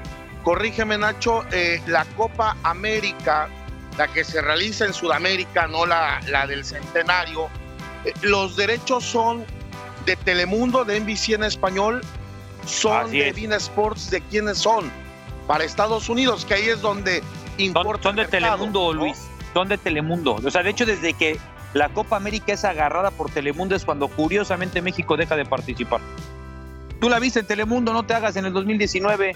corrígeme, 0.43 0.97
Nacho, 0.97 1.43
eh, 1.52 1.82
la 1.88 2.06
Copa 2.15 2.56
América, 2.63 3.49
la 3.97 4.08
que 4.08 4.23
se 4.23 4.41
realiza 4.41 4.86
en 4.86 4.93
Sudamérica, 4.93 5.67
no 5.67 5.86
la, 5.86 6.19
la 6.28 6.45
del 6.45 6.63
centenario, 6.63 7.47
eh, 8.06 8.13
los 8.21 8.56
derechos 8.56 9.04
son 9.04 9.45
de 10.06 10.15
Telemundo, 10.17 10.86
de 10.86 10.99
NBC 10.99 11.30
en 11.34 11.43
español, 11.43 12.02
son 12.65 13.08
Así 13.08 13.19
de. 13.19 13.32
Bean 13.34 13.54
Sports, 13.54 14.12
¿de 14.12 14.21
quiénes 14.21 14.58
son? 14.60 14.91
Para 15.47 15.63
Estados 15.63 16.08
Unidos, 16.10 16.45
que 16.45 16.54
ahí 16.54 16.67
es 16.69 16.82
donde 16.82 17.19
Son, 17.21 17.25
importa 17.58 18.04
son 18.04 18.15
de 18.15 18.21
el 18.23 18.30
mercado, 18.30 18.56
Telemundo, 18.58 18.93
¿no? 18.93 18.99
Luis. 19.02 19.17
Son 19.54 19.67
de 19.67 19.78
Telemundo. 19.80 20.36
O 20.45 20.52
sea, 20.52 20.62
de 20.62 20.69
hecho, 20.69 20.86
desde 20.86 21.13
que 21.13 21.39
la 21.73 21.89
Copa 21.89 22.15
América 22.17 22.53
es 22.53 22.65
agarrada 22.65 23.12
por 23.12 23.29
Telemundo 23.29 23.75
es 23.75 23.86
cuando 23.86 24.08
curiosamente 24.08 24.82
México 24.82 25.17
deja 25.17 25.36
de 25.36 25.45
participar. 25.45 25.99
Tú 26.99 27.10
la 27.10 27.19
viste 27.19 27.39
en 27.41 27.45
Telemundo, 27.45 27.93
no 27.93 28.03
te 28.03 28.13
hagas 28.13 28.36
en 28.36 28.45
el 28.45 28.53
2019. 28.53 29.36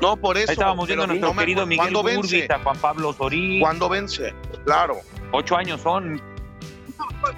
No, 0.00 0.16
por 0.16 0.36
eso. 0.38 0.50
Ahí 0.50 0.54
estábamos 0.54 0.86
viendo 0.86 1.04
a 1.04 1.06
nuestro 1.08 1.28
no 1.28 1.34
me- 1.34 1.42
querido 1.42 1.66
Miguel. 1.66 1.94
Urbita, 1.96 2.58
Juan 2.62 2.78
Pablo 2.78 3.12
Sorín. 3.12 3.60
¿Cuándo 3.60 3.88
vence? 3.88 4.32
Claro. 4.64 4.98
Ocho 5.32 5.56
años 5.56 5.80
son. 5.80 6.20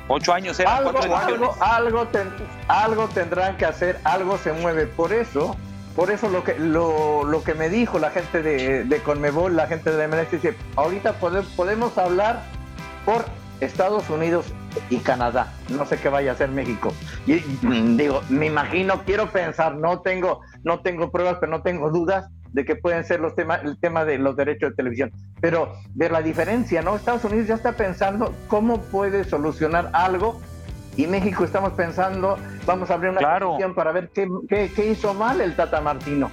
Ocho 0.08 0.32
años 0.32 0.58
eran 0.60 0.78
algo, 0.78 0.92
cuatro 0.92 1.16
algo, 1.16 1.56
algo, 1.60 2.06
ten- 2.08 2.30
algo 2.68 3.08
tendrán 3.08 3.56
que 3.56 3.64
hacer, 3.64 4.00
algo 4.04 4.38
se 4.38 4.52
mueve. 4.52 4.86
Por 4.86 5.12
eso, 5.12 5.56
por 5.96 6.10
eso 6.10 6.28
lo 6.28 6.44
que 6.44 6.58
lo, 6.58 7.24
lo 7.24 7.42
que 7.42 7.54
me 7.54 7.68
dijo 7.68 7.98
la 7.98 8.10
gente 8.10 8.42
de, 8.42 8.84
de 8.84 9.02
Conmebol, 9.02 9.56
la 9.56 9.66
gente 9.66 9.90
de 9.90 9.98
la 9.98 10.04
MLS, 10.08 10.30
dice, 10.30 10.56
ahorita 10.76 11.18
pode- 11.20 11.42
podemos 11.56 11.96
hablar 11.98 12.42
por 13.04 13.24
Estados 13.60 14.08
Unidos 14.10 14.46
y 14.88 14.98
Canadá. 14.98 15.52
No 15.68 15.84
sé 15.86 15.98
qué 15.98 16.08
vaya 16.08 16.30
a 16.30 16.34
hacer 16.34 16.48
México. 16.50 16.92
Y, 17.26 17.34
mm, 17.66 17.96
digo, 17.96 18.22
me 18.28 18.46
imagino, 18.46 19.02
quiero 19.04 19.30
pensar, 19.30 19.76
no 19.76 20.00
tengo, 20.00 20.40
no 20.64 20.80
tengo 20.80 21.10
pruebas, 21.10 21.36
pero 21.40 21.52
no 21.52 21.62
tengo 21.62 21.90
dudas 21.90 22.28
de 22.52 22.64
que 22.64 22.74
pueden 22.76 23.04
ser 23.04 23.20
los 23.20 23.34
temas, 23.36 23.62
el 23.62 23.78
tema 23.78 24.04
de 24.04 24.18
los 24.18 24.36
derechos 24.36 24.70
de 24.70 24.76
televisión. 24.76 25.12
Pero 25.40 25.72
de 25.94 26.08
la 26.10 26.22
diferencia, 26.22 26.82
¿no? 26.82 26.96
Estados 26.96 27.24
Unidos 27.24 27.46
ya 27.48 27.54
está 27.54 27.72
pensando 27.72 28.34
cómo 28.48 28.78
puede 28.80 29.24
solucionar 29.24 29.90
algo 29.92 30.40
y 30.96 31.06
México 31.06 31.44
estamos 31.44 31.72
pensando, 31.74 32.36
vamos 32.66 32.90
a 32.90 32.94
abrir 32.94 33.10
una 33.10 33.20
Claro. 33.20 33.48
comisión 33.50 33.74
para 33.74 33.92
ver 33.92 34.08
qué, 34.12 34.28
qué- 34.48 34.70
qué 34.74 34.90
hizo 34.90 35.14
mal 35.14 35.40
el 35.40 35.54
Tata 35.54 35.80
Martino. 35.80 36.30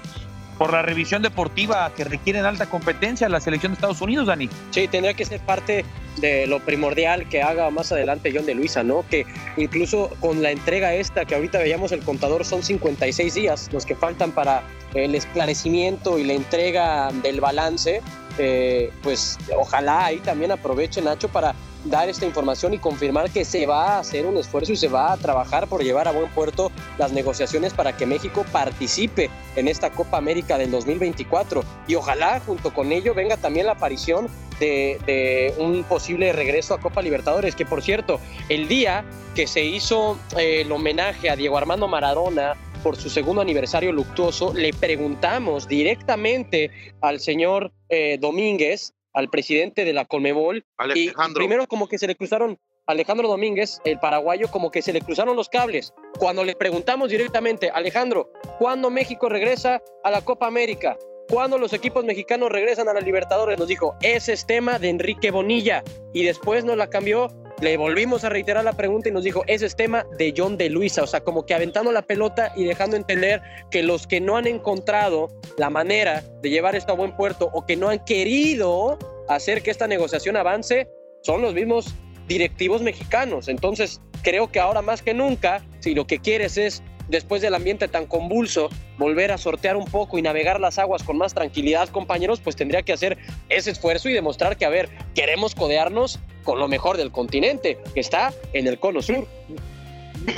Por 0.58 0.72
la 0.72 0.82
revisión 0.82 1.22
deportiva 1.22 1.92
que 1.96 2.04
requiere 2.04 2.40
en 2.40 2.46
alta 2.46 2.68
competencia 2.68 3.30
la 3.30 3.40
selección 3.40 3.72
de 3.72 3.76
Estados 3.76 4.02
Unidos, 4.02 4.28
Dani. 4.28 4.50
Sí, 4.72 4.88
tendría 4.88 5.14
que 5.14 5.26
ser 5.26 5.40
parte 5.42 5.86
de 6.18 6.48
lo 6.48 6.60
primordial 6.60 7.30
que 7.30 7.42
haga 7.42 7.70
más 7.70 7.92
adelante 7.92 8.32
John 8.34 8.46
de 8.46 8.56
Luisa, 8.56 8.84
¿no? 8.84 9.06
Que 9.10 9.26
incluso 9.56 10.10
con 10.20 10.42
la 10.42 10.52
entrega 10.52 10.94
esta, 10.96 11.26
que 11.26 11.36
ahorita 11.36 11.60
veíamos 11.60 11.92
el 11.92 12.02
contador, 12.02 12.44
son 12.44 12.64
56 12.64 13.34
días 13.34 13.70
los 13.72 13.86
que 13.86 13.96
faltan 13.96 14.32
para 14.32 14.64
el 14.94 15.14
esclarecimiento 15.16 16.18
y 16.18 16.24
la 16.24 16.34
entrega 16.34 17.12
del 17.22 17.40
balance, 17.40 18.02
eh, 18.40 18.92
pues 19.04 19.38
ojalá 19.56 20.06
ahí 20.06 20.18
también 20.18 20.52
aproveche 20.52 21.02
Nacho 21.02 21.30
para 21.30 21.54
dar 21.86 22.10
esta 22.10 22.26
información 22.26 22.74
y 22.74 22.80
confirmar 22.80 23.30
que 23.30 23.46
se 23.46 23.66
va 23.66 23.96
a 23.96 24.00
hacer 24.00 24.26
un 24.26 24.38
esfuerzo 24.38 24.74
y 24.74 24.78
se 24.78 24.88
va 24.88 25.14
a 25.14 25.18
trabajar 25.18 25.68
por 25.68 25.84
llevar 25.84 26.08
a 26.08 26.12
buen 26.12 26.30
puerto 26.32 26.72
las 26.98 27.12
negociaciones 27.12 27.74
para 27.74 27.96
que 27.96 28.06
México 28.06 28.46
participe 28.52 29.30
en 29.56 29.68
esta 29.68 29.90
Copa 29.92 30.18
América 30.18 30.58
del 30.58 30.72
2024 30.72 31.64
y 31.88 31.96
ojalá 31.96 32.40
junto 32.40 32.74
con 32.74 32.92
ello 32.92 33.14
venga 33.14 33.38
también 33.38 33.66
la 33.66 33.74
aparición 33.74 34.30
de, 34.60 35.54
un 35.60 35.84
posible 35.84 36.34
regreso 36.34 36.74
a 36.74 36.80
Copa 36.80 37.02
Libertadores, 37.02 37.56
que 37.56 37.66
por 37.66 37.82
cierto, 37.82 38.20
el 38.50 38.68
día 38.68 39.06
que 39.36 39.48
se 39.48 39.64
hizo 39.64 40.18
eh, 40.38 40.62
el 40.62 40.72
homenaje 40.72 41.30
a 41.30 41.36
Diego 41.36 41.58
Armando 41.58 41.88
Maradona 41.88 42.56
por 42.84 42.96
su 42.96 43.10
segundo 43.10 43.42
aniversario 43.42 43.92
luctuoso, 43.92 44.54
le 44.54 44.74
preguntamos 44.74 45.68
directamente 45.68 46.72
al 47.02 47.20
señor 47.20 47.72
eh, 47.90 48.18
Domínguez, 48.20 48.94
al 49.18 49.30
presidente 49.30 49.84
de 49.84 49.94
la 49.94 50.06
Colmebol, 50.06 50.64
y 50.94 51.10
primero 51.34 51.66
como 51.66 51.88
que 51.88 51.98
se 51.98 52.06
le 52.06 52.16
cruzaron 52.16 52.60
Alejandro 52.86 53.28
Domínguez, 53.28 53.82
el 53.84 54.00
paraguayo, 54.00 54.48
como 54.52 54.70
que 54.70 54.84
se 54.84 54.94
le 54.94 55.02
cruzaron 55.02 55.36
los 55.36 55.50
cables. 55.50 55.92
Cuando 56.20 56.44
le 56.44 56.56
preguntamos 56.56 57.10
directamente, 57.10 57.72
Alejandro, 57.72 58.32
¿cuándo 58.60 58.92
México 58.92 59.28
regresa 59.28 59.82
a 60.04 60.12
la 60.12 60.22
Copa 60.22 60.46
América? 60.46 60.96
¿Cuándo 61.30 61.58
los 61.58 61.74
equipos 61.74 62.06
mexicanos 62.06 62.50
regresan 62.50 62.88
a 62.88 62.94
la 62.94 63.02
Libertadores? 63.02 63.60
Nos 63.60 63.68
dijo, 63.68 63.98
ese 64.02 64.32
es 64.32 64.46
tema 64.46 64.80
de 64.80 64.90
Enrique 64.90 65.30
Bonilla. 65.30 65.84
Y 66.14 66.24
después 66.24 66.64
nos 66.64 66.78
la 66.78 66.90
cambió, 66.90 67.28
le 67.60 67.76
volvimos 67.76 68.24
a 68.24 68.30
reiterar 68.30 68.64
la 68.64 68.74
pregunta 68.74 69.10
y 69.10 69.12
nos 69.12 69.26
dijo, 69.26 69.44
ese 69.48 69.66
es 69.66 69.76
tema 69.76 70.06
de 70.18 70.34
John 70.36 70.58
de 70.58 70.70
Luisa. 70.70 71.04
O 71.04 71.08
sea, 71.08 71.22
como 71.22 71.46
que 71.46 71.54
aventando 71.54 71.92
la 71.92 72.02
pelota 72.02 72.54
y 72.56 72.64
dejando 72.64 72.96
entender 72.96 73.42
que 73.72 73.84
los 73.84 74.08
que 74.08 74.22
no 74.22 74.38
han 74.38 74.48
encontrado 74.48 75.28
la 75.58 75.70
manera 75.70 76.24
de 76.42 76.50
llevar 76.50 76.78
esto 76.78 76.94
a 76.94 76.96
buen 76.96 77.16
puerto 77.18 77.50
o 77.52 77.66
que 77.66 77.76
no 77.76 77.90
han 77.90 78.06
querido 78.06 78.98
hacer 79.28 79.62
que 79.62 79.72
esta 79.72 79.88
negociación 79.88 80.38
avance, 80.38 80.88
son 81.24 81.42
los 81.42 81.54
mismos 81.54 81.94
directivos 82.30 82.82
mexicanos. 82.82 83.50
Entonces, 83.50 84.00
creo 84.24 84.50
que 84.50 84.62
ahora 84.62 84.82
más 84.82 85.02
que 85.02 85.14
nunca, 85.14 85.62
si 85.80 85.94
lo 85.94 86.08
que 86.08 86.20
quieres 86.20 86.58
es, 86.58 86.82
después 87.08 87.42
del 87.42 87.56
ambiente 87.56 87.88
tan 87.88 88.06
convulso, 88.06 88.70
volver 88.98 89.32
a 89.32 89.38
sortear 89.38 89.78
un 89.78 89.86
poco 89.86 90.18
y 90.18 90.22
navegar 90.22 90.60
las 90.60 90.78
aguas 90.80 91.04
con 91.04 91.18
más 91.18 91.34
tranquilidad, 91.34 91.90
compañeros, 91.90 92.40
pues 92.40 92.56
tendría 92.56 92.84
que 92.84 92.94
hacer 92.94 93.18
ese 93.50 93.72
esfuerzo 93.72 94.10
y 94.10 94.14
demostrar 94.14 94.58
que, 94.58 94.66
a 94.66 94.70
ver, 94.70 94.90
queremos 95.14 95.56
codearnos 95.56 96.20
con 96.44 96.60
lo 96.60 96.68
mejor 96.68 96.98
del 96.98 97.12
continente, 97.12 97.78
que 97.94 98.00
está 98.00 98.34
en 98.54 98.68
el 98.68 98.80
cono 98.80 99.02
sur. 99.02 99.28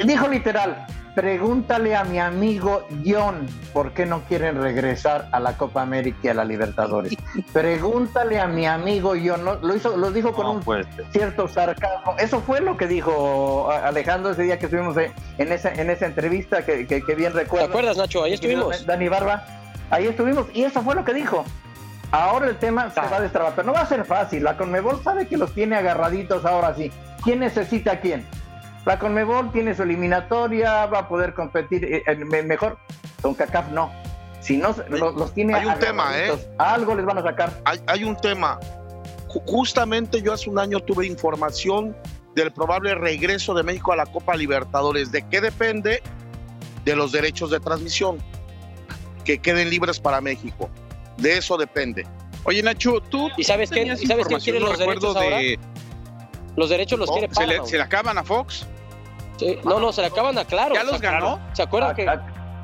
Dijo 0.05 0.27
literal, 0.27 0.85
pregúntale 1.19 1.97
a 1.97 2.05
mi 2.05 2.17
amigo 2.17 2.87
John 3.05 3.45
por 3.73 3.91
qué 3.91 4.05
no 4.05 4.21
quieren 4.21 4.61
regresar 4.61 5.27
a 5.33 5.41
la 5.41 5.57
Copa 5.57 5.81
América 5.81 6.17
y 6.23 6.27
a 6.29 6.33
la 6.33 6.45
Libertadores. 6.45 7.13
Pregúntale 7.53 8.39
a 8.39 8.47
mi 8.47 8.65
amigo 8.65 9.15
John, 9.21 9.43
¿no? 9.43 9.55
lo, 9.55 9.75
hizo, 9.75 9.97
lo 9.97 10.11
dijo 10.13 10.31
con 10.31 10.45
un 10.45 10.63
cierto 11.11 11.49
sarcasmo. 11.49 12.15
Eso 12.17 12.39
fue 12.39 12.61
lo 12.61 12.77
que 12.77 12.87
dijo 12.87 13.69
Alejandro 13.69 14.31
ese 14.31 14.43
día 14.43 14.59
que 14.59 14.67
estuvimos 14.67 14.95
en 14.95 15.51
esa, 15.51 15.73
en 15.73 15.89
esa 15.89 16.05
entrevista 16.05 16.63
que, 16.63 16.87
que, 16.87 17.01
que 17.01 17.15
bien 17.15 17.33
recuerdo. 17.33 17.65
¿Te 17.65 17.71
acuerdas, 17.73 17.97
Nacho? 17.97 18.23
Ahí 18.23 18.35
estuvimos. 18.35 18.85
Dani 18.85 19.09
Barba, 19.09 19.45
ahí 19.89 20.07
estuvimos 20.07 20.47
y 20.53 20.63
eso 20.63 20.81
fue 20.83 20.95
lo 20.95 21.03
que 21.03 21.13
dijo. 21.13 21.43
Ahora 22.11 22.47
el 22.47 22.55
tema 22.55 22.91
se 22.91 23.01
va 23.01 23.17
a 23.17 23.21
destrabar, 23.21 23.53
pero 23.57 23.67
no 23.67 23.73
va 23.73 23.81
a 23.81 23.85
ser 23.87 24.05
fácil. 24.05 24.45
La 24.45 24.55
Conmebol 24.55 25.03
sabe 25.03 25.27
que 25.27 25.35
los 25.35 25.53
tiene 25.53 25.75
agarraditos 25.75 26.45
ahora 26.45 26.73
sí. 26.75 26.93
¿Quién 27.25 27.41
necesita 27.41 27.91
a 27.91 27.99
quién? 27.99 28.25
La 28.85 28.97
Conmebol 28.97 29.51
tiene 29.51 29.75
su 29.75 29.83
eliminatoria, 29.83 30.85
va 30.87 30.99
a 30.99 31.07
poder 31.07 31.33
competir 31.33 31.85
eh, 31.85 32.15
mejor. 32.45 32.77
Con 33.21 33.35
CACAF 33.35 33.69
no. 33.71 33.91
Si 34.39 34.55
no, 34.57 34.73
los, 34.87 35.15
los 35.15 35.33
tiene 35.33 35.53
Hay 35.53 35.65
un 35.65 35.77
tema, 35.79 36.17
¿eh? 36.17 36.31
Algo 36.57 36.95
les 36.95 37.05
van 37.05 37.17
a 37.17 37.21
sacar. 37.23 37.51
Hay, 37.65 37.79
hay 37.87 38.03
un 38.05 38.15
tema. 38.15 38.57
Ju- 39.27 39.43
Justamente 39.45 40.21
yo 40.21 40.33
hace 40.33 40.49
un 40.49 40.57
año 40.57 40.79
tuve 40.79 41.05
información 41.05 41.95
del 42.35 42.51
probable 42.51 42.95
regreso 42.95 43.53
de 43.53 43.63
México 43.63 43.91
a 43.91 43.97
la 43.97 44.05
Copa 44.05 44.35
Libertadores. 44.37 45.11
¿De 45.11 45.23
qué 45.27 45.41
depende? 45.41 46.01
De 46.85 46.95
los 46.95 47.11
derechos 47.11 47.51
de 47.51 47.59
transmisión. 47.59 48.17
Que 49.25 49.39
queden 49.39 49.69
libres 49.69 49.99
para 49.99 50.21
México. 50.21 50.69
De 51.17 51.37
eso 51.37 51.57
depende. 51.57 52.07
Oye, 52.45 52.63
Nacho, 52.63 53.01
tú. 53.01 53.29
¿Y 53.35 53.43
sabes 53.43 53.69
tenías 53.69 54.01
¿y 54.01 54.07
sabes 54.07 54.25
quién 54.25 54.39
quiere 54.39 54.61
los 54.61 54.79
recuerdo 54.79 55.13
derechos 55.13 55.15
ahora? 55.17 55.68
Los 56.55 56.69
derechos 56.69 56.99
los 56.99 57.09
Oh, 57.09 57.13
quiere 57.13 57.27
¿se 57.33 57.41
le, 57.41 57.45
Paramount. 57.47 57.69
se 57.69 57.77
le 57.77 57.83
acaban 57.83 58.17
a 58.17 58.23
Fox? 58.23 58.65
Sí, 59.37 59.57
no, 59.63 59.79
no, 59.79 59.91
se 59.93 60.01
le 60.01 60.07
acaban 60.07 60.37
a 60.37 60.45
Claro. 60.45 60.75
¿Ya 60.75 60.83
los 60.83 60.99
ganó? 60.99 61.35
Claro. 61.37 61.39
¿Se 61.53 61.61
acuerdan 61.63 61.95
que 61.95 62.05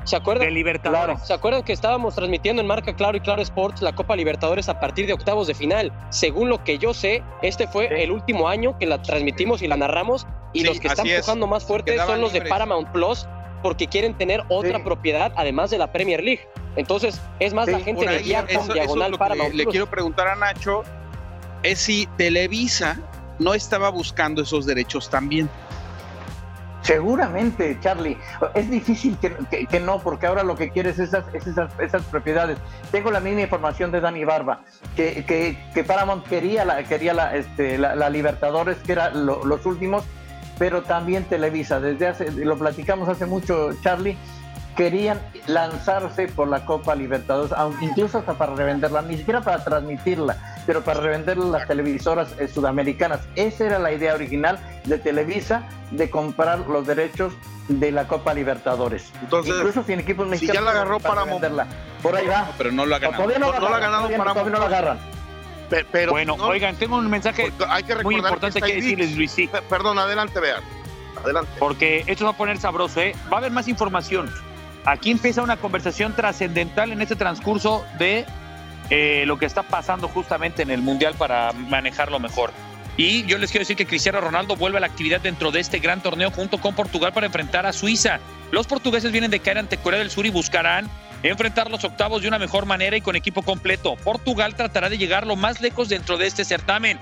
se 0.04 0.14
acuerdan 0.14 0.46
De 0.46 0.52
Libertadores. 0.52 1.18
¿Se 1.26 1.32
acuerdan 1.34 1.64
que 1.64 1.72
estábamos 1.72 2.14
transmitiendo 2.14 2.62
en 2.62 2.68
marca 2.68 2.94
Claro 2.94 3.16
y 3.16 3.20
Claro 3.20 3.42
Sports 3.42 3.82
la 3.82 3.92
Copa 3.92 4.14
Libertadores 4.14 4.68
a 4.68 4.78
partir 4.78 5.04
de 5.08 5.12
octavos 5.14 5.48
de 5.48 5.54
final? 5.54 5.92
Según 6.10 6.48
lo 6.48 6.62
que 6.62 6.78
yo 6.78 6.94
sé, 6.94 7.24
este 7.42 7.66
fue 7.66 8.04
el 8.04 8.12
último 8.12 8.48
año 8.48 8.78
que 8.78 8.86
la 8.86 9.02
transmitimos 9.02 9.62
y 9.62 9.66
la 9.66 9.76
narramos 9.76 10.24
y 10.52 10.60
Sí, 10.60 10.66
los 10.66 10.78
que 10.78 10.86
están 10.86 11.06
es. 11.08 11.14
empujando 11.14 11.48
más 11.48 11.64
fuerte 11.64 11.90
Quedaban 11.92 12.14
son 12.14 12.20
los 12.20 12.32
de. 12.32 12.42
Paramount 12.42 12.88
Plus 12.92 13.26
porque 13.64 13.88
quieren 13.88 14.14
tener 14.16 14.44
otra 14.48 14.84
propiedad 14.84 15.32
además 15.34 15.70
de 15.70 15.78
la 15.78 15.90
Premier 15.90 16.22
League. 16.22 16.46
Entonces, 16.76 17.20
es 17.40 17.52
más 17.52 17.66
la 17.66 17.80
gente 17.80 18.06
de 18.06 18.18
Viacom 18.18 18.48
eso- 18.48 18.60
eso 18.60 18.68
es 18.68 18.74
diagonal 18.74 19.10
que 19.12 19.18
Paramount 19.18 19.50
le, 19.52 19.56
le 19.56 19.62
Plus. 19.64 19.72
quiero 19.72 19.86
preguntar 19.90 20.28
a 20.28 20.36
Nacho 20.36 20.84
es 21.64 21.80
si 21.80 22.06
Televisa 22.16 22.96
no 23.38 23.54
estaba 23.54 23.90
buscando 23.90 24.42
esos 24.42 24.66
derechos 24.66 25.08
también. 25.10 25.48
Seguramente, 26.82 27.76
Charlie. 27.80 28.16
Es 28.54 28.70
difícil 28.70 29.18
que, 29.18 29.80
no, 29.80 29.98
porque 29.98 30.26
ahora 30.26 30.44
lo 30.44 30.54
que 30.54 30.70
quieres 30.70 31.00
es 31.00 31.08
esas, 31.08 31.24
es 31.34 31.44
esas, 31.46 31.72
esas 31.80 32.02
propiedades. 32.04 32.58
Tengo 32.92 33.10
la 33.10 33.18
misma 33.18 33.40
información 33.40 33.90
de 33.90 34.00
Dani 34.00 34.24
Barba, 34.24 34.60
que, 34.94 35.84
Paramount 35.84 36.24
quería 36.28 36.64
la, 36.64 36.84
quería 36.84 37.12
la, 37.12 37.34
este, 37.34 37.76
la, 37.76 38.08
Libertadores, 38.08 38.76
que 38.78 38.92
era 38.92 39.10
lo- 39.10 39.44
los 39.44 39.66
últimos, 39.66 40.04
pero 40.60 40.82
también 40.82 41.24
Televisa. 41.24 41.80
Desde 41.80 42.06
hace, 42.06 42.30
lo 42.30 42.56
platicamos 42.56 43.08
hace 43.08 43.26
mucho, 43.26 43.70
Charlie, 43.82 44.16
querían 44.76 45.18
lanzarse 45.48 46.28
por 46.28 46.46
la 46.46 46.64
Copa 46.64 46.94
Libertadores, 46.94 47.50
incluso 47.80 48.18
hasta 48.18 48.34
para 48.34 48.54
revenderla, 48.54 49.02
ni 49.02 49.16
siquiera 49.16 49.40
para 49.40 49.64
transmitirla, 49.64 50.36
pero 50.66 50.82
para 50.82 51.00
revenderla 51.00 51.44
a 51.44 51.58
las 51.60 51.68
televisoras 51.68 52.34
eh, 52.38 52.48
sudamericanas. 52.48 53.20
Esa 53.36 53.64
era 53.66 53.78
la 53.78 53.92
idea 53.92 54.14
original 54.14 54.58
de 54.84 54.98
Televisa, 54.98 55.68
de 55.92 56.10
comprar 56.10 56.58
los 56.60 56.86
derechos 56.86 57.32
de 57.68 57.92
la 57.92 58.06
Copa 58.08 58.34
Libertadores. 58.34 59.10
Entonces, 59.22 59.54
incluso 59.56 59.82
sin 59.84 60.00
equipos 60.00 60.26
si 60.26 60.30
mexicanos. 60.32 60.54
ya 60.62 60.64
la 60.64 60.70
agarró 60.72 61.00
para 61.00 61.24
revenderla. 61.24 61.66
Por 62.02 62.14
ahí 62.16 62.26
va. 62.26 62.50
Pero 62.58 62.72
no 62.72 62.84
lo 62.86 62.94
ha 62.94 62.98
ganado. 62.98 63.22
Todavía 63.24 63.38
no, 63.38 63.52
No- 63.52 63.60
no 63.60 63.68
la 63.68 63.76
ha 63.76 63.80
ganado 63.80 63.96
todavía 64.02 64.18
no- 64.18 64.24
Paramount. 64.24 64.48
todavía 64.50 64.52
no 64.52 64.68
la 64.70 64.78
agarran. 64.78 64.98
Pe- 65.70 65.86
Pero, 65.90 66.12
bueno, 66.12 66.36
no- 66.36 66.44
oigan, 66.46 66.76
tengo 66.76 66.96
un 66.96 67.10
mensaje 67.10 67.52
hay 67.68 67.82
que 67.82 67.96
muy 68.04 68.16
importante 68.16 68.60
que 68.60 68.74
decirles. 68.74 69.16
Luis. 69.16 69.32
Sí. 69.32 69.48
Pe- 69.48 69.62
Perdón, 69.62 69.98
adelante, 69.98 70.38
vean. 70.38 70.62
Adelante. 71.22 71.50
Porque 71.58 72.04
esto 72.06 72.24
va 72.24 72.30
a 72.32 72.36
poner 72.36 72.58
sabroso, 72.58 73.00
¿eh? 73.00 73.14
Va 73.32 73.36
a 73.36 73.38
haber 73.38 73.50
más 73.50 73.66
información. 73.66 74.30
Aquí 74.84 75.10
empieza 75.10 75.42
una 75.42 75.56
conversación 75.56 76.12
trascendental 76.14 76.92
en 76.92 77.02
este 77.02 77.16
transcurso 77.16 77.84
de 77.98 78.24
eh, 78.90 79.24
lo 79.26 79.38
que 79.38 79.46
está 79.46 79.62
pasando 79.62 80.08
justamente 80.08 80.62
en 80.62 80.70
el 80.70 80.82
Mundial 80.82 81.14
para 81.14 81.52
manejarlo 81.52 82.20
mejor. 82.20 82.52
Y 82.96 83.26
yo 83.26 83.36
les 83.36 83.50
quiero 83.50 83.62
decir 83.62 83.76
que 83.76 83.86
Cristiano 83.86 84.20
Ronaldo 84.20 84.56
vuelve 84.56 84.78
a 84.78 84.80
la 84.80 84.86
actividad 84.86 85.20
dentro 85.20 85.50
de 85.50 85.60
este 85.60 85.80
gran 85.80 86.02
torneo 86.02 86.30
junto 86.30 86.58
con 86.58 86.74
Portugal 86.74 87.12
para 87.12 87.26
enfrentar 87.26 87.66
a 87.66 87.72
Suiza. 87.72 88.20
Los 88.50 88.66
portugueses 88.66 89.12
vienen 89.12 89.30
de 89.30 89.40
caer 89.40 89.58
ante 89.58 89.76
Corea 89.76 89.98
del 89.98 90.10
Sur 90.10 90.24
y 90.24 90.30
buscarán 90.30 90.88
enfrentar 91.22 91.70
los 91.70 91.84
octavos 91.84 92.22
de 92.22 92.28
una 92.28 92.38
mejor 92.38 92.64
manera 92.64 92.96
y 92.96 93.02
con 93.02 93.16
equipo 93.16 93.42
completo. 93.42 93.96
Portugal 93.96 94.54
tratará 94.54 94.88
de 94.88 94.98
llegar 94.98 95.26
lo 95.26 95.36
más 95.36 95.60
lejos 95.60 95.88
dentro 95.88 96.16
de 96.16 96.26
este 96.26 96.44
certamen. 96.44 96.98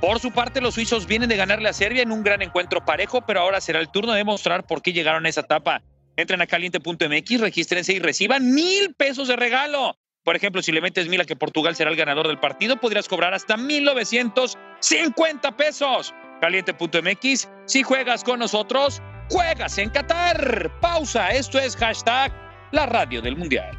Por 0.00 0.18
su 0.18 0.32
parte, 0.32 0.60
los 0.60 0.74
suizos 0.74 1.06
vienen 1.06 1.28
de 1.28 1.36
ganarle 1.36 1.68
a 1.68 1.72
Serbia 1.72 2.02
en 2.02 2.12
un 2.12 2.24
gran 2.24 2.42
encuentro 2.42 2.84
parejo, 2.84 3.22
pero 3.22 3.40
ahora 3.40 3.60
será 3.60 3.78
el 3.78 3.88
turno 3.88 4.12
de 4.12 4.24
mostrar 4.24 4.66
por 4.66 4.82
qué 4.82 4.92
llegaron 4.92 5.24
a 5.24 5.28
esa 5.28 5.42
etapa. 5.42 5.82
Entren 6.16 6.42
a 6.42 6.46
caliente.mx, 6.46 7.40
regístrense 7.40 7.92
y 7.94 8.00
reciban 8.00 8.52
mil 8.52 8.94
pesos 8.94 9.28
de 9.28 9.36
regalo. 9.36 9.96
Por 10.24 10.36
ejemplo, 10.36 10.62
si 10.62 10.70
le 10.70 10.80
metes 10.80 11.08
mil 11.08 11.20
a 11.20 11.24
que 11.24 11.34
Portugal 11.34 11.74
será 11.74 11.90
el 11.90 11.96
ganador 11.96 12.28
del 12.28 12.38
partido, 12.38 12.76
podrías 12.76 13.08
cobrar 13.08 13.34
hasta 13.34 13.56
1,950 13.56 15.56
pesos. 15.56 16.14
Caliente.mx, 16.40 17.48
si 17.66 17.82
juegas 17.82 18.22
con 18.22 18.38
nosotros, 18.38 19.02
juegas 19.30 19.78
en 19.78 19.90
Qatar. 19.90 20.70
Pausa, 20.80 21.30
esto 21.30 21.58
es 21.58 21.76
hashtag 21.76 22.32
la 22.70 22.86
radio 22.86 23.20
del 23.20 23.36
Mundial. 23.36 23.76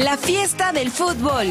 La 0.00 0.18
fiesta 0.18 0.70
del 0.72 0.90
fútbol. 0.90 1.46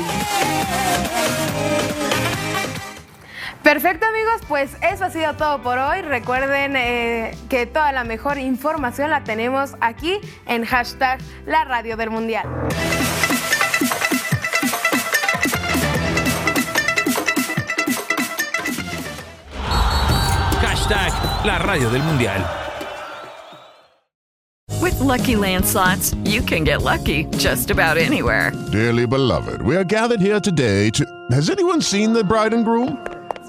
Perfecto 3.64 4.08
amigos, 4.08 4.42
pues 4.48 4.76
eso 4.82 5.06
ha 5.06 5.12
sido 5.12 5.36
todo 5.36 5.62
por 5.62 5.78
hoy. 5.78 6.02
Recuerden 6.02 6.76
eh, 6.76 7.38
que 7.48 7.68
toda 7.68 7.92
la 7.92 8.04
mejor 8.04 8.40
información 8.40 9.12
la 9.12 9.24
tenemos 9.24 9.76
aquí 9.82 10.20
en 10.48 10.66
hashtag 10.66 11.20
la 11.46 11.64
radio 11.66 11.96
del 11.96 12.10
mundial. 12.10 12.48
Hashtag 20.62 21.14
la 21.46 21.60
radio 21.60 21.90
del 21.92 22.02
mundial. 22.02 22.44
With 24.82 25.00
Lucky 25.00 25.36
Land 25.36 25.66
slots, 25.66 26.16
you 26.24 26.42
can 26.42 26.64
get 26.64 26.82
lucky 26.82 27.26
just 27.38 27.70
about 27.70 27.98
anywhere. 27.98 28.52
Dearly 28.72 29.06
beloved, 29.06 29.62
we 29.62 29.76
are 29.76 29.84
gathered 29.84 30.20
here 30.20 30.40
today 30.40 30.90
to. 30.90 31.06
Has 31.30 31.52
anyone 31.52 31.82
seen 31.82 32.14
the 32.14 32.24
bride 32.24 32.54
and 32.54 32.66
groom? 32.66 32.98